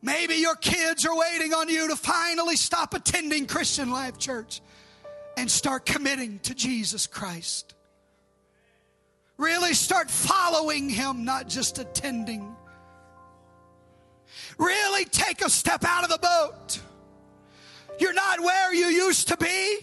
Maybe 0.05 0.35
your 0.35 0.57
kids 0.57 1.07
are 1.07 1.17
waiting 1.17 1.55
on 1.55 1.69
you 1.69 1.89
to 1.89 1.97
finally 1.97 2.57
stop 2.57 2.93
attending 2.93 3.47
Christian 3.47 3.91
Life 3.91 4.19
Church 4.19 4.61
and 5.43 5.51
start 5.51 5.85
committing 5.85 6.39
to 6.39 6.55
Jesus 6.55 7.09
Christ. 7.09 7.75
Really 9.37 9.75
start 9.75 10.09
following 10.09 10.89
Him, 10.89 11.25
not 11.25 11.49
just 11.49 11.81
attending. 11.81 12.55
Really 14.57 15.05
take 15.05 15.45
a 15.45 15.51
step 15.51 15.85
out 15.85 16.05
of 16.05 16.11
the 16.11 16.19
boat. 16.19 16.81
You're 17.99 18.15
not 18.15 18.41
where 18.41 18.73
you 18.73 18.87
used 18.87 19.29
to 19.29 19.37
be, 19.37 19.79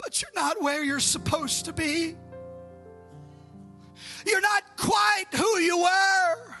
but 0.00 0.22
you're 0.22 0.30
not 0.34 0.62
where 0.62 0.84
you're 0.84 1.00
supposed 1.00 1.64
to 1.64 1.72
be. 1.72 2.14
You're 4.24 4.40
not 4.40 4.62
quite 4.76 5.26
who 5.34 5.58
you 5.58 5.78
were 5.78 6.54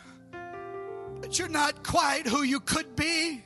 but 1.20 1.38
you're 1.38 1.48
not 1.48 1.82
quite 1.82 2.26
who 2.26 2.42
you 2.42 2.60
could 2.60 2.96
be. 2.96 3.44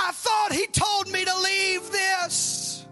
I 0.00 0.12
thought 0.12 0.52
he 0.52 0.66
told 0.68 1.10
me 1.10 1.24
to 1.24 1.38
leave 1.40 1.90
this. 1.90 2.86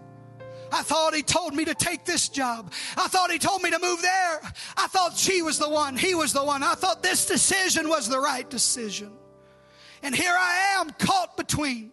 I 0.71 0.83
thought 0.83 1.15
he 1.15 1.23
told 1.23 1.55
me 1.55 1.63
to 1.63 1.73
take 1.73 2.03
this 2.03 2.27
job. 2.27 2.73
I 2.97 3.07
thought 3.07 3.31
he 3.31 3.39
told 3.39 3.61
me 3.61 3.71
to 3.71 3.79
move 3.79 4.01
there. 4.01 4.41
I 4.75 4.87
thought 4.87 5.15
she 5.15 5.41
was 5.41 5.57
the 5.57 5.69
one, 5.69 5.95
he 5.95 6.15
was 6.15 6.33
the 6.33 6.43
one. 6.43 6.63
I 6.63 6.73
thought 6.73 7.01
this 7.01 7.25
decision 7.25 7.87
was 7.87 8.09
the 8.09 8.19
right 8.19 8.47
decision. 8.49 9.11
And 10.03 10.13
here 10.13 10.35
I 10.37 10.75
am 10.79 10.89
caught 10.91 11.37
between 11.37 11.91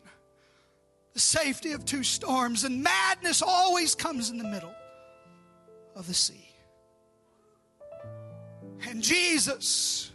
the 1.12 1.20
safety 1.20 1.72
of 1.72 1.84
two 1.84 2.02
storms, 2.02 2.64
and 2.64 2.82
madness 2.82 3.40
always 3.40 3.94
comes 3.94 4.30
in 4.30 4.38
the 4.38 4.44
middle 4.44 4.74
of 5.94 6.08
the 6.08 6.14
sea. 6.14 6.48
And 8.88 9.00
Jesus 9.00 10.10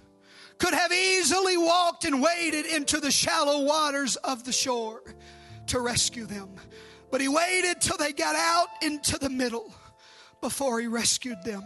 could 0.60 0.74
have 0.74 0.92
easily 0.92 1.58
walked 1.58 2.06
and 2.06 2.22
waded 2.22 2.66
into 2.66 3.00
the 3.00 3.12
shallow 3.12 3.64
waters 3.64 4.16
of 4.18 4.44
the 4.44 4.52
shore 4.52 5.02
to 5.68 5.80
rescue 5.80 6.26
them. 6.26 6.50
But 7.12 7.22
he 7.22 7.28
waited 7.28 7.82
till 7.82 7.98
they 7.98 8.14
got 8.14 8.36
out 8.36 8.68
into 8.82 9.18
the 9.18 9.30
middle 9.30 9.74
before 10.42 10.80
he 10.80 10.88
rescued 10.88 11.44
them. 11.44 11.64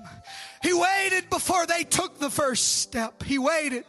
He 0.62 0.74
waited 0.74 1.30
before 1.30 1.66
they 1.66 1.84
took 1.84 2.18
the 2.18 2.30
first 2.30 2.80
step. 2.80 3.24
He 3.24 3.38
waited 3.38 3.86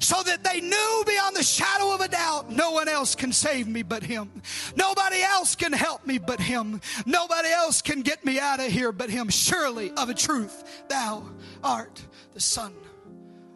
so 0.00 0.22
that 0.22 0.44
they 0.44 0.60
knew 0.60 1.04
beyond 1.06 1.36
the 1.36 1.42
shadow 1.42 1.94
of 1.94 2.00
a 2.00 2.08
doubt 2.08 2.50
no 2.50 2.72
one 2.72 2.88
else 2.88 3.14
can 3.14 3.32
save 3.32 3.66
me 3.66 3.82
but 3.82 4.02
him. 4.02 4.42
Nobody 4.74 5.22
else 5.22 5.54
can 5.54 5.72
help 5.72 6.06
me 6.06 6.18
but 6.18 6.40
him. 6.40 6.80
Nobody 7.06 7.48
else 7.48 7.80
can 7.82 8.02
get 8.02 8.24
me 8.24 8.38
out 8.38 8.60
of 8.60 8.66
here 8.66 8.92
but 8.92 9.10
him. 9.10 9.28
Surely, 9.28 9.90
of 9.92 10.10
a 10.10 10.14
truth, 10.14 10.84
thou 10.88 11.24
art 11.62 12.02
the 12.34 12.40
Son 12.40 12.74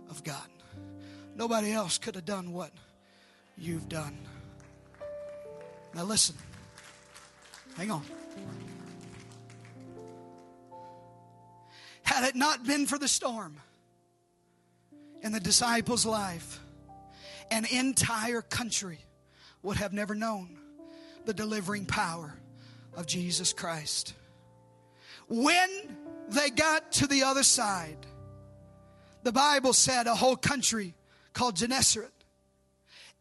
of 0.08 0.24
God. 0.24 0.49
Nobody 1.40 1.72
else 1.72 1.96
could 1.96 2.16
have 2.16 2.26
done 2.26 2.52
what 2.52 2.70
you've 3.56 3.88
done. 3.88 4.18
Now, 5.94 6.04
listen. 6.04 6.36
Hang 7.78 7.90
on. 7.90 8.04
Had 12.02 12.24
it 12.24 12.36
not 12.36 12.66
been 12.66 12.84
for 12.84 12.98
the 12.98 13.08
storm 13.08 13.56
in 15.22 15.32
the 15.32 15.40
disciples' 15.40 16.04
life, 16.04 16.60
an 17.50 17.64
entire 17.64 18.42
country 18.42 18.98
would 19.62 19.78
have 19.78 19.94
never 19.94 20.14
known 20.14 20.58
the 21.24 21.32
delivering 21.32 21.86
power 21.86 22.34
of 22.94 23.06
Jesus 23.06 23.54
Christ. 23.54 24.12
When 25.26 25.70
they 26.28 26.50
got 26.50 26.92
to 26.92 27.06
the 27.06 27.22
other 27.22 27.44
side, 27.44 27.96
the 29.22 29.32
Bible 29.32 29.72
said 29.72 30.06
a 30.06 30.14
whole 30.14 30.36
country 30.36 30.94
called 31.40 31.56
Gennesaret. 31.56 32.12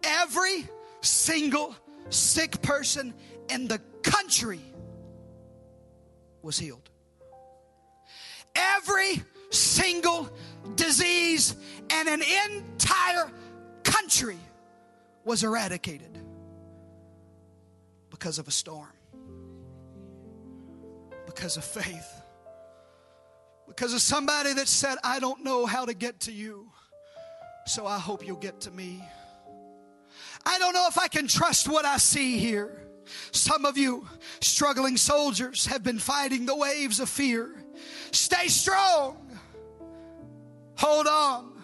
Every 0.03 0.67
single 0.99 1.74
sick 2.09 2.61
person 2.61 3.13
in 3.47 3.70
the 3.70 3.80
country 4.03 4.59
was 6.41 6.59
healed. 6.59 6.89
Every 8.53 9.24
single 9.51 10.30
disease 10.76 11.55
and 11.89 12.09
an 12.09 12.22
entire 12.49 13.32
country 13.84 14.38
was 15.24 15.45
eradicated 15.45 16.17
because 18.09 18.38
of 18.38 18.49
a 18.49 18.51
storm, 18.51 18.91
because 21.26 21.55
of 21.55 21.63
faith, 21.63 22.22
because 23.65 23.93
of 23.93 24.01
somebody 24.01 24.51
that 24.55 24.67
said, 24.67 24.97
I 25.05 25.22
don't 25.22 25.45
know 25.45 25.65
how 25.65 25.86
to 25.86 25.93
get 25.93 26.20
to 26.22 26.34
you. 26.34 26.70
So 27.70 27.86
I 27.86 27.99
hope 27.99 28.26
you'll 28.26 28.36
get 28.36 28.61
to 28.61 28.72
me. 28.72 28.99
I 30.43 30.57
don't 30.57 30.74
know 30.74 30.88
if 30.89 30.97
I 30.97 31.07
can 31.07 31.28
trust 31.28 31.70
what 31.70 31.86
I 31.86 31.97
see 31.97 32.39
here. 32.39 32.82
Some 33.32 33.63
of 33.63 33.78
you 33.78 34.07
struggling 34.41 34.97
soldiers 34.97 35.67
have 35.67 35.84
been 35.84 35.99
fighting 35.99 36.47
the 36.47 36.55
waves 36.55 36.99
of 36.99 37.09
fear. 37.09 37.63
Stay 38.11 38.47
strong. 38.47 39.38
Hold 40.78 41.05
on, 41.05 41.61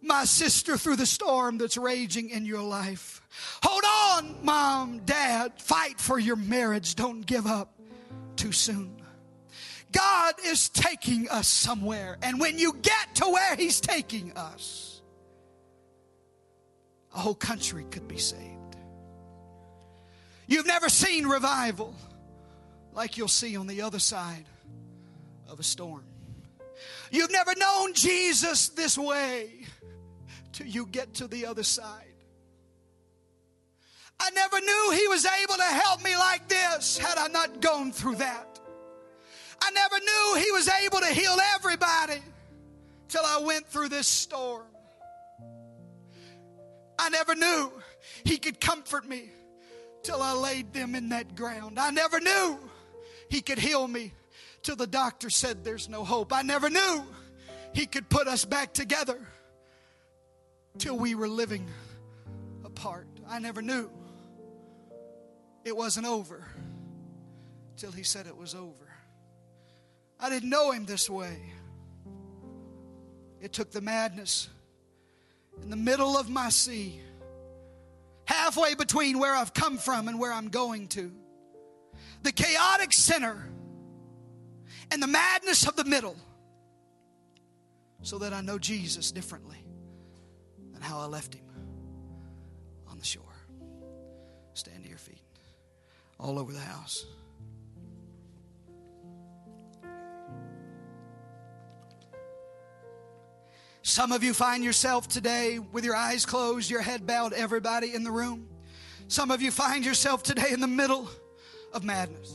my 0.00 0.24
sister, 0.26 0.76
through 0.76 0.94
the 0.94 1.06
storm 1.06 1.58
that's 1.58 1.76
raging 1.76 2.30
in 2.30 2.44
your 2.44 2.62
life. 2.62 3.20
Hold 3.64 3.82
on, 4.22 4.44
mom, 4.44 5.00
dad. 5.00 5.60
Fight 5.60 5.98
for 5.98 6.20
your 6.20 6.36
marriage. 6.36 6.94
Don't 6.94 7.26
give 7.26 7.48
up 7.48 7.80
too 8.36 8.52
soon. 8.52 9.02
God 9.90 10.34
is 10.44 10.68
taking 10.68 11.28
us 11.30 11.48
somewhere. 11.48 12.16
And 12.22 12.38
when 12.38 12.60
you 12.60 12.74
get 12.74 13.16
to 13.16 13.24
where 13.24 13.56
He's 13.56 13.80
taking 13.80 14.32
us, 14.36 14.95
a 17.16 17.18
whole 17.18 17.34
country 17.34 17.86
could 17.90 18.06
be 18.06 18.18
saved. 18.18 18.76
You've 20.46 20.66
never 20.66 20.90
seen 20.90 21.26
revival 21.26 21.94
like 22.92 23.16
you'll 23.16 23.26
see 23.26 23.56
on 23.56 23.66
the 23.66 23.82
other 23.82 23.98
side 23.98 24.44
of 25.48 25.58
a 25.58 25.62
storm. 25.62 26.04
You've 27.10 27.32
never 27.32 27.54
known 27.56 27.94
Jesus 27.94 28.68
this 28.68 28.98
way 28.98 29.50
till 30.52 30.66
you 30.66 30.86
get 30.86 31.14
to 31.14 31.26
the 31.26 31.46
other 31.46 31.62
side. 31.62 32.04
I 34.20 34.30
never 34.30 34.60
knew 34.60 34.90
He 34.92 35.08
was 35.08 35.26
able 35.42 35.54
to 35.54 35.62
help 35.62 36.04
me 36.04 36.14
like 36.16 36.48
this 36.48 36.98
had 36.98 37.16
I 37.16 37.28
not 37.28 37.62
gone 37.62 37.92
through 37.92 38.16
that. 38.16 38.60
I 39.62 39.70
never 39.70 39.98
knew 39.98 40.44
He 40.44 40.50
was 40.52 40.68
able 40.84 41.00
to 41.00 41.06
heal 41.06 41.36
everybody 41.54 42.20
till 43.08 43.24
I 43.24 43.38
went 43.38 43.66
through 43.68 43.88
this 43.88 44.06
storm. 44.06 44.66
I 46.98 47.08
never 47.10 47.34
knew 47.34 47.72
He 48.24 48.38
could 48.38 48.60
comfort 48.60 49.06
me 49.06 49.30
till 50.02 50.22
I 50.22 50.32
laid 50.32 50.72
them 50.72 50.94
in 50.94 51.10
that 51.10 51.34
ground. 51.34 51.78
I 51.78 51.90
never 51.90 52.20
knew 52.20 52.58
He 53.28 53.40
could 53.40 53.58
heal 53.58 53.86
me 53.86 54.12
till 54.62 54.76
the 54.76 54.86
doctor 54.86 55.30
said 55.30 55.64
there's 55.64 55.88
no 55.88 56.04
hope. 56.04 56.32
I 56.32 56.42
never 56.42 56.70
knew 56.70 57.04
He 57.72 57.86
could 57.86 58.08
put 58.08 58.28
us 58.28 58.44
back 58.44 58.72
together 58.72 59.20
till 60.78 60.98
we 60.98 61.14
were 61.14 61.28
living 61.28 61.68
apart. 62.64 63.06
I 63.28 63.38
never 63.38 63.62
knew 63.62 63.90
it 65.64 65.76
wasn't 65.76 66.06
over 66.06 66.46
till 67.76 67.92
He 67.92 68.02
said 68.02 68.26
it 68.26 68.36
was 68.36 68.54
over. 68.54 68.74
I 70.18 70.30
didn't 70.30 70.48
know 70.48 70.70
Him 70.70 70.86
this 70.86 71.10
way. 71.10 71.52
It 73.40 73.52
took 73.52 73.70
the 73.70 73.80
madness 73.82 74.48
in 75.62 75.70
the 75.70 75.76
middle 75.76 76.16
of 76.16 76.28
my 76.28 76.48
sea 76.48 77.00
halfway 78.26 78.74
between 78.74 79.18
where 79.18 79.34
I've 79.34 79.54
come 79.54 79.78
from 79.78 80.08
and 80.08 80.18
where 80.18 80.32
I'm 80.32 80.48
going 80.48 80.88
to. 80.88 81.12
The 82.22 82.32
chaotic 82.32 82.92
center 82.92 83.48
and 84.90 85.02
the 85.02 85.06
madness 85.06 85.66
of 85.66 85.76
the 85.76 85.84
middle, 85.84 86.16
so 88.02 88.18
that 88.18 88.32
I 88.32 88.40
know 88.40 88.58
Jesus 88.58 89.10
differently 89.10 89.64
than 90.72 90.82
how 90.82 90.98
I 90.98 91.06
left 91.06 91.34
him 91.34 91.44
on 92.88 92.98
the 92.98 93.04
shore. 93.04 93.22
Stand 94.54 94.84
to 94.84 94.88
your 94.88 94.98
feet, 94.98 95.22
all 96.18 96.38
over 96.38 96.52
the 96.52 96.60
house. 96.60 97.04
Some 103.86 104.10
of 104.10 104.24
you 104.24 104.34
find 104.34 104.64
yourself 104.64 105.06
today 105.06 105.60
with 105.60 105.84
your 105.84 105.94
eyes 105.94 106.26
closed, 106.26 106.68
your 106.68 106.82
head 106.82 107.06
bowed, 107.06 107.32
everybody 107.32 107.94
in 107.94 108.02
the 108.02 108.10
room. 108.10 108.48
Some 109.06 109.30
of 109.30 109.40
you 109.40 109.52
find 109.52 109.84
yourself 109.84 110.24
today 110.24 110.48
in 110.50 110.60
the 110.60 110.66
middle 110.66 111.08
of 111.72 111.84
madness. 111.84 112.34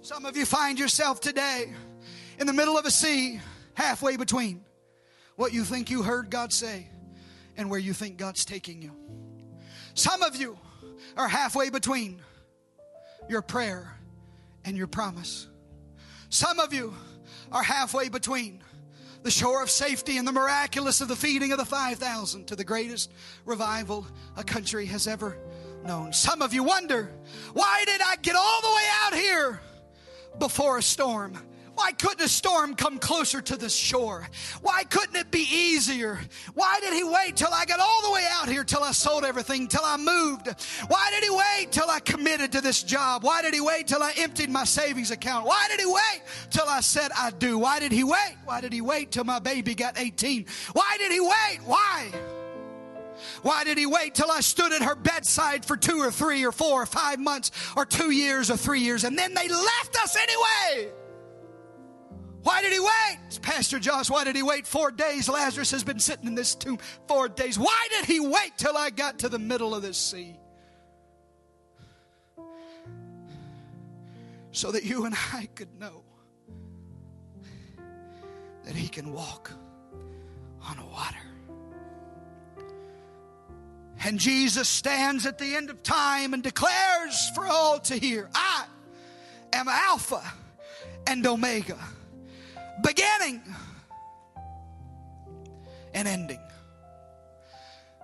Some 0.00 0.26
of 0.26 0.36
you 0.36 0.44
find 0.44 0.80
yourself 0.80 1.20
today 1.20 1.72
in 2.40 2.48
the 2.48 2.52
middle 2.52 2.76
of 2.76 2.84
a 2.86 2.90
sea, 2.90 3.40
halfway 3.74 4.16
between 4.16 4.64
what 5.36 5.52
you 5.52 5.62
think 5.62 5.90
you 5.90 6.02
heard 6.02 6.28
God 6.28 6.52
say 6.52 6.88
and 7.56 7.70
where 7.70 7.78
you 7.78 7.92
think 7.92 8.16
God's 8.16 8.44
taking 8.44 8.82
you. 8.82 8.90
Some 9.94 10.24
of 10.24 10.34
you 10.34 10.58
are 11.16 11.28
halfway 11.28 11.70
between 11.70 12.20
your 13.28 13.42
prayer 13.42 13.96
and 14.64 14.76
your 14.76 14.88
promise. 14.88 15.46
Some 16.30 16.58
of 16.58 16.74
you 16.74 16.94
are 17.52 17.62
halfway 17.62 18.08
between 18.08 18.64
the 19.26 19.30
shore 19.32 19.60
of 19.60 19.68
safety 19.68 20.18
and 20.18 20.28
the 20.28 20.30
miraculous 20.30 21.00
of 21.00 21.08
the 21.08 21.16
feeding 21.16 21.50
of 21.50 21.58
the 21.58 21.64
5,000 21.64 22.46
to 22.46 22.54
the 22.54 22.62
greatest 22.62 23.10
revival 23.44 24.06
a 24.36 24.44
country 24.44 24.86
has 24.86 25.08
ever 25.08 25.36
known. 25.84 26.12
Some 26.12 26.42
of 26.42 26.54
you 26.54 26.62
wonder, 26.62 27.10
why 27.52 27.82
did 27.86 28.00
I 28.00 28.14
get 28.22 28.36
all 28.36 28.60
the 28.62 28.68
way 28.68 28.84
out 29.02 29.14
here 29.14 29.60
before 30.38 30.78
a 30.78 30.82
storm? 30.82 31.36
Why 31.76 31.92
couldn't 31.92 32.24
a 32.24 32.28
storm 32.28 32.74
come 32.74 32.98
closer 32.98 33.42
to 33.42 33.56
the 33.56 33.68
shore? 33.68 34.26
Why 34.62 34.84
couldn't 34.84 35.14
it 35.14 35.30
be 35.30 35.46
easier? 35.52 36.18
Why 36.54 36.80
did 36.80 36.94
he 36.94 37.04
wait 37.04 37.36
till 37.36 37.52
I 37.52 37.66
got 37.66 37.80
all 37.80 38.02
the 38.02 38.12
way 38.12 38.26
out 38.32 38.48
here, 38.48 38.64
till 38.64 38.82
I 38.82 38.92
sold 38.92 39.26
everything, 39.26 39.68
till 39.68 39.84
I 39.84 39.98
moved? 39.98 40.48
Why 40.88 41.10
did 41.10 41.22
he 41.22 41.28
wait 41.28 41.72
till 41.72 41.90
I 41.90 42.00
committed 42.00 42.52
to 42.52 42.62
this 42.62 42.82
job? 42.82 43.24
Why 43.24 43.42
did 43.42 43.52
he 43.52 43.60
wait 43.60 43.86
till 43.86 44.02
I 44.02 44.14
emptied 44.16 44.48
my 44.48 44.64
savings 44.64 45.10
account? 45.10 45.46
Why 45.46 45.66
did 45.68 45.78
he 45.78 45.84
wait 45.84 46.22
till 46.50 46.66
I 46.66 46.80
said 46.80 47.10
I 47.14 47.30
do? 47.30 47.58
Why 47.58 47.78
did 47.78 47.92
he 47.92 48.04
wait? 48.04 48.36
Why 48.46 48.62
did 48.62 48.72
he 48.72 48.80
wait 48.80 49.10
till 49.12 49.24
my 49.24 49.38
baby 49.38 49.74
got 49.74 49.98
18? 49.98 50.46
Why 50.72 50.96
did 50.98 51.12
he 51.12 51.20
wait? 51.20 51.58
Why? 51.66 52.10
Why 53.42 53.64
did 53.64 53.76
he 53.76 53.84
wait 53.84 54.14
till 54.14 54.30
I 54.30 54.40
stood 54.40 54.72
at 54.72 54.80
her 54.82 54.94
bedside 54.94 55.62
for 55.62 55.76
two 55.76 55.98
or 55.98 56.10
three 56.10 56.42
or 56.46 56.52
four 56.52 56.82
or 56.82 56.86
five 56.86 57.18
months 57.18 57.50
or 57.76 57.84
two 57.84 58.12
years 58.12 58.50
or 58.50 58.56
three 58.56 58.80
years 58.80 59.04
and 59.04 59.18
then 59.18 59.34
they 59.34 59.48
left 59.48 59.94
us 60.02 60.16
anyway? 60.16 60.90
Why 62.46 62.62
did 62.62 62.72
he 62.72 62.78
wait? 62.78 63.40
Pastor 63.42 63.80
Josh, 63.80 64.08
why 64.08 64.22
did 64.22 64.36
he 64.36 64.42
wait 64.44 64.68
four 64.68 64.92
days? 64.92 65.28
Lazarus 65.28 65.72
has 65.72 65.82
been 65.82 65.98
sitting 65.98 66.28
in 66.28 66.36
this 66.36 66.54
tomb 66.54 66.78
four 67.08 67.28
days. 67.28 67.58
Why 67.58 67.88
did 67.90 68.04
he 68.04 68.20
wait 68.20 68.52
till 68.56 68.76
I 68.76 68.90
got 68.90 69.18
to 69.18 69.28
the 69.28 69.38
middle 69.40 69.74
of 69.74 69.82
this 69.82 69.98
sea? 69.98 70.36
So 74.52 74.70
that 74.70 74.84
you 74.84 75.06
and 75.06 75.16
I 75.34 75.48
could 75.56 75.76
know 75.80 76.04
that 78.64 78.76
he 78.76 78.86
can 78.86 79.12
walk 79.12 79.50
on 80.62 80.88
water. 80.92 81.16
And 84.04 84.20
Jesus 84.20 84.68
stands 84.68 85.26
at 85.26 85.36
the 85.38 85.56
end 85.56 85.68
of 85.68 85.82
time 85.82 86.32
and 86.32 86.44
declares 86.44 87.28
for 87.34 87.44
all 87.44 87.80
to 87.80 87.96
hear 87.96 88.30
I 88.36 88.66
am 89.52 89.66
Alpha 89.66 90.22
and 91.08 91.26
Omega 91.26 91.76
beginning 92.82 93.42
and 95.94 96.06
ending. 96.06 96.40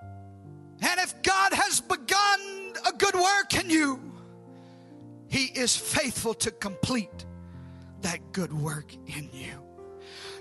And 0.00 1.00
if 1.00 1.22
God 1.22 1.52
has 1.52 1.80
begun 1.80 2.72
a 2.86 2.92
good 2.92 3.14
work 3.14 3.54
in 3.54 3.70
you, 3.70 4.00
He 5.28 5.44
is 5.44 5.76
faithful 5.76 6.34
to 6.34 6.50
complete 6.50 7.26
that 8.00 8.32
good 8.32 8.52
work 8.52 8.92
in 9.06 9.30
you. 9.32 9.62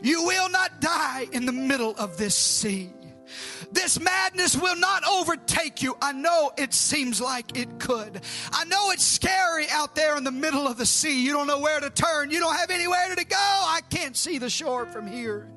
You 0.01 0.25
will 0.25 0.49
not 0.49 0.81
die 0.81 1.27
in 1.31 1.45
the 1.45 1.51
middle 1.51 1.95
of 1.97 2.17
this 2.17 2.35
sea. 2.35 2.91
This 3.71 3.99
madness 3.99 4.55
will 4.55 4.75
not 4.75 5.03
overtake 5.07 5.81
you. 5.81 5.97
I 6.01 6.11
know 6.11 6.51
it 6.57 6.73
seems 6.73 7.21
like 7.21 7.57
it 7.57 7.79
could. 7.79 8.21
I 8.51 8.65
know 8.65 8.91
it's 8.91 9.05
scary 9.05 9.65
out 9.71 9.95
there 9.95 10.17
in 10.17 10.23
the 10.23 10.31
middle 10.31 10.67
of 10.67 10.77
the 10.77 10.85
sea. 10.85 11.23
You 11.23 11.33
don't 11.33 11.47
know 11.47 11.59
where 11.59 11.79
to 11.79 11.89
turn. 11.89 12.31
You 12.31 12.39
don't 12.39 12.55
have 12.55 12.69
anywhere 12.69 13.15
to 13.15 13.25
go. 13.25 13.35
I 13.37 13.81
can't 13.89 14.17
see 14.17 14.37
the 14.37 14.49
shore 14.49 14.85
from 14.85 15.07
here. 15.07 15.47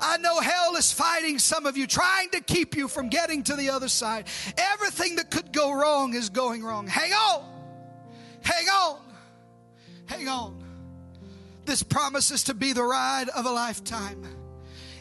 I 0.00 0.16
know 0.18 0.40
hell 0.40 0.76
is 0.76 0.92
fighting 0.92 1.38
some 1.38 1.66
of 1.66 1.76
you, 1.76 1.86
trying 1.86 2.30
to 2.30 2.40
keep 2.40 2.76
you 2.76 2.88
from 2.88 3.08
getting 3.08 3.42
to 3.44 3.56
the 3.56 3.70
other 3.70 3.88
side. 3.88 4.26
Everything 4.56 5.16
that 5.16 5.30
could 5.30 5.52
go 5.52 5.72
wrong 5.72 6.14
is 6.14 6.28
going 6.30 6.62
wrong. 6.62 6.86
Hang 6.86 7.12
on. 7.12 7.44
Hang 8.42 8.66
on. 8.68 9.00
Hang 10.06 10.28
on. 10.28 10.64
This 11.64 11.82
promises 11.82 12.44
to 12.44 12.54
be 12.54 12.72
the 12.72 12.82
ride 12.82 13.28
of 13.28 13.44
a 13.44 13.50
lifetime. 13.50 14.22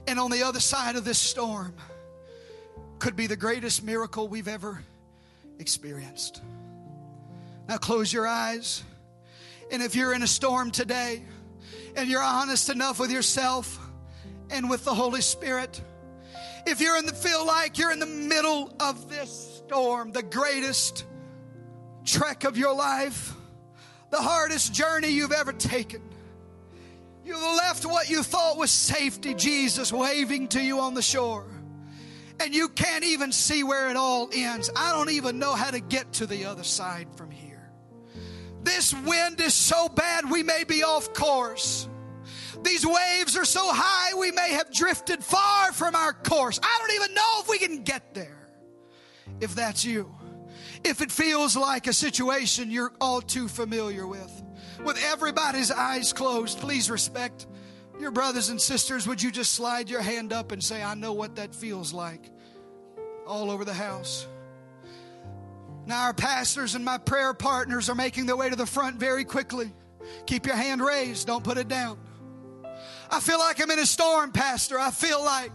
And 0.08 0.20
on 0.20 0.32
the 0.32 0.44
other 0.44 0.60
side 0.60 0.96
of 0.96 1.06
this 1.06 1.20
storm, 1.20 1.74
could 3.00 3.16
be 3.16 3.28
the 3.28 3.36
greatest 3.36 3.84
miracle 3.84 4.28
we've 4.28 4.48
ever 4.48 4.82
experienced. 5.60 6.42
Now, 7.68 7.78
close 7.78 8.12
your 8.12 8.28
eyes. 8.28 8.84
And 9.72 9.84
if 9.84 9.96
you're 9.96 10.14
in 10.14 10.24
a 10.24 10.28
storm 10.28 10.72
today 10.72 11.24
and 11.96 12.10
you're 12.10 12.24
honest 12.24 12.70
enough 12.70 13.00
with 13.00 13.12
yourself 13.12 13.78
and 14.50 14.70
with 14.70 14.86
the 14.86 14.94
Holy 14.94 15.22
Spirit, 15.22 15.82
if 16.66 16.80
you're 16.80 16.98
in 16.98 17.06
the 17.06 17.14
feel 17.14 17.46
like 17.46 17.78
you're 17.78 17.92
in 17.92 18.00
the 18.00 18.06
middle 18.06 18.74
of 18.80 19.10
this 19.10 19.62
storm, 19.66 20.12
the 20.12 20.24
greatest 20.24 21.06
trek 22.06 22.46
of 22.46 22.58
your 22.58 22.74
life, 22.74 23.34
the 24.10 24.22
hardest 24.22 24.74
journey 24.74 25.10
you've 25.10 25.34
ever 25.34 25.52
taken, 25.52 26.02
you've 27.26 27.42
left 27.42 27.86
what 27.86 28.10
you 28.10 28.24
thought 28.24 28.58
was 28.58 28.72
safety, 28.72 29.34
Jesus 29.34 29.92
waving 29.92 30.48
to 30.50 30.62
you 30.62 30.80
on 30.80 30.94
the 30.94 31.02
shore 31.02 31.46
and 32.40 32.54
you 32.54 32.70
can't 32.70 33.04
even 33.04 33.32
see 33.32 33.64
where 33.64 33.90
it 33.90 33.96
all 33.96 34.30
ends. 34.34 34.70
I 34.76 34.92
don't 34.92 35.12
even 35.12 35.40
know 35.40 35.54
how 35.54 35.72
to 35.72 35.80
get 35.80 36.14
to 36.14 36.26
the 36.26 36.46
other 36.46 36.64
side 36.64 37.08
from 37.16 37.32
here. 37.32 37.72
This 38.64 38.94
wind 38.94 39.40
is 39.40 39.54
so 39.54 39.88
bad 39.90 40.30
we 40.30 40.44
may 40.44 40.64
be 40.64 40.84
off 40.84 41.14
course. 41.14 41.88
These 42.64 42.86
waves 42.86 43.38
are 43.38 43.46
so 43.46 43.62
high 43.72 44.18
we 44.18 44.32
may 44.32 44.52
have 44.54 44.72
drifted 44.72 45.24
far 45.24 45.72
from 45.72 45.96
our 45.96 46.14
course. 46.14 46.60
I 46.62 46.78
don't 46.80 46.96
even 46.96 47.14
know 47.14 47.34
if 47.40 47.50
we 47.50 47.60
can 47.60 47.84
get 47.84 48.14
there. 48.14 48.50
If 49.40 49.56
that's 49.56 49.86
you, 49.86 50.14
if 50.84 51.02
it 51.02 51.12
feels 51.12 51.56
like 51.56 51.88
a 51.88 51.94
situation 51.94 52.72
you're 52.72 52.94
all 53.00 53.22
too 53.22 53.48
familiar 53.48 54.08
with, 54.08 54.44
with 54.84 55.02
everybody's 55.12 55.72
eyes 55.72 56.14
closed, 56.14 56.60
please 56.60 56.90
respect 56.90 57.48
your 58.00 58.12
brothers 58.12 58.50
and 58.50 58.60
sisters. 58.62 59.08
Would 59.08 59.22
you 59.22 59.32
just 59.32 59.54
slide 59.54 59.90
your 59.90 60.02
hand 60.02 60.34
up 60.34 60.52
and 60.52 60.64
say, 60.64 60.84
I 60.84 60.94
know 60.94 61.14
what 61.14 61.36
that 61.36 61.54
feels 61.54 61.94
like 61.94 62.30
all 63.26 63.52
over 63.52 63.66
the 63.66 63.74
house? 63.74 64.28
Now, 65.86 66.04
our 66.04 66.14
pastors 66.14 66.76
and 66.76 66.84
my 66.84 66.98
prayer 66.98 67.34
partners 67.34 67.90
are 67.90 67.96
making 67.96 68.26
their 68.26 68.36
way 68.36 68.50
to 68.50 68.56
the 68.56 68.66
front 68.66 68.98
very 68.98 69.24
quickly. 69.24 69.72
Keep 70.26 70.46
your 70.46 70.56
hand 70.56 70.82
raised, 70.82 71.28
don't 71.28 71.44
put 71.44 71.58
it 71.58 71.68
down. 71.68 71.98
I 73.10 73.22
feel 73.22 73.40
like 73.40 73.62
I'm 73.62 73.72
in 73.72 73.80
a 73.80 73.86
storm, 73.86 74.32
Pastor. 74.32 74.78
I 74.78 74.92
feel 74.92 75.24
like 75.24 75.54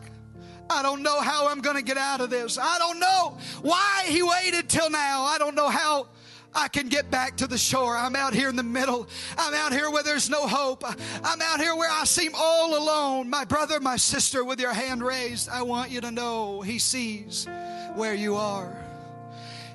I 0.70 0.82
don't 0.82 1.02
know 1.02 1.20
how 1.20 1.48
I'm 1.48 1.60
going 1.60 1.76
to 1.76 1.82
get 1.82 1.98
out 1.98 2.22
of 2.22 2.30
this. 2.30 2.58
I 2.58 2.78
don't 2.78 2.98
know 2.98 3.38
why 3.60 4.04
he 4.06 4.22
waited 4.22 4.70
till 4.70 4.88
now. 4.88 5.24
I 5.24 5.36
don't 5.38 5.54
know 5.54 5.68
how 5.68 6.08
I 6.54 6.68
can 6.68 6.88
get 6.88 7.10
back 7.10 7.38
to 7.38 7.46
the 7.46 7.56
shore. 7.56 7.96
I'm 7.96 8.14
out 8.14 8.34
here 8.34 8.48
in 8.48 8.56
the 8.56 8.62
middle. 8.62 9.08
I'm 9.38 9.54
out 9.54 9.72
here 9.72 9.90
where 9.90 10.02
there's 10.02 10.28
no 10.28 10.46
hope. 10.46 10.84
I'm 11.24 11.40
out 11.40 11.60
here 11.60 11.74
where 11.74 11.90
I 11.90 12.04
seem 12.04 12.32
all 12.36 12.76
alone. 12.76 13.30
My 13.30 13.44
brother, 13.44 13.80
my 13.80 13.96
sister, 13.96 14.44
with 14.44 14.60
your 14.60 14.72
hand 14.72 15.02
raised, 15.02 15.48
I 15.48 15.62
want 15.62 15.90
you 15.90 16.00
to 16.02 16.10
know 16.10 16.60
he 16.60 16.78
sees 16.78 17.46
where 17.94 18.14
you 18.14 18.36
are. 18.36 18.76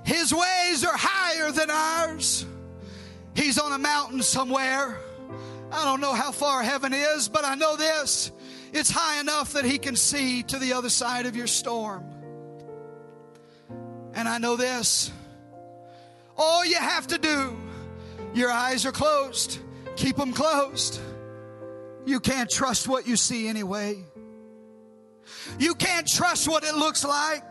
His 0.03 0.34
ways 0.34 0.86
are 0.86 0.95
higher 0.95 1.51
than 1.51 1.69
ours. 1.69 2.45
He's 3.36 3.59
on 3.59 3.73
a 3.73 3.78
mountain 3.78 4.21
somewhere. 4.21 4.97
I 5.71 5.84
don't 5.84 5.99
know 5.99 6.13
how 6.13 6.32
far 6.32 6.63
heaven 6.63 6.93
is, 6.93 7.28
but 7.28 7.43
I 7.43 7.55
know 7.55 7.75
this. 7.75 8.32
It's 8.71 8.89
high 8.89 9.19
enough 9.19 9.53
that 9.53 9.65
he 9.65 9.78
can 9.78 9.95
see 9.95 10.43
to 10.43 10.59
the 10.59 10.73
other 10.73 10.89
side 10.89 11.25
of 11.25 11.36
your 11.36 11.47
storm. 11.47 12.05
And 14.13 14.28
I 14.28 14.38
know 14.38 14.55
this. 14.55 15.11
All 16.38 16.65
you 16.65 16.75
have 16.77 17.07
to 17.07 17.17
do, 17.17 17.57
your 18.33 18.51
eyes 18.51 18.85
are 18.85 18.91
closed. 18.91 19.59
Keep 19.95 20.17
them 20.17 20.33
closed. 20.33 20.99
You 22.05 22.19
can't 22.19 22.49
trust 22.49 22.88
what 22.88 23.07
you 23.07 23.15
see 23.15 23.47
anyway. 23.47 24.03
You 25.59 25.75
can't 25.75 26.07
trust 26.07 26.47
what 26.47 26.63
it 26.63 26.75
looks 26.75 27.03
like. 27.03 27.43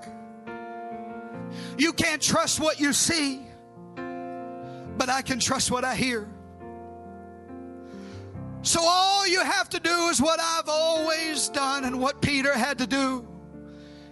You 1.79 1.93
can't 1.93 2.23
trust 2.23 2.61
what 2.61 2.81
you 2.81 2.93
see, 2.93 3.41
but 3.97 5.09
I 5.09 5.23
can 5.23 5.41
trust 5.41 5.71
what 5.71 5.85
I 5.85 5.95
hear. 5.95 6.29
So 8.63 8.81
all 8.83 9.27
you 9.27 9.43
have 9.43 9.69
to 9.71 9.81
do 9.81 10.09
is 10.09 10.21
what 10.21 10.41
I've 10.41 10.69
always 10.69 11.49
done 11.51 11.85
and 11.85 12.01
what 12.01 12.21
Peter 12.21 12.53
had 12.53 12.79
to 12.79 12.87
do 12.87 13.27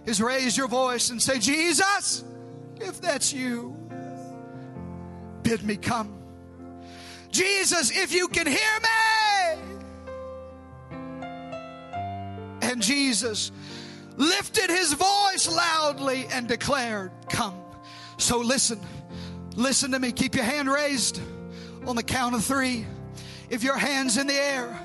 is 0.05 0.21
raise 0.21 0.55
your 0.55 0.67
voice 0.67 1.09
and 1.09 1.21
say, 1.21 1.39
Jesus, 1.39 2.23
if 2.79 3.01
that's 3.01 3.33
you, 3.33 3.75
bid 5.45 5.63
me 5.63 5.77
come. 5.77 6.11
Jesus, 7.29 7.95
if 7.95 8.11
you 8.11 8.27
can 8.27 8.47
hear 8.47 8.79
me. 8.81 8.89
And 12.63 12.81
Jesus 12.81 13.51
lifted 14.17 14.69
his 14.69 14.93
voice 14.93 15.47
loudly 15.47 16.25
and 16.31 16.47
declared, 16.47 17.11
Come. 17.29 17.55
So 18.17 18.39
listen, 18.39 18.79
listen 19.55 19.91
to 19.91 19.99
me. 19.99 20.11
Keep 20.11 20.35
your 20.35 20.45
hand 20.45 20.69
raised 20.69 21.21
on 21.85 21.95
the 21.95 22.03
count 22.03 22.33
of 22.33 22.43
three. 22.43 22.87
If 23.49 23.63
your 23.63 23.77
hand's 23.77 24.17
in 24.17 24.25
the 24.25 24.33
air, 24.33 24.79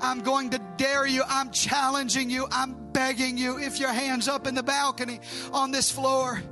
I'm 0.00 0.20
going 0.20 0.50
to 0.50 0.60
dare 0.78 1.06
you. 1.06 1.22
I'm 1.28 1.50
challenging 1.50 2.30
you. 2.30 2.46
I'm 2.50 2.92
begging 2.92 3.36
you. 3.36 3.58
If 3.58 3.78
your 3.78 3.92
hand's 3.92 4.26
up 4.26 4.46
in 4.46 4.54
the 4.54 4.62
balcony 4.62 5.20
on 5.52 5.70
this 5.70 5.90
floor, 5.90 6.42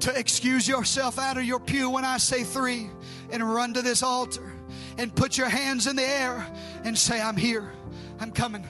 to 0.00 0.18
excuse 0.18 0.68
yourself 0.68 1.18
out 1.18 1.36
of 1.36 1.44
your 1.44 1.60
pew 1.60 1.90
when 1.90 2.04
I 2.04 2.18
say 2.18 2.44
three 2.44 2.90
and 3.30 3.42
run 3.42 3.74
to 3.74 3.82
this 3.82 4.02
altar 4.02 4.52
and 4.98 5.14
put 5.14 5.36
your 5.36 5.48
hands 5.48 5.86
in 5.86 5.96
the 5.96 6.06
air 6.06 6.46
and 6.84 6.96
say, 6.96 7.20
I'm 7.20 7.36
here. 7.36 7.72
I'm 8.18 8.30
coming. 8.30 8.64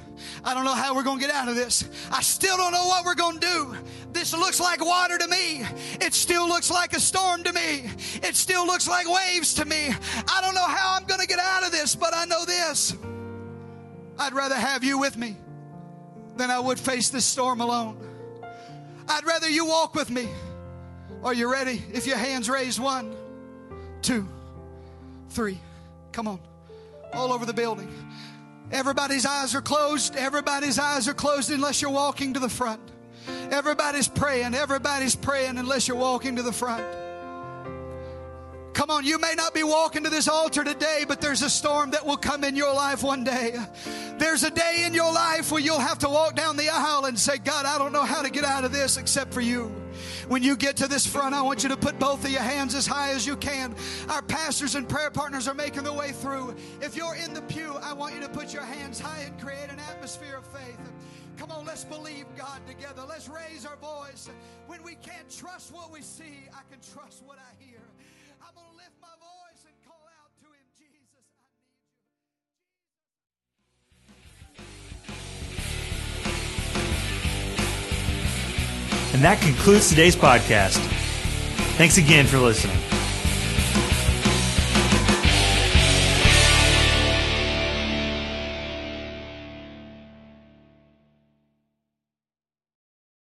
I 0.44 0.54
don't 0.54 0.64
know 0.64 0.74
how 0.74 0.94
we're 0.94 1.04
going 1.04 1.20
to 1.20 1.26
get 1.26 1.34
out 1.34 1.48
of 1.48 1.54
this. 1.54 1.88
I 2.10 2.20
still 2.20 2.56
don't 2.56 2.72
know 2.72 2.86
what 2.86 3.04
we're 3.04 3.14
going 3.14 3.38
to 3.38 3.46
do. 3.46 3.76
This 4.12 4.32
looks 4.32 4.58
like 4.58 4.84
water 4.84 5.18
to 5.18 5.28
me. 5.28 5.64
It 6.00 6.14
still 6.14 6.48
looks 6.48 6.70
like 6.70 6.94
a 6.94 7.00
storm 7.00 7.44
to 7.44 7.52
me. 7.52 7.88
It 8.24 8.34
still 8.34 8.66
looks 8.66 8.88
like 8.88 9.08
waves 9.08 9.54
to 9.54 9.64
me. 9.64 9.90
I 10.28 10.40
don't 10.40 10.54
know 10.54 10.66
how 10.66 10.96
I'm 10.96 11.04
going 11.06 11.20
to 11.20 11.26
get 11.28 11.38
out 11.38 11.64
of 11.64 11.70
this, 11.70 11.94
but 11.94 12.12
I 12.12 12.24
know 12.24 12.44
this. 12.44 12.96
I'd 14.18 14.32
rather 14.32 14.56
have 14.56 14.82
you 14.82 14.98
with 14.98 15.16
me 15.16 15.36
than 16.36 16.50
I 16.50 16.58
would 16.58 16.80
face 16.80 17.10
this 17.10 17.24
storm 17.24 17.60
alone. 17.60 17.98
I'd 19.08 19.24
rather 19.24 19.48
you 19.48 19.66
walk 19.66 19.94
with 19.94 20.10
me. 20.10 20.28
Are 21.22 21.34
you 21.34 21.50
ready? 21.50 21.82
If 21.92 22.06
your 22.06 22.16
hands 22.16 22.48
raised, 22.48 22.78
one, 22.78 23.14
two, 24.02 24.26
three. 25.30 25.58
Come 26.12 26.28
on. 26.28 26.40
All 27.12 27.32
over 27.32 27.46
the 27.46 27.54
building. 27.54 27.92
Everybody's 28.70 29.26
eyes 29.26 29.54
are 29.54 29.62
closed. 29.62 30.16
Everybody's 30.16 30.78
eyes 30.78 31.08
are 31.08 31.14
closed 31.14 31.50
unless 31.50 31.80
you're 31.82 31.90
walking 31.90 32.34
to 32.34 32.40
the 32.40 32.48
front. 32.48 32.80
Everybody's 33.50 34.08
praying. 34.08 34.54
Everybody's 34.54 35.14
praying 35.14 35.58
unless 35.58 35.88
you're 35.88 35.96
walking 35.96 36.36
to 36.36 36.42
the 36.42 36.52
front. 36.52 36.84
Come 38.76 38.90
on, 38.90 39.06
you 39.06 39.18
may 39.18 39.32
not 39.34 39.54
be 39.54 39.62
walking 39.62 40.04
to 40.04 40.10
this 40.10 40.28
altar 40.28 40.62
today, 40.62 41.06
but 41.08 41.22
there's 41.22 41.40
a 41.40 41.48
storm 41.48 41.92
that 41.92 42.04
will 42.04 42.18
come 42.18 42.44
in 42.44 42.54
your 42.54 42.74
life 42.74 43.02
one 43.02 43.24
day. 43.24 43.56
There's 44.18 44.42
a 44.42 44.50
day 44.50 44.84
in 44.84 44.92
your 44.92 45.10
life 45.10 45.50
where 45.50 45.62
you'll 45.62 45.78
have 45.80 46.00
to 46.00 46.10
walk 46.10 46.36
down 46.36 46.58
the 46.58 46.68
aisle 46.68 47.06
and 47.06 47.18
say, 47.18 47.38
God, 47.38 47.64
I 47.64 47.78
don't 47.78 47.92
know 47.92 48.04
how 48.04 48.20
to 48.20 48.28
get 48.28 48.44
out 48.44 48.64
of 48.64 48.72
this 48.72 48.98
except 48.98 49.32
for 49.32 49.40
you. 49.40 49.72
When 50.28 50.42
you 50.42 50.56
get 50.56 50.76
to 50.78 50.88
this 50.88 51.06
front, 51.06 51.34
I 51.34 51.42
want 51.42 51.62
you 51.62 51.68
to 51.68 51.76
put 51.76 51.98
both 52.00 52.24
of 52.24 52.30
your 52.30 52.42
hands 52.42 52.74
as 52.74 52.86
high 52.86 53.10
as 53.10 53.26
you 53.26 53.36
can. 53.36 53.76
Our 54.08 54.22
pastors 54.22 54.74
and 54.74 54.88
prayer 54.88 55.10
partners 55.10 55.46
are 55.46 55.54
making 55.54 55.84
their 55.84 55.92
way 55.92 56.10
through. 56.10 56.56
If 56.80 56.96
you're 56.96 57.14
in 57.14 57.32
the 57.32 57.42
pew, 57.42 57.74
I 57.82 57.92
want 57.92 58.14
you 58.14 58.20
to 58.22 58.28
put 58.28 58.52
your 58.52 58.64
hands 58.64 58.98
high 58.98 59.20
and 59.20 59.40
create 59.40 59.70
an 59.70 59.78
atmosphere 59.78 60.36
of 60.36 60.46
faith. 60.46 60.80
Come 61.36 61.52
on, 61.52 61.64
let's 61.64 61.84
believe 61.84 62.24
God 62.36 62.60
together. 62.66 63.02
Let's 63.08 63.28
raise 63.28 63.66
our 63.66 63.76
voice. 63.76 64.28
When 64.66 64.82
we 64.82 64.96
can't 64.96 65.30
trust 65.30 65.72
what 65.72 65.92
we 65.92 66.00
see, 66.00 66.48
I 66.52 66.62
can 66.70 66.80
trust 66.92 67.22
what 67.24 67.38
I 67.38 67.64
hear. 67.64 67.75
And 79.16 79.24
that 79.24 79.40
concludes 79.40 79.88
today's 79.88 80.14
podcast. 80.14 80.76
Thanks 81.78 81.96
again 81.96 82.26
for 82.26 82.36
listening. 82.36 82.76